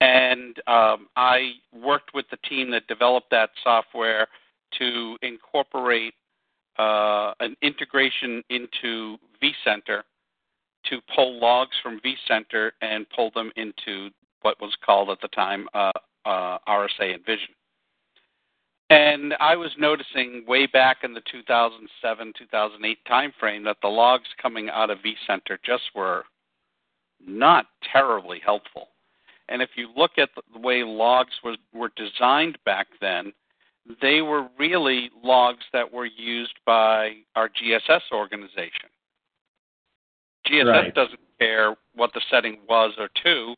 and 0.00 0.56
um, 0.66 1.08
I 1.14 1.52
worked 1.72 2.14
with 2.14 2.24
the 2.30 2.38
team 2.48 2.70
that 2.72 2.86
developed 2.88 3.30
that 3.30 3.50
software 3.62 4.26
to 4.78 5.16
incorporate 5.22 6.14
uh, 6.78 7.32
an 7.40 7.56
integration 7.62 8.42
into 8.50 9.16
vCenter 9.42 10.02
to 10.86 11.00
pull 11.14 11.38
logs 11.38 11.76
from 11.82 12.00
vCenter 12.00 12.70
and 12.80 13.06
pull 13.14 13.30
them 13.34 13.52
into 13.56 14.10
what 14.42 14.60
was 14.60 14.74
called 14.84 15.10
at 15.10 15.20
the 15.20 15.28
time 15.28 15.68
uh, 15.74 15.92
uh, 16.24 16.58
RSA 16.68 17.14
Envision. 17.14 17.54
And 18.90 19.34
I 19.40 19.56
was 19.56 19.70
noticing 19.78 20.44
way 20.46 20.66
back 20.66 20.98
in 21.02 21.14
the 21.14 21.22
2007 21.30 22.32
2008 22.38 22.98
timeframe 23.10 23.64
that 23.64 23.78
the 23.80 23.88
logs 23.88 24.28
coming 24.40 24.68
out 24.68 24.90
of 24.90 24.98
vCenter 24.98 25.56
just 25.64 25.84
were 25.94 26.24
not 27.26 27.66
terribly 27.90 28.40
helpful. 28.44 28.88
And 29.48 29.62
if 29.62 29.70
you 29.76 29.88
look 29.96 30.12
at 30.18 30.30
the 30.52 30.58
way 30.58 30.82
logs 30.82 31.32
were, 31.42 31.56
were 31.72 31.90
designed 31.96 32.58
back 32.66 32.88
then, 33.00 33.32
they 34.00 34.22
were 34.22 34.48
really 34.58 35.10
logs 35.22 35.64
that 35.72 35.92
were 35.92 36.06
used 36.06 36.54
by 36.64 37.16
our 37.34 37.48
GSS 37.48 38.02
organization. 38.12 38.88
GSS 40.46 40.66
Right. 40.66 40.94
doesn't 40.94 41.20
care 41.38 41.76
what 41.94 42.12
the 42.14 42.20
setting 42.30 42.58
was 42.68 42.92
or 42.98 43.08
two. 43.22 43.54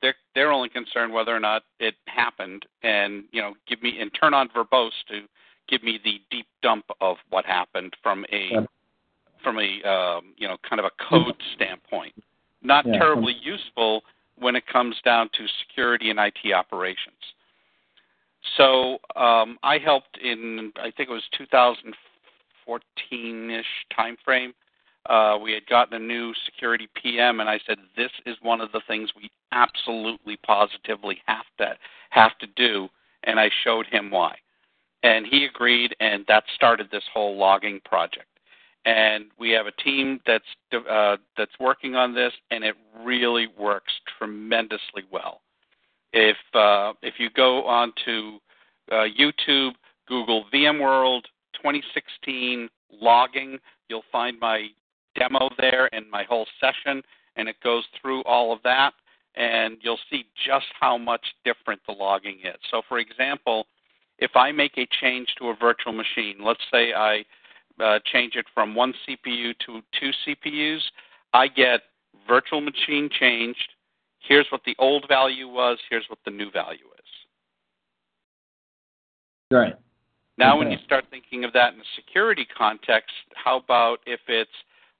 They're 0.00 0.14
they're 0.34 0.52
only 0.52 0.68
concerned 0.68 1.12
whether 1.12 1.34
or 1.34 1.40
not 1.40 1.64
it 1.80 1.96
happened, 2.06 2.66
and 2.82 3.24
you 3.32 3.42
know, 3.42 3.54
give 3.66 3.82
me 3.82 3.98
and 4.00 4.12
turn 4.14 4.32
on 4.34 4.48
verbose 4.48 4.92
to 5.08 5.26
give 5.68 5.82
me 5.82 5.98
the 6.02 6.20
deep 6.30 6.46
dump 6.62 6.84
of 7.00 7.16
what 7.30 7.44
happened 7.44 7.94
from 8.02 8.24
a 8.32 8.50
Yep. 8.50 8.70
from 9.42 9.58
a 9.58 9.82
um, 9.82 10.34
you 10.36 10.46
know 10.46 10.56
kind 10.68 10.78
of 10.78 10.86
a 10.86 10.90
code 11.08 11.40
standpoint. 11.54 12.14
Not 12.62 12.86
Yeah. 12.86 12.98
terribly 12.98 13.34
useful 13.34 14.04
when 14.36 14.54
it 14.54 14.66
comes 14.66 15.00
down 15.02 15.28
to 15.30 15.46
security 15.66 16.10
and 16.10 16.20
IT 16.20 16.52
operations. 16.52 17.34
So 18.56 18.98
um, 19.16 19.58
I 19.62 19.78
helped 19.78 20.18
in 20.18 20.72
I 20.76 20.90
think 20.90 21.08
it 21.08 21.12
was 21.12 21.24
2014ish 22.68 23.62
timeframe. 23.96 24.52
Uh, 25.06 25.38
we 25.42 25.52
had 25.52 25.66
gotten 25.66 25.94
a 25.94 25.98
new 25.98 26.34
security 26.44 26.88
PM, 27.00 27.40
and 27.40 27.48
I 27.48 27.58
said, 27.66 27.78
"This 27.96 28.10
is 28.26 28.36
one 28.42 28.60
of 28.60 28.72
the 28.72 28.80
things 28.86 29.10
we 29.16 29.30
absolutely, 29.52 30.36
positively 30.36 31.22
have 31.26 31.46
to 31.58 31.76
have 32.10 32.36
to 32.38 32.46
do." 32.46 32.88
And 33.24 33.40
I 33.40 33.50
showed 33.64 33.86
him 33.86 34.10
why, 34.10 34.36
and 35.02 35.26
he 35.26 35.44
agreed, 35.44 35.96
and 36.00 36.24
that 36.28 36.44
started 36.54 36.90
this 36.90 37.04
whole 37.12 37.36
logging 37.36 37.80
project. 37.84 38.26
And 38.84 39.26
we 39.38 39.50
have 39.50 39.66
a 39.66 39.72
team 39.72 40.20
that's 40.26 40.44
uh, 40.72 41.16
that's 41.36 41.58
working 41.58 41.96
on 41.96 42.14
this, 42.14 42.32
and 42.50 42.64
it 42.64 42.76
really 43.02 43.46
works 43.58 43.92
tremendously 44.18 45.04
well. 45.10 45.40
If 46.12 46.36
uh, 46.54 46.94
if 47.02 47.14
you 47.18 47.30
go 47.30 47.64
onto 47.64 48.38
uh, 48.90 49.06
YouTube, 49.18 49.72
Google 50.06 50.44
VMworld 50.52 51.22
2016 51.54 52.68
logging, 52.90 53.58
you'll 53.88 54.02
find 54.10 54.38
my 54.40 54.68
demo 55.18 55.50
there 55.58 55.92
and 55.92 56.10
my 56.10 56.24
whole 56.24 56.46
session, 56.60 57.02
and 57.36 57.48
it 57.48 57.56
goes 57.62 57.84
through 58.00 58.22
all 58.22 58.52
of 58.52 58.60
that, 58.64 58.92
and 59.36 59.76
you'll 59.80 59.98
see 60.10 60.24
just 60.46 60.66
how 60.78 60.96
much 60.96 61.24
different 61.44 61.80
the 61.86 61.92
logging 61.92 62.38
is. 62.44 62.56
So, 62.70 62.82
for 62.88 62.98
example, 62.98 63.66
if 64.18 64.32
I 64.34 64.52
make 64.52 64.78
a 64.78 64.86
change 65.00 65.28
to 65.38 65.48
a 65.48 65.56
virtual 65.56 65.92
machine, 65.92 66.36
let's 66.42 66.62
say 66.72 66.92
I 66.92 67.24
uh, 67.80 67.98
change 68.12 68.34
it 68.34 68.46
from 68.54 68.74
one 68.74 68.94
CPU 69.06 69.52
to 69.66 69.80
two 69.98 70.10
CPUs, 70.26 70.80
I 71.32 71.48
get 71.48 71.82
virtual 72.26 72.60
machine 72.60 73.08
changed. 73.18 73.74
Here's 74.20 74.46
what 74.50 74.62
the 74.64 74.76
old 74.78 75.04
value 75.08 75.48
was. 75.48 75.78
Here's 75.88 76.04
what 76.08 76.18
the 76.24 76.30
new 76.30 76.50
value 76.50 76.86
is. 76.98 77.04
Right. 79.50 79.74
Now, 80.36 80.56
when 80.56 80.70
you 80.70 80.78
start 80.84 81.04
thinking 81.10 81.44
of 81.44 81.52
that 81.54 81.74
in 81.74 81.80
a 81.80 81.84
security 81.96 82.46
context, 82.56 83.10
how 83.34 83.58
about 83.58 83.98
if 84.06 84.20
it's 84.28 84.50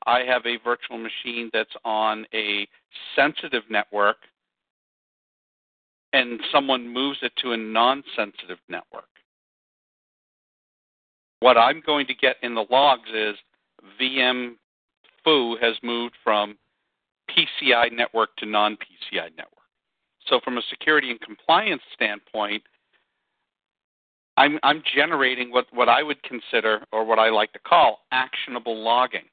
I 0.07 0.21
have 0.21 0.45
a 0.47 0.59
virtual 0.65 0.99
machine 0.99 1.51
that's 1.53 1.75
on 1.85 2.27
a 2.35 2.67
sensitive 3.15 3.63
network 3.71 4.17
and 6.13 6.41
someone 6.51 6.89
moves 6.89 7.19
it 7.23 7.33
to 7.43 7.53
a 7.53 7.57
non 7.57 8.03
sensitive 8.17 8.59
network? 8.69 9.05
What 11.41 11.57
I'm 11.57 11.81
going 11.87 12.07
to 12.09 12.15
get 12.15 12.37
in 12.43 12.55
the 12.57 12.65
logs 12.69 13.09
is 13.15 13.37
VM 14.01 14.57
foo 15.23 15.57
has 15.61 15.75
moved 15.85 16.15
from 16.25 16.57
PCI 17.29 17.93
network 17.93 18.35
to 18.37 18.47
non 18.47 18.77
PCI 18.77 19.31
network. 19.37 19.55
So, 20.27 20.41
from 20.45 20.59
a 20.59 20.63
security 20.69 21.11
and 21.11 21.21
compliance 21.21 21.83
standpoint, 21.95 22.63
I'm, 24.37 24.59
I'm 24.63 24.83
generating 24.95 25.51
what, 25.51 25.67
what 25.73 25.89
I 25.89 26.03
would 26.03 26.23
consider, 26.23 26.85
or 26.93 27.05
what 27.05 27.19
I 27.19 27.29
like 27.31 27.53
to 27.55 27.59
call, 27.59 28.01
actionable 28.13 28.77
logging. 28.77 29.25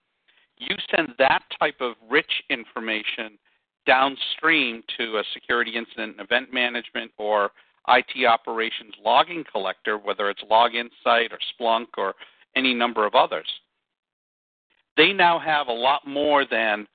You 0.57 0.75
send 0.95 1.09
that 1.19 1.43
type 1.59 1.75
of 1.79 1.95
rich 2.09 2.31
information 2.49 3.37
downstream 3.85 4.83
to 4.97 5.17
a 5.17 5.23
security 5.33 5.75
incident 5.75 6.13
and 6.13 6.21
event 6.21 6.51
management 6.51 7.11
or 7.17 7.51
IT 7.87 8.25
operations 8.25 8.93
logging 9.03 9.43
collector, 9.51 9.97
whether 9.97 10.29
it's 10.29 10.41
LogInsight 10.49 11.29
or 11.31 11.39
Splunk 11.53 11.85
or 11.97 12.15
any 12.55 12.73
number 12.73 13.05
of 13.05 13.13
others. 13.13 13.47
They 14.97 15.13
now 15.13 15.39
have 15.39 15.67
a 15.67 15.73
lot 15.73 16.07
more 16.07 16.45
than 16.49 16.87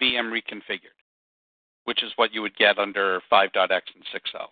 VM 0.00 0.30
reconfigured, 0.30 0.98
which 1.84 2.02
is 2.02 2.12
what 2.16 2.32
you 2.32 2.42
would 2.42 2.56
get 2.56 2.78
under 2.78 3.20
5.x 3.30 3.92
and 3.94 4.04
6.0. 4.12 4.46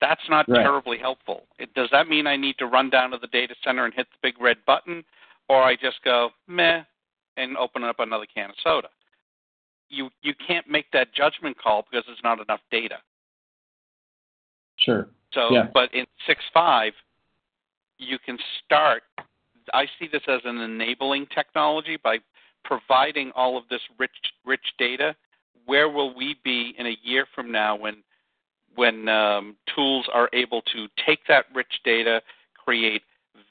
That's 0.00 0.28
not 0.28 0.48
Right. 0.48 0.62
terribly 0.62 0.98
helpful. 0.98 1.46
It, 1.58 1.72
does 1.74 1.88
that 1.90 2.08
mean 2.08 2.26
I 2.26 2.36
need 2.36 2.58
to 2.58 2.66
run 2.66 2.90
down 2.90 3.10
to 3.12 3.18
the 3.18 3.28
data 3.28 3.54
center 3.64 3.84
and 3.84 3.94
hit 3.94 4.06
the 4.10 4.18
big 4.22 4.40
red 4.40 4.58
button, 4.66 5.04
or 5.48 5.62
I 5.62 5.76
just 5.76 6.02
go 6.02 6.30
meh 6.46 6.82
and 7.36 7.56
open 7.56 7.84
up 7.84 8.00
another 8.00 8.26
can 8.26 8.50
of 8.50 8.56
soda? 8.62 8.88
You 9.88 10.10
you 10.22 10.34
can't 10.46 10.68
make 10.68 10.90
that 10.92 11.14
judgment 11.14 11.56
call 11.58 11.86
because 11.88 12.04
there's 12.06 12.18
not 12.24 12.40
enough 12.40 12.60
data. 12.70 12.98
Sure. 14.78 15.08
So, 15.32 15.52
Yeah. 15.52 15.68
but 15.72 15.92
in 15.94 16.06
6.5, 16.26 16.92
you 17.98 18.18
can 18.18 18.38
start. 18.64 19.04
I 19.72 19.86
see 19.98 20.06
this 20.08 20.22
as 20.28 20.40
an 20.44 20.58
enabling 20.58 21.26
technology 21.26 21.96
by 21.96 22.18
providing 22.64 23.30
all 23.34 23.56
of 23.56 23.64
this 23.68 23.80
rich, 23.98 24.10
rich 24.44 24.64
data. 24.78 25.14
Where 25.66 25.88
will 25.88 26.14
we 26.14 26.36
be 26.44 26.74
in 26.78 26.86
a 26.86 26.96
year 27.02 27.26
from 27.34 27.50
now 27.50 27.76
when, 27.76 28.02
when 28.74 29.08
um, 29.08 29.56
tools 29.74 30.06
are 30.12 30.28
able 30.32 30.62
to 30.74 30.86
take 31.06 31.20
that 31.28 31.46
rich 31.54 31.80
data, 31.84 32.20
create 32.54 33.02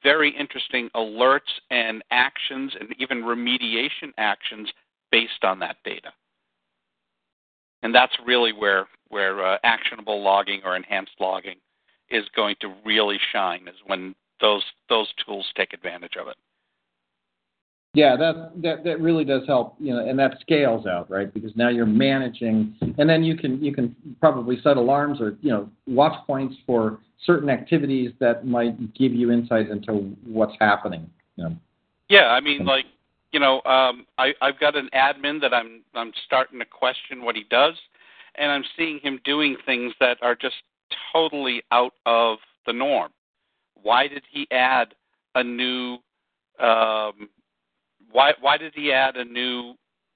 very 0.04 0.36
interesting 0.38 0.90
alerts 0.96 1.42
and 1.72 2.04
actions, 2.12 2.74
and 2.80 2.94
even 3.00 3.24
remediation 3.24 4.12
actions 4.18 4.70
based 5.12 5.44
on 5.44 5.60
that 5.60 5.78
data? 5.84 6.12
And 7.82 7.94
that's 7.94 8.14
really 8.26 8.54
where 8.54 8.88
where 9.10 9.46
uh, 9.46 9.58
actionable 9.64 10.24
logging 10.24 10.62
or 10.66 10.76
enhanced 10.76 11.12
logging 11.20 11.58
is 12.10 12.24
going 12.36 12.56
to 12.62 12.74
really 12.84 13.20
shine 13.32 13.68
is 13.68 13.76
when 13.86 14.16
those 14.42 14.64
those 14.90 15.08
tools 15.26 15.46
take 15.56 15.74
advantage 15.74 16.16
of 16.20 16.28
it. 16.28 16.36
Yeah, 17.96 18.16
that 18.16 18.52
that 18.64 18.84
that 18.86 19.00
really 19.00 19.24
does 19.24 19.44
help, 19.46 19.76
you 19.80 19.94
know, 19.94 20.08
and 20.08 20.18
that 20.18 20.40
scales 20.42 20.88
out, 20.88 21.12
right? 21.12 21.32
Because 21.32 21.52
now 21.56 21.70
you're 21.70 21.86
managing, 21.86 22.76
and 22.98 23.08
then 23.08 23.24
you 23.24 23.38
can 23.38 23.64
you 23.64 23.72
can 23.72 23.96
probably 24.20 24.60
set 24.64 24.78
alarms 24.78 25.22
or 25.22 25.38
you 25.42 25.52
know 25.52 25.70
watch 25.86 26.14
points 26.26 26.56
for 26.66 27.00
certain 27.24 27.50
activities 27.50 28.12
that 28.20 28.48
might 28.48 28.96
give 28.96 29.14
you 29.14 29.32
insight 29.32 29.70
into 29.70 30.16
what's 30.26 30.56
happening. 30.60 31.08
You 31.36 31.44
know. 31.44 31.58
Yeah, 32.10 32.30
I 32.30 32.40
mean, 32.40 32.66
like 32.66 32.86
you 33.32 33.40
know, 33.40 33.62
um, 33.66 34.08
I, 34.18 34.34
I've 34.42 34.60
got 34.60 34.76
an 34.76 34.90
admin 34.96 35.40
that 35.42 35.54
I'm 35.54 35.82
I'm 35.94 36.14
starting 36.26 36.58
to 36.60 36.66
question 36.66 37.24
what 37.24 37.36
he 37.36 37.44
does, 37.52 37.76
and 38.36 38.52
I'm 38.52 38.64
seeing 38.76 39.00
him 39.04 39.20
doing 39.24 39.56
things 39.68 39.94
that 40.00 40.18
are 40.24 40.36
just 40.36 40.56
totally 41.14 41.62
out 41.72 41.94
of 42.08 42.40
the 42.66 42.74
norm. 42.74 43.12
Why 43.84 44.08
did 44.08 44.24
he 44.32 44.48
add 44.50 44.96
a 45.36 45.44
new 45.44 45.98
um, 46.60 47.30
why 48.14 48.32
why 48.40 48.58
did 48.58 48.74
he 48.74 48.92
add 48.92 49.18
a 49.18 49.26
new 49.26 49.74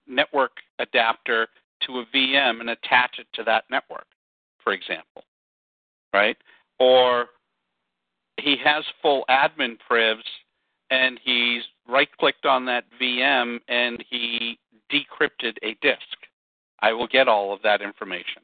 network 0.07 0.51
adapter 0.79 1.47
to 1.81 1.99
a 1.99 2.05
VM 2.15 2.61
and 2.61 2.69
attach 2.69 3.19
it 3.19 3.27
to 3.33 3.43
that 3.43 3.65
network, 3.69 4.07
for 4.63 4.73
example, 4.73 5.23
right? 6.13 6.37
Or 6.79 7.25
he 8.39 8.55
has 8.63 8.83
full 9.01 9.25
admin 9.29 9.77
privs 9.87 10.23
and 10.89 11.19
he's 11.23 11.63
right 11.89 12.09
clicked 12.17 12.45
on 12.45 12.65
that 12.65 12.85
VM 13.01 13.59
and 13.67 14.03
he 14.09 14.57
decrypted 14.91 15.57
a 15.63 15.75
disk. 15.81 16.17
I 16.79 16.93
will 16.93 17.07
get 17.07 17.27
all 17.27 17.53
of 17.53 17.61
that 17.63 17.81
information. 17.81 18.43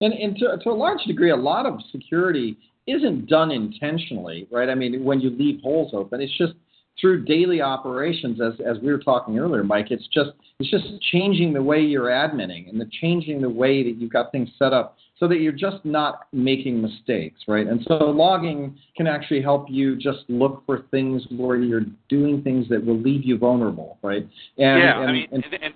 And, 0.00 0.12
and 0.12 0.36
to, 0.38 0.58
to 0.62 0.70
a 0.70 0.72
large 0.72 1.02
degree, 1.06 1.30
a 1.30 1.36
lot 1.36 1.66
of 1.66 1.78
security 1.92 2.58
isn't 2.86 3.26
done 3.28 3.50
intentionally, 3.50 4.46
right? 4.50 4.68
I 4.68 4.74
mean, 4.74 5.04
when 5.04 5.20
you 5.20 5.30
leave 5.30 5.60
holes 5.62 5.92
open, 5.94 6.20
it's 6.20 6.36
just 6.36 6.54
through 7.00 7.24
daily 7.24 7.60
operations, 7.60 8.40
as 8.40 8.54
as 8.66 8.78
we 8.82 8.92
were 8.92 8.98
talking 8.98 9.38
earlier, 9.38 9.64
Mike. 9.64 9.90
It's 9.90 10.06
just 10.12 10.30
it's 10.58 10.70
just 10.70 10.84
changing 11.12 11.52
the 11.52 11.62
way 11.62 11.80
you're 11.80 12.06
adminning 12.06 12.68
and 12.68 12.80
the 12.80 12.88
changing 13.00 13.40
the 13.40 13.50
way 13.50 13.82
that 13.82 13.98
you've 13.98 14.12
got 14.12 14.32
things 14.32 14.48
set 14.58 14.72
up 14.72 14.96
so 15.18 15.28
that 15.28 15.38
you're 15.38 15.52
just 15.52 15.84
not 15.84 16.26
making 16.32 16.80
mistakes, 16.80 17.40
right? 17.46 17.66
And 17.66 17.84
so 17.86 17.94
logging 17.94 18.76
can 18.96 19.06
actually 19.06 19.42
help 19.42 19.66
you 19.70 19.96
just 19.96 20.20
look 20.28 20.62
for 20.66 20.86
things 20.90 21.22
where 21.30 21.56
you're 21.56 21.86
doing 22.08 22.42
things 22.42 22.68
that 22.68 22.84
will 22.84 22.98
leave 22.98 23.24
you 23.24 23.38
vulnerable, 23.38 23.98
right? 24.02 24.22
And, 24.22 24.28
yeah, 24.58 25.00
and, 25.00 25.08
I 25.08 25.12
mean, 25.12 25.28
and, 25.30 25.44
and, 25.62 25.74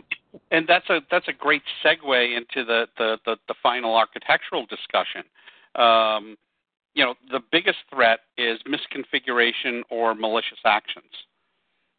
and 0.51 0.69
that's 0.69 0.89
a 0.91 1.01
that's 1.11 1.29
a 1.29 1.33
great 1.33 1.63
segue 1.85 2.37
into 2.37 2.65
the 2.65 2.87
the 2.97 3.19
the, 3.25 3.37
the 3.49 3.55
final 3.63 3.97
architectural 3.97 4.67
discussion. 4.67 5.23
Um, 5.75 6.37
you 6.95 7.05
know, 7.05 7.15
the 7.31 7.41
biggest 7.53 7.79
threat 7.93 8.21
is 8.37 8.59
misconfiguration 8.63 9.83
or 9.91 10.15
malicious 10.15 10.59
actions. 10.65 11.13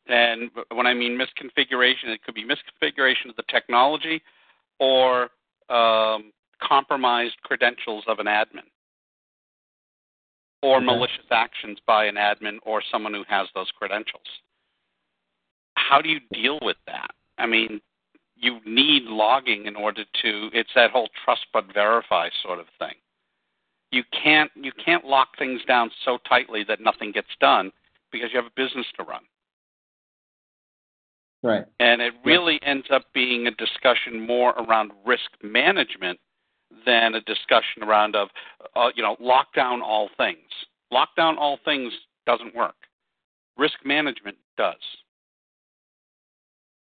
And 0.08 0.50
when 0.74 0.88
I 0.88 0.94
mean 0.94 1.18
misconfiguration, 1.18 2.08
it 2.08 2.24
could 2.24 2.36
be 2.36 2.44
misconfiguration 2.44 3.30
of 3.30 3.36
the 3.36 3.44
technology 3.50 4.22
or 4.80 5.30
um, 5.70 6.32
compromised 6.62 7.36
credentials 7.44 8.04
of 8.08 8.20
an 8.20 8.26
admin 8.26 8.66
or 10.62 10.78
okay. 10.78 10.86
malicious 10.86 11.26
actions 11.32 11.78
by 11.86 12.06
an 12.06 12.16
admin 12.16 12.58
or 12.64 12.82
someone 12.92 13.14
who 13.14 13.24
has 13.28 13.48
those 13.56 13.72
credentials. 13.78 14.26
How 15.76 16.02
do 16.02 16.10
you 16.10 16.20
deal 16.34 16.60
with 16.62 16.78
that? 16.88 17.12
I 17.38 17.46
mean, 17.46 17.80
you 18.36 18.60
need 18.66 19.04
logging 19.04 19.66
in 19.66 19.76
order 19.76 20.04
to 20.22 20.50
it's 20.54 20.70
that 20.76 20.92
whole 20.92 21.10
trust 21.24 21.46
but 21.54 21.74
verify 21.74 22.30
sort 22.44 22.60
of 22.60 22.66
thing. 22.78 22.96
You 23.92 24.04
can't 24.24 24.52
you 24.56 24.72
can't 24.84 25.06
lock 25.06 25.30
things 25.38 25.62
down 25.68 25.90
so 26.06 26.20
tightly 26.28 26.64
that 26.68 26.80
nothing 26.80 27.12
gets 27.12 27.30
done 27.40 27.72
because 28.12 28.30
you 28.32 28.38
have 28.38 28.46
a 28.46 28.56
business 28.56 28.86
to 28.98 29.04
run. 29.04 29.22
Right. 31.42 31.66
And 31.80 32.02
it 32.02 32.14
really 32.26 32.60
yeah. 32.62 32.70
ends 32.70 32.88
up 32.94 33.04
being 33.14 33.48
a 33.48 33.52
discussion 33.52 34.26
more 34.26 34.52
around 34.52 34.92
risk 35.06 35.30
management 35.42 36.20
than 36.86 37.16
a 37.16 37.22
discussion 37.22 37.84
around 37.84 38.16
of 38.16 38.30
uh, 38.76 38.90
you 38.96 39.02
know 39.02 39.16
lock 39.20 39.54
down 39.56 39.82
all 39.82 40.10
things. 40.18 40.50
Lock 40.92 41.10
down 41.16 41.38
all 41.38 41.58
things 41.66 41.94
doesn't 42.26 42.56
work. 42.56 42.76
Risk 43.58 43.76
management 43.86 44.38
does. 44.58 44.76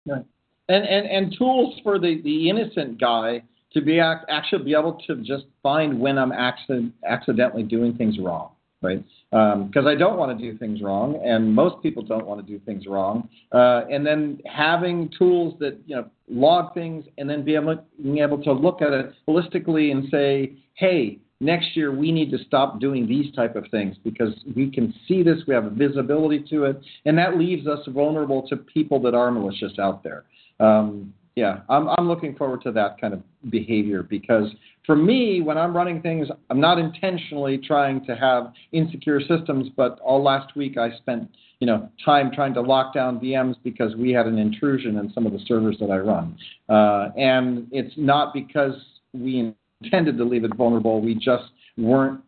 Right. 0.07 0.25
And 0.69 0.85
and 0.85 1.07
and 1.07 1.35
tools 1.37 1.81
for 1.83 1.99
the 1.99 2.21
the 2.23 2.51
innocent 2.51 3.01
guy 3.01 3.43
to 3.75 3.81
be 3.81 4.01
actually 4.01 4.65
be 4.65 4.75
able 4.75 5.01
to 5.07 5.17
just 5.17 5.45
find 5.63 6.01
when 6.01 6.19
I'm 6.19 6.33
accident, 6.33 6.95
accidentally 7.07 7.65
doing 7.65 7.97
things 7.97 8.19
wrong 8.19 8.51
right? 8.85 9.05
Because 9.31 9.87
um, 9.87 9.87
I 9.87 9.95
don't 9.97 10.17
want 10.17 10.39
to 10.39 10.53
do 10.53 10.57
things 10.59 10.81
wrong, 10.83 11.21
and 11.25 11.53
most 11.53 11.83
people 11.83 12.03
don't 12.03 12.27
want 12.27 12.47
to 12.47 12.47
do 12.47 12.63
things 12.65 12.87
wrong. 12.87 13.29
Uh, 13.51 13.83
and 13.91 14.07
then 14.07 14.41
having 14.47 15.11
tools 15.19 15.55
that 15.59 15.79
you 15.87 15.97
know 15.97 16.09
log 16.29 16.75
things, 16.75 17.05
and 17.19 17.29
then 17.29 17.45
be 17.45 17.55
able, 17.55 17.83
being 18.01 18.19
able 18.19 18.43
to 18.45 18.53
look 18.53 18.83
at 18.83 18.93
it 18.93 19.13
holistically 19.27 19.91
and 19.91 20.09
say, 20.11 20.53
hey, 20.75 21.19
next 21.41 21.77
year 21.77 21.93
we 21.93 22.13
need 22.13 22.31
to 22.31 22.39
stop 22.47 22.79
doing 22.79 23.09
these 23.09 23.35
type 23.35 23.57
of 23.57 23.65
things 23.71 23.97
because 24.05 24.33
we 24.55 24.71
can 24.71 24.95
see 25.09 25.23
this, 25.23 25.39
we 25.49 25.55
have 25.55 25.65
visibility 25.73 26.45
to 26.51 26.65
it, 26.65 26.81
and 27.07 27.19
that 27.19 27.37
leaves 27.37 27.67
us 27.67 27.81
vulnerable 27.89 28.47
to 28.49 28.57
people 28.57 29.01
that 29.01 29.15
are 29.15 29.31
malicious 29.31 29.79
out 29.79 30.05
there. 30.05 30.25
Um, 30.61 31.13
yeah, 31.37 31.61
I'm 31.69 31.89
I'm 31.89 32.07
looking 32.07 32.37
forward 32.37 32.63
to 32.63 32.73
that 32.73 33.01
kind 33.01 33.13
of 33.13 33.23
behavior 33.51 34.03
because 34.03 34.49
for 34.87 34.95
me, 34.95 35.41
when 35.41 35.59
I'm 35.59 35.75
running 35.77 36.01
things, 36.01 36.29
I'm 36.49 36.61
not 36.61 36.79
intentionally 36.79 37.59
trying 37.59 38.05
to 38.07 38.15
have 38.15 38.53
insecure 38.73 39.21
systems, 39.21 39.69
but 39.77 39.99
all 40.01 40.23
last 40.23 40.55
week 40.57 40.79
I 40.79 40.97
spent 40.97 41.29
you 41.59 41.67
know 41.67 41.89
time 42.05 42.31
trying 42.33 42.55
to 42.55 42.61
lock 42.61 42.95
down 42.95 43.19
VMs 43.19 43.57
because 43.65 43.97
we 43.97 44.13
had 44.13 44.27
an 44.27 44.39
intrusion 44.39 44.99
in 44.99 45.13
some 45.13 45.27
of 45.27 45.33
the 45.33 45.41
servers 45.47 45.77
that 45.81 45.91
I 45.91 45.99
run, 45.99 46.37
uh, 46.69 47.09
and 47.17 47.67
it's 47.73 47.95
not 47.97 48.33
because 48.33 48.75
we 49.13 49.55
intended 49.83 50.17
to 50.19 50.25
leave 50.25 50.45
it 50.45 50.55
vulnerable. 50.57 51.01
We 51.01 51.15
just 51.15 51.51
weren't 51.77 52.21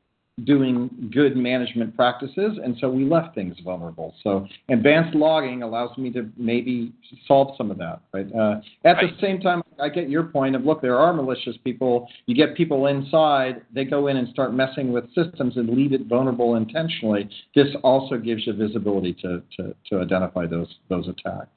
doing 0.45 1.11
good 1.15 1.35
management 1.35 1.97
practices, 1.97 2.59
and 2.63 2.77
so 2.79 2.91
we 2.91 3.05
left 3.05 3.35
things 3.35 3.57
vulnerable. 3.65 4.15
So 4.23 4.47
advanced 4.69 5.17
logging 5.17 5.63
allows 5.63 5.97
me 5.97 6.11
to 6.13 6.29
maybe 6.37 6.93
solve 7.27 7.57
some 7.57 7.71
of 7.71 7.79
that. 7.79 8.01
Right. 8.13 8.27
Uh, 8.35 8.61
at 8.85 8.97
right. 8.97 9.11
the 9.11 9.21
same 9.21 9.41
time, 9.41 9.63
I 9.81 9.89
get 9.89 10.11
your 10.11 10.25
point 10.25 10.55
of 10.55 10.65
look, 10.65 10.83
there 10.83 10.99
are 10.99 11.15
malicious 11.15 11.57
people. 11.65 12.07
You 12.27 12.35
get 12.35 12.55
people 12.55 12.87
inside, 12.87 13.63
they 13.75 13.85
go 13.85 14.09
in 14.09 14.19
and 14.19 14.29
start 14.29 14.53
messing 14.53 14.93
with 14.93 15.07
systems 15.15 15.57
and 15.57 15.71
leave 15.71 15.95
it 15.95 16.07
vulnerable 16.07 16.57
intentionally. 16.57 17.31
This 17.55 17.69
also 17.83 18.19
gives 18.19 18.47
you 18.47 18.53
visibility 18.53 19.15
to 19.23 19.43
to, 19.57 19.75
to 19.91 20.01
identify 20.01 20.47
those 20.47 20.69
those 20.91 21.09
attacks. 21.09 21.49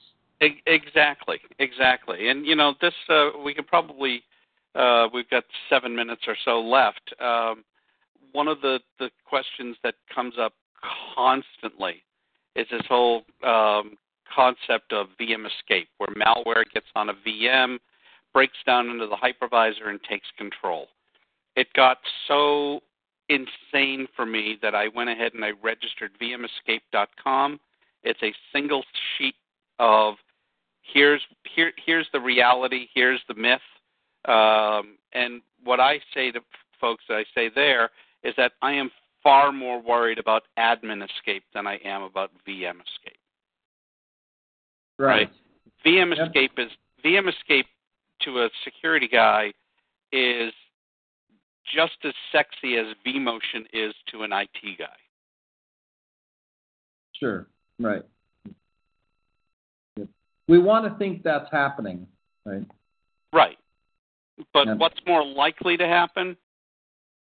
Exactly, 0.41 1.39
exactly. 1.59 2.29
And 2.29 2.45
you 2.45 2.55
know, 2.55 2.75
this 2.79 2.93
uh, 3.09 3.31
we 3.43 3.53
could 3.53 3.67
probably 3.67 4.23
uh, 4.73 5.07
we've 5.13 5.29
got 5.29 5.43
seven 5.69 5.93
minutes 5.93 6.21
or 6.27 6.37
so 6.45 6.61
left. 6.61 7.13
Um, 7.19 7.65
one 8.31 8.47
of 8.47 8.61
the, 8.61 8.79
the 8.99 9.09
questions 9.25 9.77
that 9.83 9.95
comes 10.13 10.35
up 10.39 10.53
constantly 11.15 12.03
is 12.55 12.67
this 12.71 12.81
whole 12.87 13.23
um, 13.43 13.97
concept 14.33 14.93
of 14.93 15.07
VM 15.19 15.45
escape, 15.45 15.89
where 15.97 16.09
malware 16.09 16.63
gets 16.73 16.87
on 16.95 17.09
a 17.09 17.13
VM, 17.13 17.77
breaks 18.33 18.57
down 18.65 18.89
into 18.89 19.07
the 19.07 19.15
hypervisor, 19.15 19.87
and 19.87 19.99
takes 20.03 20.27
control. 20.37 20.87
It 21.55 21.67
got 21.73 21.97
so 22.27 22.81
insane 23.29 24.07
for 24.15 24.25
me 24.25 24.57
that 24.61 24.75
I 24.75 24.87
went 24.87 25.09
ahead 25.09 25.33
and 25.33 25.45
I 25.45 25.51
registered 25.61 26.11
vmescape.com. 26.21 27.59
It's 28.03 28.21
a 28.23 28.33
single 28.53 28.83
sheet 29.17 29.35
of 29.77 30.15
here's 30.81 31.21
here 31.55 31.71
here's 31.85 32.07
the 32.11 32.19
reality, 32.19 32.87
here's 32.93 33.21
the 33.27 33.35
myth, 33.35 33.61
um, 34.25 34.97
and 35.13 35.41
what 35.63 35.79
I 35.79 35.99
say 36.13 36.31
to 36.31 36.39
folks, 36.79 37.03
I 37.09 37.23
say 37.35 37.49
there 37.53 37.89
is 38.23 38.33
that 38.37 38.53
I 38.61 38.73
am 38.73 38.89
far 39.23 39.51
more 39.51 39.81
worried 39.81 40.17
about 40.17 40.43
admin 40.57 41.03
escape 41.03 41.43
than 41.53 41.67
I 41.67 41.77
am 41.83 42.03
about 42.03 42.31
VM 42.47 42.75
escape. 42.81 43.19
Right. 44.97 45.27
right? 45.27 45.31
VM 45.85 46.15
yep. 46.15 46.27
escape 46.27 46.51
is 46.57 46.69
VM 47.05 47.29
escape 47.29 47.65
to 48.21 48.41
a 48.41 48.49
security 48.63 49.07
guy 49.07 49.53
is 50.11 50.51
just 51.73 51.97
as 52.03 52.13
sexy 52.31 52.77
as 52.77 52.87
vMotion 53.05 53.65
is 53.73 53.93
to 54.11 54.23
an 54.23 54.31
IT 54.33 54.77
guy. 54.77 54.85
Sure. 57.13 57.47
Right. 57.79 58.03
We 60.47 60.57
want 60.57 60.91
to 60.91 60.97
think 60.97 61.21
that's 61.23 61.49
happening, 61.51 62.07
right? 62.43 62.65
Right. 63.31 63.57
But 64.53 64.67
yep. 64.67 64.77
what's 64.77 64.99
more 65.05 65.23
likely 65.23 65.77
to 65.77 65.85
happen 65.85 66.35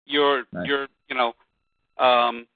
your 0.08 0.44
right. 0.52 0.66
your 0.66 0.88
you 1.08 1.16
know 1.16 1.32
um, 2.04 2.46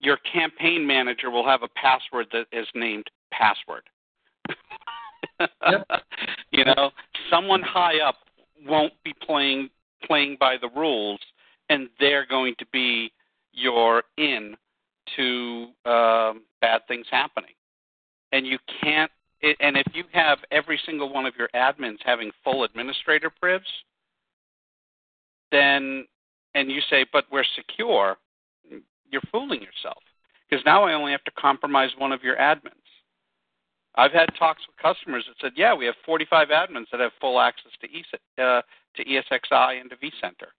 your 0.00 0.18
campaign 0.32 0.86
manager 0.86 1.30
will 1.30 1.46
have 1.46 1.62
a 1.62 1.68
password 1.68 2.26
that 2.32 2.46
is 2.52 2.66
named 2.74 3.06
password. 3.30 3.82
yep. 5.68 5.86
You 6.52 6.64
know, 6.64 6.90
someone 7.30 7.62
high 7.62 8.00
up 8.00 8.16
won't 8.66 8.92
be 9.04 9.14
playing 9.24 9.70
playing 10.04 10.36
by 10.40 10.56
the 10.60 10.68
rules, 10.76 11.20
and 11.68 11.88
they're 12.00 12.26
going 12.26 12.54
to 12.58 12.66
be 12.72 13.12
your 13.52 14.02
in 14.16 14.56
to 15.16 15.68
um, 15.86 16.42
bad 16.60 16.82
things 16.88 17.06
happening. 17.10 17.54
And 18.32 18.46
you 18.46 18.58
can't. 18.82 19.10
And 19.42 19.76
if 19.76 19.86
you 19.94 20.04
have 20.12 20.38
every 20.50 20.78
single 20.84 21.10
one 21.10 21.24
of 21.24 21.34
your 21.38 21.48
admins 21.54 21.98
having 22.04 22.30
full 22.44 22.64
administrator 22.64 23.30
privs, 23.30 23.64
then 25.50 26.04
and 26.54 26.70
you 26.70 26.80
say, 26.90 27.06
but 27.12 27.24
we're 27.30 27.44
secure, 27.54 28.16
you're 29.10 29.22
fooling 29.30 29.60
yourself. 29.62 30.02
Because 30.48 30.64
now 30.64 30.84
I 30.84 30.94
only 30.94 31.12
have 31.12 31.24
to 31.24 31.30
compromise 31.32 31.90
one 31.98 32.12
of 32.12 32.22
your 32.22 32.36
admins. 32.36 32.74
I've 33.96 34.12
had 34.12 34.28
talks 34.38 34.62
with 34.66 34.76
customers 34.76 35.24
that 35.28 35.34
said, 35.40 35.52
yeah, 35.56 35.74
we 35.74 35.84
have 35.86 35.94
45 36.06 36.48
admins 36.48 36.86
that 36.92 37.00
have 37.00 37.12
full 37.20 37.40
access 37.40 37.72
to, 37.80 37.86
ES- 37.86 38.20
uh, 38.38 38.62
to 38.96 39.04
ESXi 39.04 39.80
and 39.80 39.90
to 39.90 39.96
vCenter. 39.96 40.50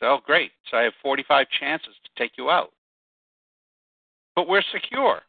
So, 0.00 0.06
oh, 0.06 0.18
great. 0.24 0.52
So 0.70 0.76
I 0.76 0.82
have 0.82 0.92
45 1.02 1.46
chances 1.58 1.94
to 2.04 2.22
take 2.22 2.32
you 2.36 2.50
out. 2.50 2.72
But 4.34 4.48
we're 4.48 4.62
secure. 4.72 5.20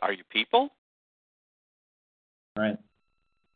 Are 0.00 0.12
you 0.12 0.24
people? 0.30 0.70
Right. 2.56 2.78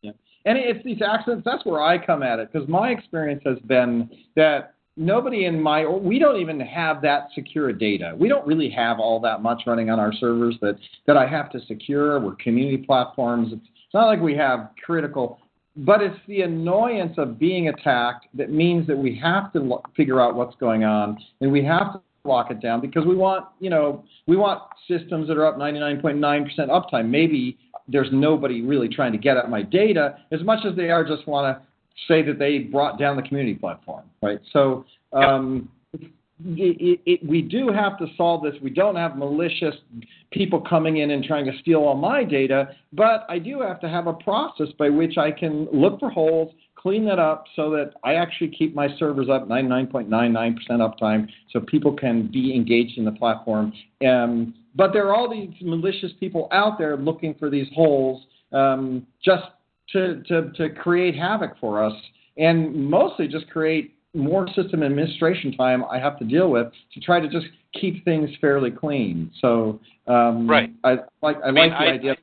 Yeah. 0.03 0.12
And 0.45 0.59
it's 0.59 0.85
these 0.85 1.01
accidents, 1.01 1.45
that's 1.45 1.64
where 1.64 1.83
I 1.83 2.05
come 2.05 2.22
at 2.22 2.39
it, 2.39 2.53
because 2.53 2.68
my 2.68 2.91
experience 2.91 3.43
has 3.47 3.59
been 3.61 4.11
that 4.37 4.74
nobody 5.01 5.47
in 5.47 5.61
my 5.61 5.87
we 5.87 6.19
don't 6.19 6.41
even 6.41 6.61
have 6.61 7.03
that 7.03 7.29
secure 7.35 7.73
data. 7.73 8.15
We 8.17 8.29
don't 8.29 8.47
really 8.47 8.71
have 8.71 9.01
all 9.01 9.19
that 9.21 9.43
much 9.43 9.63
running 9.67 9.91
on 9.91 9.99
our 9.99 10.13
servers 10.13 10.57
that 10.61 10.77
that 11.07 11.17
I 11.17 11.27
have 11.27 11.51
to 11.53 11.61
secure. 11.67 12.21
We're 12.21 12.37
community 12.37 12.77
platforms. 12.77 13.53
It's, 13.53 13.67
not 13.93 14.07
like 14.07 14.21
we 14.21 14.37
have 14.37 14.71
critical, 14.87 15.41
but 15.79 16.01
it's 16.01 16.17
the 16.29 16.43
annoyance 16.43 17.15
of 17.19 17.41
being 17.41 17.71
attacked 17.71 18.29
that 18.35 18.53
means 18.53 18.87
that 18.87 18.97
we 18.97 19.19
have 19.21 19.53
to 19.55 19.79
figure 19.97 20.21
out 20.21 20.37
what's 20.37 20.55
going 20.61 20.85
on 20.85 21.19
and 21.41 21.51
we 21.51 21.65
have 21.65 21.95
to 21.95 22.01
lock 22.23 22.53
it 22.53 22.63
down 22.63 22.81
because 22.81 23.05
we 23.05 23.17
want, 23.17 23.47
you 23.59 23.69
know, 23.69 24.05
we 24.29 24.37
want 24.37 24.63
systems 24.87 25.27
that 25.27 25.37
are 25.37 25.45
up 25.45 25.57
99.9% 25.57 26.57
uptime. 26.69 27.09
Maybe 27.09 27.59
there's 27.89 28.11
nobody 28.13 28.63
really 28.63 28.89
trying 28.89 29.11
to 29.11 29.19
get 29.19 29.37
at 29.37 29.51
my 29.51 29.63
data 29.63 30.19
as 30.31 30.41
much 30.45 30.65
as 30.65 30.77
they 30.77 30.91
are 30.91 31.05
just 31.05 31.27
want 31.27 31.59
to 31.59 31.67
say 32.09 32.22
that 32.22 32.38
they 32.38 32.59
brought 32.59 32.99
down 32.99 33.16
the 33.16 33.22
community 33.22 33.55
platform, 33.55 34.05
right? 34.22 34.41
So 34.53 34.84
um, 35.12 35.68
it, 36.45 37.01
it, 37.05 37.26
we 37.26 37.43
do 37.43 37.68
have 37.68 37.99
to 37.99 38.07
solve 38.16 38.43
this. 38.43 38.55
We 38.62 38.70
don't 38.70 38.97
have 38.97 39.16
malicious 39.16 39.74
people 40.30 40.61
coming 40.61 40.99
in 40.99 41.11
and 41.11 41.24
trying 41.24 41.45
to 41.47 41.53
steal 41.61 41.80
all 41.80 41.97
my 41.97 42.24
data, 42.24 42.70
but 42.93 43.26
I 43.28 43.38
do 43.38 43.61
have 43.61 43.80
to 43.80 43.88
have 43.88 44.07
a 44.07 44.14
process 44.14 44.68
by 44.78 44.88
which 44.88 45.18
I 45.18 45.30
can 45.30 45.66
look 45.72 46.01
for 46.01 46.11
holes, 46.11 46.53
clean 46.76 47.05
that 47.07 47.18
up 47.18 47.45
so 47.57 47.70
that 47.70 47.93
I 48.05 48.14
actually 48.14 48.49
keep 48.49 48.74
my 48.74 48.88
servers 48.99 49.28
up 49.28 49.49
99.99% 49.49 50.57
uptime 50.70 51.28
so 51.51 51.61
people 51.61 51.95
can 51.95 52.30
be 52.32 52.55
engaged 52.55 52.97
in 52.97 53.05
the 53.05 53.12
platform. 53.12 53.72
Um, 54.07 54.55
but 54.74 54.93
there 54.93 55.09
are 55.09 55.14
all 55.14 55.28
these 55.30 55.51
malicious 55.61 56.12
people 56.18 56.49
out 56.53 56.78
there 56.78 56.97
looking 56.97 57.34
for 57.34 57.51
these 57.51 57.66
holes 57.74 58.24
um, 58.53 59.07
just 59.24 59.45
to, 59.93 60.22
to, 60.24 60.51
to 60.53 60.70
create 60.70 61.16
havoc 61.16 61.59
for 61.59 61.82
us 61.82 61.95
and 62.36 62.74
mostly 62.74 63.28
just 63.28 63.49
create 63.51 63.97
more 64.14 64.47
system 64.55 64.82
administration 64.82 65.53
time 65.57 65.84
I 65.84 65.99
have 65.99 66.18
to 66.18 66.24
deal 66.24 66.51
with 66.51 66.72
to 66.95 67.01
try 67.01 67.20
to 67.20 67.28
just 67.28 67.47
keep 67.78 68.05
things 68.05 68.30
fairly 68.41 68.70
clean. 68.70 69.30
So 69.41 69.80
um, 70.07 70.49
right, 70.49 70.70
I 70.82 70.99
like 71.22 71.36
I, 71.45 71.49
I 71.49 71.51
mean, 71.51 71.70
like 71.70 71.78
the 71.78 71.84
I, 71.84 71.93
idea. 71.93 72.16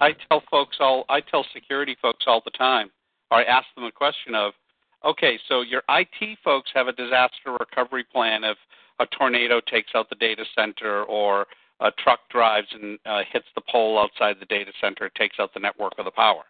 I, 0.00 0.10
tell 0.28 0.42
folks 0.50 0.76
all 0.80 1.04
I 1.08 1.20
tell 1.20 1.44
security 1.52 1.96
folks 2.00 2.24
all 2.26 2.42
the 2.44 2.52
time, 2.52 2.90
or 3.30 3.38
I 3.38 3.42
ask 3.44 3.66
them 3.74 3.84
a 3.84 3.92
question 3.92 4.34
of, 4.34 4.52
okay, 5.04 5.38
so 5.48 5.62
your 5.62 5.82
IT 5.88 6.38
folks 6.44 6.70
have 6.74 6.86
a 6.86 6.92
disaster 6.92 7.56
recovery 7.58 8.04
plan 8.04 8.44
if 8.44 8.56
a 9.00 9.06
tornado 9.06 9.60
takes 9.60 9.92
out 9.94 10.08
the 10.08 10.16
data 10.16 10.44
center 10.54 11.04
or 11.04 11.46
a 11.80 11.90
truck 12.02 12.20
drives 12.30 12.68
and 12.72 12.98
uh, 13.06 13.20
hits 13.32 13.46
the 13.54 13.62
pole 13.70 13.98
outside 13.98 14.36
the 14.40 14.46
data 14.46 14.72
center, 14.80 15.08
takes 15.16 15.36
out 15.38 15.54
the 15.54 15.60
network 15.60 15.94
or 15.98 16.04
the 16.04 16.10
power. 16.10 16.42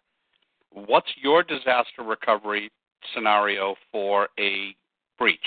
What's 0.71 1.11
your 1.21 1.43
disaster 1.43 2.03
recovery 2.03 2.71
scenario 3.13 3.75
for 3.91 4.29
a 4.39 4.75
breach? 5.17 5.39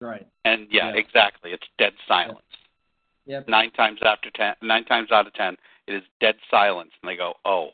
Right. 0.00 0.26
And 0.44 0.66
yeah, 0.70 0.88
Yeah. 0.88 0.94
exactly. 0.94 1.52
It's 1.52 1.66
dead 1.78 1.94
silence. 2.06 2.40
Yep. 3.26 3.48
Nine 3.48 3.70
times 3.70 4.00
after 4.02 4.30
ten, 4.30 4.54
nine 4.60 4.84
times 4.84 5.10
out 5.10 5.26
of 5.26 5.32
ten, 5.32 5.56
it 5.86 5.94
is 5.94 6.02
dead 6.20 6.36
silence, 6.50 6.92
and 7.02 7.08
they 7.08 7.16
go, 7.16 7.34
"Oh, 7.44 7.72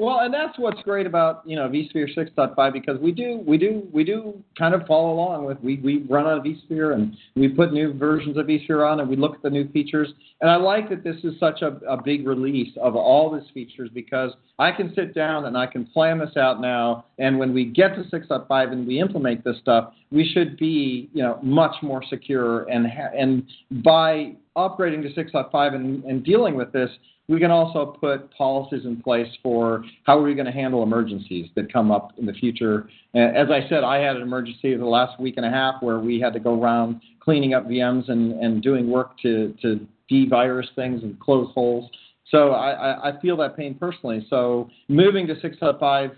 Well, 0.00 0.20
and 0.20 0.32
that's 0.32 0.58
what's 0.58 0.80
great 0.80 1.06
about 1.06 1.42
you 1.44 1.56
know 1.56 1.68
vSphere 1.68 2.08
6.5 2.16 2.72
because 2.72 2.98
we 3.00 3.12
do 3.12 3.42
we 3.46 3.58
do 3.58 3.86
we 3.92 4.02
do 4.02 4.42
kind 4.58 4.74
of 4.74 4.86
follow 4.86 5.12
along 5.12 5.44
with 5.44 5.60
we 5.60 5.76
we 5.76 6.04
run 6.08 6.24
on 6.24 6.40
vSphere 6.40 6.94
and 6.94 7.14
we 7.36 7.48
put 7.48 7.74
new 7.74 7.92
versions 7.92 8.38
of 8.38 8.46
vSphere 8.46 8.90
on 8.90 9.00
and 9.00 9.10
we 9.10 9.16
look 9.16 9.34
at 9.34 9.42
the 9.42 9.50
new 9.50 9.68
features. 9.72 10.08
And 10.40 10.50
I 10.50 10.56
like 10.56 10.88
that 10.88 11.04
this 11.04 11.16
is 11.22 11.38
such 11.38 11.60
a, 11.60 11.78
a 11.86 12.02
big 12.02 12.26
release 12.26 12.74
of 12.80 12.96
all 12.96 13.30
these 13.30 13.50
features 13.52 13.90
because 13.92 14.32
I 14.58 14.72
can 14.72 14.94
sit 14.94 15.14
down 15.14 15.44
and 15.44 15.54
I 15.54 15.66
can 15.66 15.84
plan 15.84 16.18
this 16.18 16.34
out 16.34 16.62
now. 16.62 17.04
And 17.18 17.38
when 17.38 17.52
we 17.52 17.66
get 17.66 17.94
to 17.96 18.04
6.5 18.04 18.72
and 18.72 18.86
we 18.86 19.00
implement 19.00 19.44
this 19.44 19.58
stuff 19.60 19.92
we 20.10 20.28
should 20.32 20.56
be 20.56 21.10
you 21.12 21.22
know 21.22 21.38
much 21.42 21.74
more 21.82 22.02
secure 22.08 22.62
and 22.70 22.86
ha- 22.86 23.12
and 23.16 23.44
by 23.84 24.32
upgrading 24.56 25.02
to 25.02 25.24
6.5 25.24 25.74
and, 25.74 26.04
and 26.04 26.24
dealing 26.24 26.54
with 26.54 26.72
this 26.72 26.90
we 27.30 27.38
can 27.38 27.52
also 27.52 27.96
put 28.00 28.28
policies 28.32 28.84
in 28.84 29.00
place 29.00 29.28
for 29.40 29.84
how 30.02 30.18
are 30.18 30.22
we 30.22 30.34
going 30.34 30.46
to 30.46 30.52
handle 30.52 30.82
emergencies 30.82 31.48
that 31.54 31.72
come 31.72 31.92
up 31.92 32.10
in 32.18 32.26
the 32.26 32.32
future. 32.32 32.90
As 33.14 33.46
I 33.50 33.68
said, 33.68 33.84
I 33.84 33.98
had 33.98 34.16
an 34.16 34.22
emergency 34.22 34.76
the 34.76 34.84
last 34.84 35.20
week 35.20 35.34
and 35.36 35.46
a 35.46 35.50
half 35.50 35.76
where 35.80 36.00
we 36.00 36.18
had 36.18 36.32
to 36.32 36.40
go 36.40 36.60
around 36.60 37.00
cleaning 37.20 37.54
up 37.54 37.68
VMs 37.68 38.10
and, 38.10 38.32
and 38.40 38.60
doing 38.60 38.90
work 38.90 39.16
to, 39.20 39.54
to 39.62 39.86
de-virus 40.08 40.66
things 40.74 41.04
and 41.04 41.20
close 41.20 41.48
holes. 41.54 41.88
So 42.32 42.50
I, 42.50 43.10
I 43.10 43.20
feel 43.20 43.36
that 43.36 43.56
pain 43.56 43.76
personally. 43.76 44.26
So 44.28 44.68
moving 44.88 45.28
to 45.28 45.36
6.5, 45.36 46.10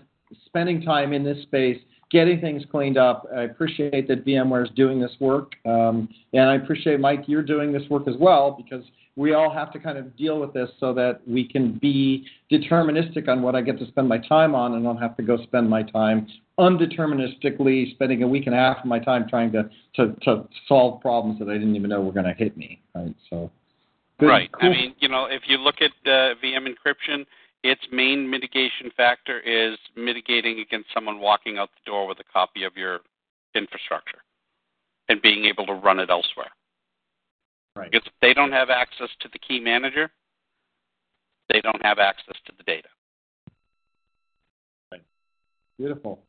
spending 0.47 0.81
time 0.81 1.13
in 1.13 1.23
this 1.23 1.43
space, 1.43 1.77
getting 2.09 2.41
things 2.41 2.63
cleaned 2.71 2.97
up. 2.97 3.27
I 3.35 3.41
appreciate 3.41 4.07
that 4.07 4.25
VMware 4.25 4.63
is 4.63 4.71
doing 4.75 4.99
this 4.99 5.11
work, 5.19 5.51
um, 5.65 6.09
and 6.33 6.49
I 6.49 6.55
appreciate 6.55 6.99
Mike 6.99 7.25
you're 7.27 7.43
doing 7.43 7.71
this 7.71 7.83
work 7.89 8.07
as 8.07 8.15
well 8.19 8.51
because 8.51 8.83
we 9.15 9.33
all 9.33 9.51
have 9.51 9.71
to 9.73 9.79
kind 9.79 9.97
of 9.97 10.15
deal 10.17 10.39
with 10.39 10.53
this 10.53 10.69
so 10.79 10.93
that 10.93 11.21
we 11.27 11.47
can 11.47 11.77
be 11.79 12.25
deterministic 12.51 13.27
on 13.27 13.41
what 13.41 13.55
I 13.55 13.61
get 13.61 13.77
to 13.79 13.87
spend 13.87 14.07
my 14.07 14.17
time 14.17 14.55
on 14.55 14.73
and 14.73 14.83
don't 14.83 14.97
have 14.97 15.15
to 15.17 15.23
go 15.23 15.37
spend 15.43 15.69
my 15.69 15.83
time 15.83 16.27
undeterministically 16.59 17.91
spending 17.93 18.23
a 18.23 18.27
week 18.27 18.47
and 18.47 18.55
a 18.55 18.57
half 18.57 18.77
of 18.79 18.85
my 18.85 18.99
time 18.99 19.27
trying 19.29 19.51
to, 19.51 19.69
to, 19.95 20.13
to 20.21 20.47
solve 20.67 21.01
problems 21.01 21.39
that 21.39 21.49
I 21.49 21.53
didn't 21.53 21.75
even 21.75 21.89
know 21.89 22.01
were 22.01 22.11
going 22.11 22.25
to 22.25 22.33
hit 22.33 22.57
me. 22.57 22.81
Right. 22.95 23.15
So, 23.29 23.51
good, 24.19 24.27
right." 24.27 24.51
cool. 24.51 24.69
I 24.69 24.73
mean, 24.73 24.95
you 24.99 25.09
know, 25.09 25.25
if 25.25 25.43
you 25.47 25.57
look 25.57 25.75
at 25.81 25.91
uh, 26.05 26.35
VM 26.43 26.67
encryption, 26.67 27.25
its 27.63 27.81
main 27.91 28.29
mitigation 28.29 28.91
factor 28.97 29.39
is 29.39 29.77
mitigating 29.95 30.59
against 30.59 30.89
someone 30.93 31.19
walking 31.19 31.57
out 31.57 31.69
the 31.69 31.89
door 31.89 32.07
with 32.07 32.19
a 32.19 32.33
copy 32.33 32.63
of 32.63 32.75
your 32.75 32.99
infrastructure 33.55 34.19
and 35.07 35.21
being 35.21 35.45
able 35.45 35.65
to 35.65 35.73
run 35.73 35.99
it 35.99 36.09
elsewhere. 36.09 36.49
Right. 37.75 37.91
Because 37.91 38.05
if 38.07 38.13
they 38.21 38.33
don't 38.33 38.51
have 38.51 38.69
access 38.69 39.09
to 39.21 39.29
the 39.31 39.39
key 39.39 39.59
manager, 39.59 40.11
they 41.49 41.61
don't 41.61 41.83
have 41.85 41.99
access 41.99 42.35
to 42.45 42.53
the 42.57 42.63
data. 42.63 42.87
Right. 44.91 45.03
Beautiful. 45.77 46.23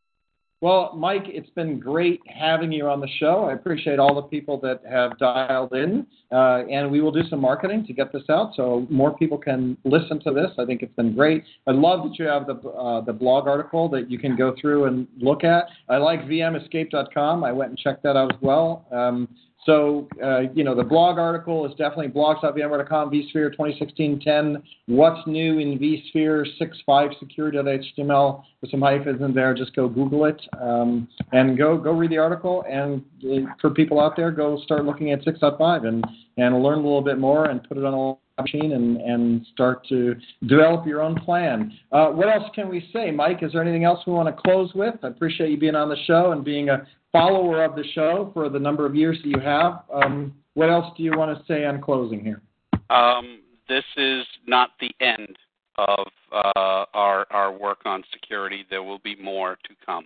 Well, 0.61 0.93
Mike, 0.95 1.25
it's 1.25 1.49
been 1.51 1.79
great 1.79 2.21
having 2.27 2.71
you 2.71 2.87
on 2.87 3.01
the 3.01 3.09
show. 3.19 3.43
I 3.43 3.53
appreciate 3.53 3.99
all 3.99 4.15
the 4.15 4.21
people 4.23 4.59
that 4.61 4.81
have 4.89 5.17
dialed 5.19 5.73
in, 5.73 6.07
uh, 6.31 6.63
and 6.71 6.89
we 6.89 7.01
will 7.01 7.11
do 7.11 7.21
some 7.29 7.41
marketing 7.41 7.85
to 7.85 7.93
get 7.93 8.13
this 8.13 8.23
out 8.29 8.53
so 8.55 8.87
more 8.89 9.15
people 9.15 9.37
can 9.37 9.77
listen 9.83 10.19
to 10.21 10.31
this. 10.31 10.49
I 10.57 10.65
think 10.65 10.81
it's 10.81 10.95
been 10.95 11.13
great. 11.13 11.43
I 11.67 11.71
love 11.71 12.03
that 12.03 12.17
you 12.17 12.25
have 12.25 12.47
the 12.47 12.55
uh, 12.69 13.01
the 13.01 13.13
blog 13.13 13.47
article 13.47 13.89
that 13.89 14.09
you 14.09 14.17
can 14.17 14.37
go 14.37 14.55
through 14.59 14.85
and 14.85 15.07
look 15.19 15.43
at. 15.43 15.65
I 15.89 15.97
like 15.97 16.21
vmescape.com. 16.21 17.43
I 17.43 17.51
went 17.51 17.69
and 17.71 17.77
checked 17.77 18.01
that 18.03 18.15
out 18.15 18.33
as 18.33 18.41
well. 18.41 18.87
Um, 18.91 19.27
so, 19.65 20.07
uh, 20.23 20.41
you 20.53 20.63
know, 20.63 20.75
the 20.75 20.83
blog 20.83 21.17
article 21.17 21.65
is 21.65 21.71
definitely 21.71 22.09
blogs.vmware.com, 22.09 23.09
vSphere 23.09 23.55
2016-10, 23.55 24.61
what's 24.85 25.25
new 25.25 25.57
in 25.57 25.79
vSphere 25.79 26.45
6.5 26.61 27.19
security.html 27.19 28.43
with 28.61 28.69
some 28.69 28.81
hyphens 28.81 29.21
in 29.21 29.33
there. 29.33 29.55
Just 29.55 29.75
go 29.75 29.89
Google 29.89 30.25
it 30.25 30.39
um, 30.61 31.07
and 31.31 31.57
go 31.57 31.77
go 31.77 31.91
read 31.91 32.11
the 32.11 32.17
article. 32.17 32.63
And 32.69 33.03
uh, 33.23 33.51
for 33.59 33.71
people 33.71 33.99
out 33.99 34.15
there, 34.15 34.29
go 34.29 34.61
start 34.63 34.85
looking 34.85 35.11
at 35.11 35.21
6.5 35.25 35.87
and, 35.87 36.05
and 36.37 36.61
learn 36.61 36.79
a 36.79 36.83
little 36.83 37.01
bit 37.01 37.17
more 37.17 37.45
and 37.45 37.63
put 37.67 37.77
it 37.77 37.83
on 37.83 37.93
a 37.93 38.41
machine 38.41 38.73
and, 38.73 38.97
and 38.97 39.47
start 39.53 39.87
to 39.87 40.15
develop 40.47 40.85
your 40.85 41.01
own 41.01 41.19
plan. 41.21 41.73
Uh, 41.91 42.07
what 42.07 42.27
else 42.27 42.49
can 42.53 42.69
we 42.69 42.87
say, 42.93 43.09
Mike? 43.09 43.41
Is 43.41 43.53
there 43.53 43.61
anything 43.61 43.85
else 43.85 44.01
we 44.05 44.13
want 44.13 44.27
to 44.27 44.41
close 44.41 44.71
with? 44.75 44.95
I 45.03 45.07
appreciate 45.07 45.49
you 45.49 45.57
being 45.57 45.75
on 45.75 45.89
the 45.89 45.97
show 46.05 46.33
and 46.33 46.43
being 46.43 46.69
a 46.69 46.85
follower 47.15 47.63
of 47.63 47.75
the 47.75 47.83
show 47.93 48.29
for 48.33 48.49
the 48.49 48.59
number 48.59 48.85
of 48.85 48.95
years 48.95 49.17
that 49.23 49.29
you 49.29 49.39
have. 49.39 49.83
Um, 49.93 50.33
what 50.53 50.69
else 50.69 50.93
do 50.97 51.03
you 51.03 51.17
want 51.17 51.37
to 51.37 51.45
say 51.45 51.65
on 51.65 51.81
closing 51.81 52.21
here? 52.21 52.41
Um, 52.89 53.39
this 53.69 53.83
is 53.97 54.25
not 54.45 54.71
the 54.79 54.91
end 54.99 55.35
of 55.77 56.07
uh, 56.31 56.85
our 56.93 57.25
our 57.31 57.51
work 57.51 57.79
on 57.85 58.03
security. 58.11 58.65
There 58.69 58.83
will 58.83 58.99
be 58.99 59.15
more 59.15 59.55
to 59.55 59.75
come. 59.85 60.05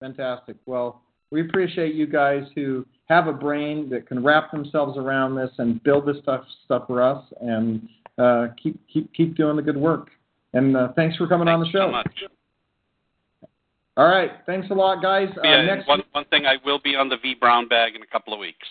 Fantastic. 0.00 0.56
Well, 0.66 1.02
we 1.30 1.40
appreciate 1.40 1.94
you 1.94 2.06
guys 2.06 2.42
who 2.54 2.84
have 3.06 3.26
a 3.26 3.32
brain 3.32 3.88
that 3.90 4.06
can 4.06 4.22
wrap 4.22 4.50
themselves 4.50 4.98
around 4.98 5.34
this 5.34 5.50
and 5.58 5.82
build 5.82 6.06
this 6.06 6.16
stuff 6.22 6.44
stuff 6.64 6.86
for 6.86 7.02
us, 7.02 7.24
and 7.40 7.88
uh, 8.18 8.48
keep 8.60 8.78
keep 8.92 9.12
keep 9.14 9.36
doing 9.36 9.56
the 9.56 9.62
good 9.62 9.76
work. 9.76 10.10
And 10.52 10.76
uh, 10.76 10.88
thanks 10.94 11.16
for 11.16 11.26
coming 11.26 11.48
on 11.48 11.60
the 11.60 11.66
show. 11.66 11.86
so 11.86 11.90
much. 11.90 12.12
All 13.96 14.06
right. 14.06 14.32
Thanks 14.46 14.68
a 14.70 14.74
lot, 14.74 15.02
guys. 15.02 15.28
Uh, 15.36 15.42
yeah, 15.44 15.62
next 15.62 15.86
one 15.88 16.02
one 16.12 16.24
thing 16.26 16.46
I 16.46 16.56
will 16.64 16.80
be 16.82 16.96
on 16.96 17.08
the 17.08 17.16
vBrownBag 17.16 17.94
in 17.94 18.02
a 18.02 18.06
couple 18.06 18.32
of 18.32 18.40
weeks. 18.40 18.66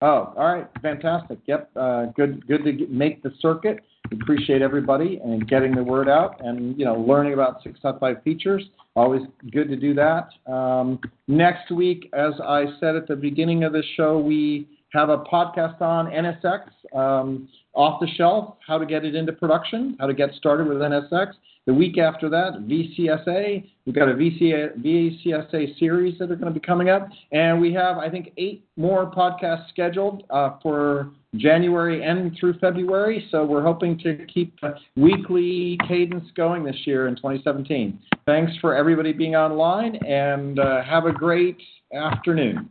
Oh, 0.00 0.32
all 0.36 0.54
right, 0.54 0.68
fantastic. 0.80 1.40
Yep, 1.46 1.70
uh, 1.74 2.06
good, 2.16 2.46
good 2.46 2.64
to 2.64 2.72
get, 2.72 2.90
make 2.90 3.20
the 3.22 3.32
circuit. 3.40 3.80
Appreciate 4.12 4.62
everybody 4.62 5.20
and 5.24 5.48
getting 5.48 5.74
the 5.74 5.82
word 5.82 6.08
out, 6.08 6.40
and 6.44 6.78
you 6.78 6.84
know, 6.84 6.94
learning 6.94 7.32
about 7.32 7.64
6.5 7.64 8.22
features. 8.22 8.62
Always 8.94 9.22
good 9.50 9.68
to 9.68 9.76
do 9.76 9.94
that. 9.94 10.28
Um, 10.50 11.00
next 11.26 11.72
week, 11.72 12.08
as 12.12 12.32
I 12.42 12.66
said 12.78 12.94
at 12.94 13.08
the 13.08 13.16
beginning 13.16 13.64
of 13.64 13.72
the 13.72 13.82
show, 13.96 14.18
we 14.18 14.68
have 14.92 15.08
a 15.08 15.18
podcast 15.18 15.80
on 15.82 16.06
NSX 16.06 16.96
um, 16.96 17.48
off 17.74 18.00
the 18.00 18.08
shelf, 18.16 18.56
how 18.66 18.78
to 18.78 18.86
get 18.86 19.04
it 19.04 19.16
into 19.16 19.32
production, 19.32 19.96
how 19.98 20.06
to 20.06 20.14
get 20.14 20.32
started 20.34 20.68
with 20.68 20.78
NSX. 20.78 21.32
The 21.68 21.74
week 21.74 21.98
after 21.98 22.30
that, 22.30 22.66
VCSA. 22.66 23.70
We've 23.84 23.94
got 23.94 24.08
a 24.08 24.14
VCA, 24.14 24.82
VCSA 24.82 25.78
series 25.78 26.18
that 26.18 26.30
are 26.30 26.36
going 26.36 26.50
to 26.50 26.58
be 26.58 26.66
coming 26.66 26.88
up. 26.88 27.10
And 27.30 27.60
we 27.60 27.74
have, 27.74 27.98
I 27.98 28.08
think, 28.08 28.32
eight 28.38 28.64
more 28.78 29.12
podcasts 29.12 29.68
scheduled 29.68 30.22
uh, 30.30 30.52
for 30.62 31.10
January 31.36 32.02
and 32.02 32.34
through 32.40 32.54
February. 32.58 33.28
So 33.30 33.44
we're 33.44 33.62
hoping 33.62 33.98
to 33.98 34.24
keep 34.32 34.58
weekly 34.96 35.76
cadence 35.86 36.24
going 36.34 36.64
this 36.64 36.86
year 36.86 37.06
in 37.06 37.16
2017. 37.16 37.98
Thanks 38.24 38.52
for 38.62 38.74
everybody 38.74 39.12
being 39.12 39.36
online 39.36 39.96
and 39.96 40.58
uh, 40.58 40.82
have 40.84 41.04
a 41.04 41.12
great 41.12 41.58
afternoon. 41.92 42.70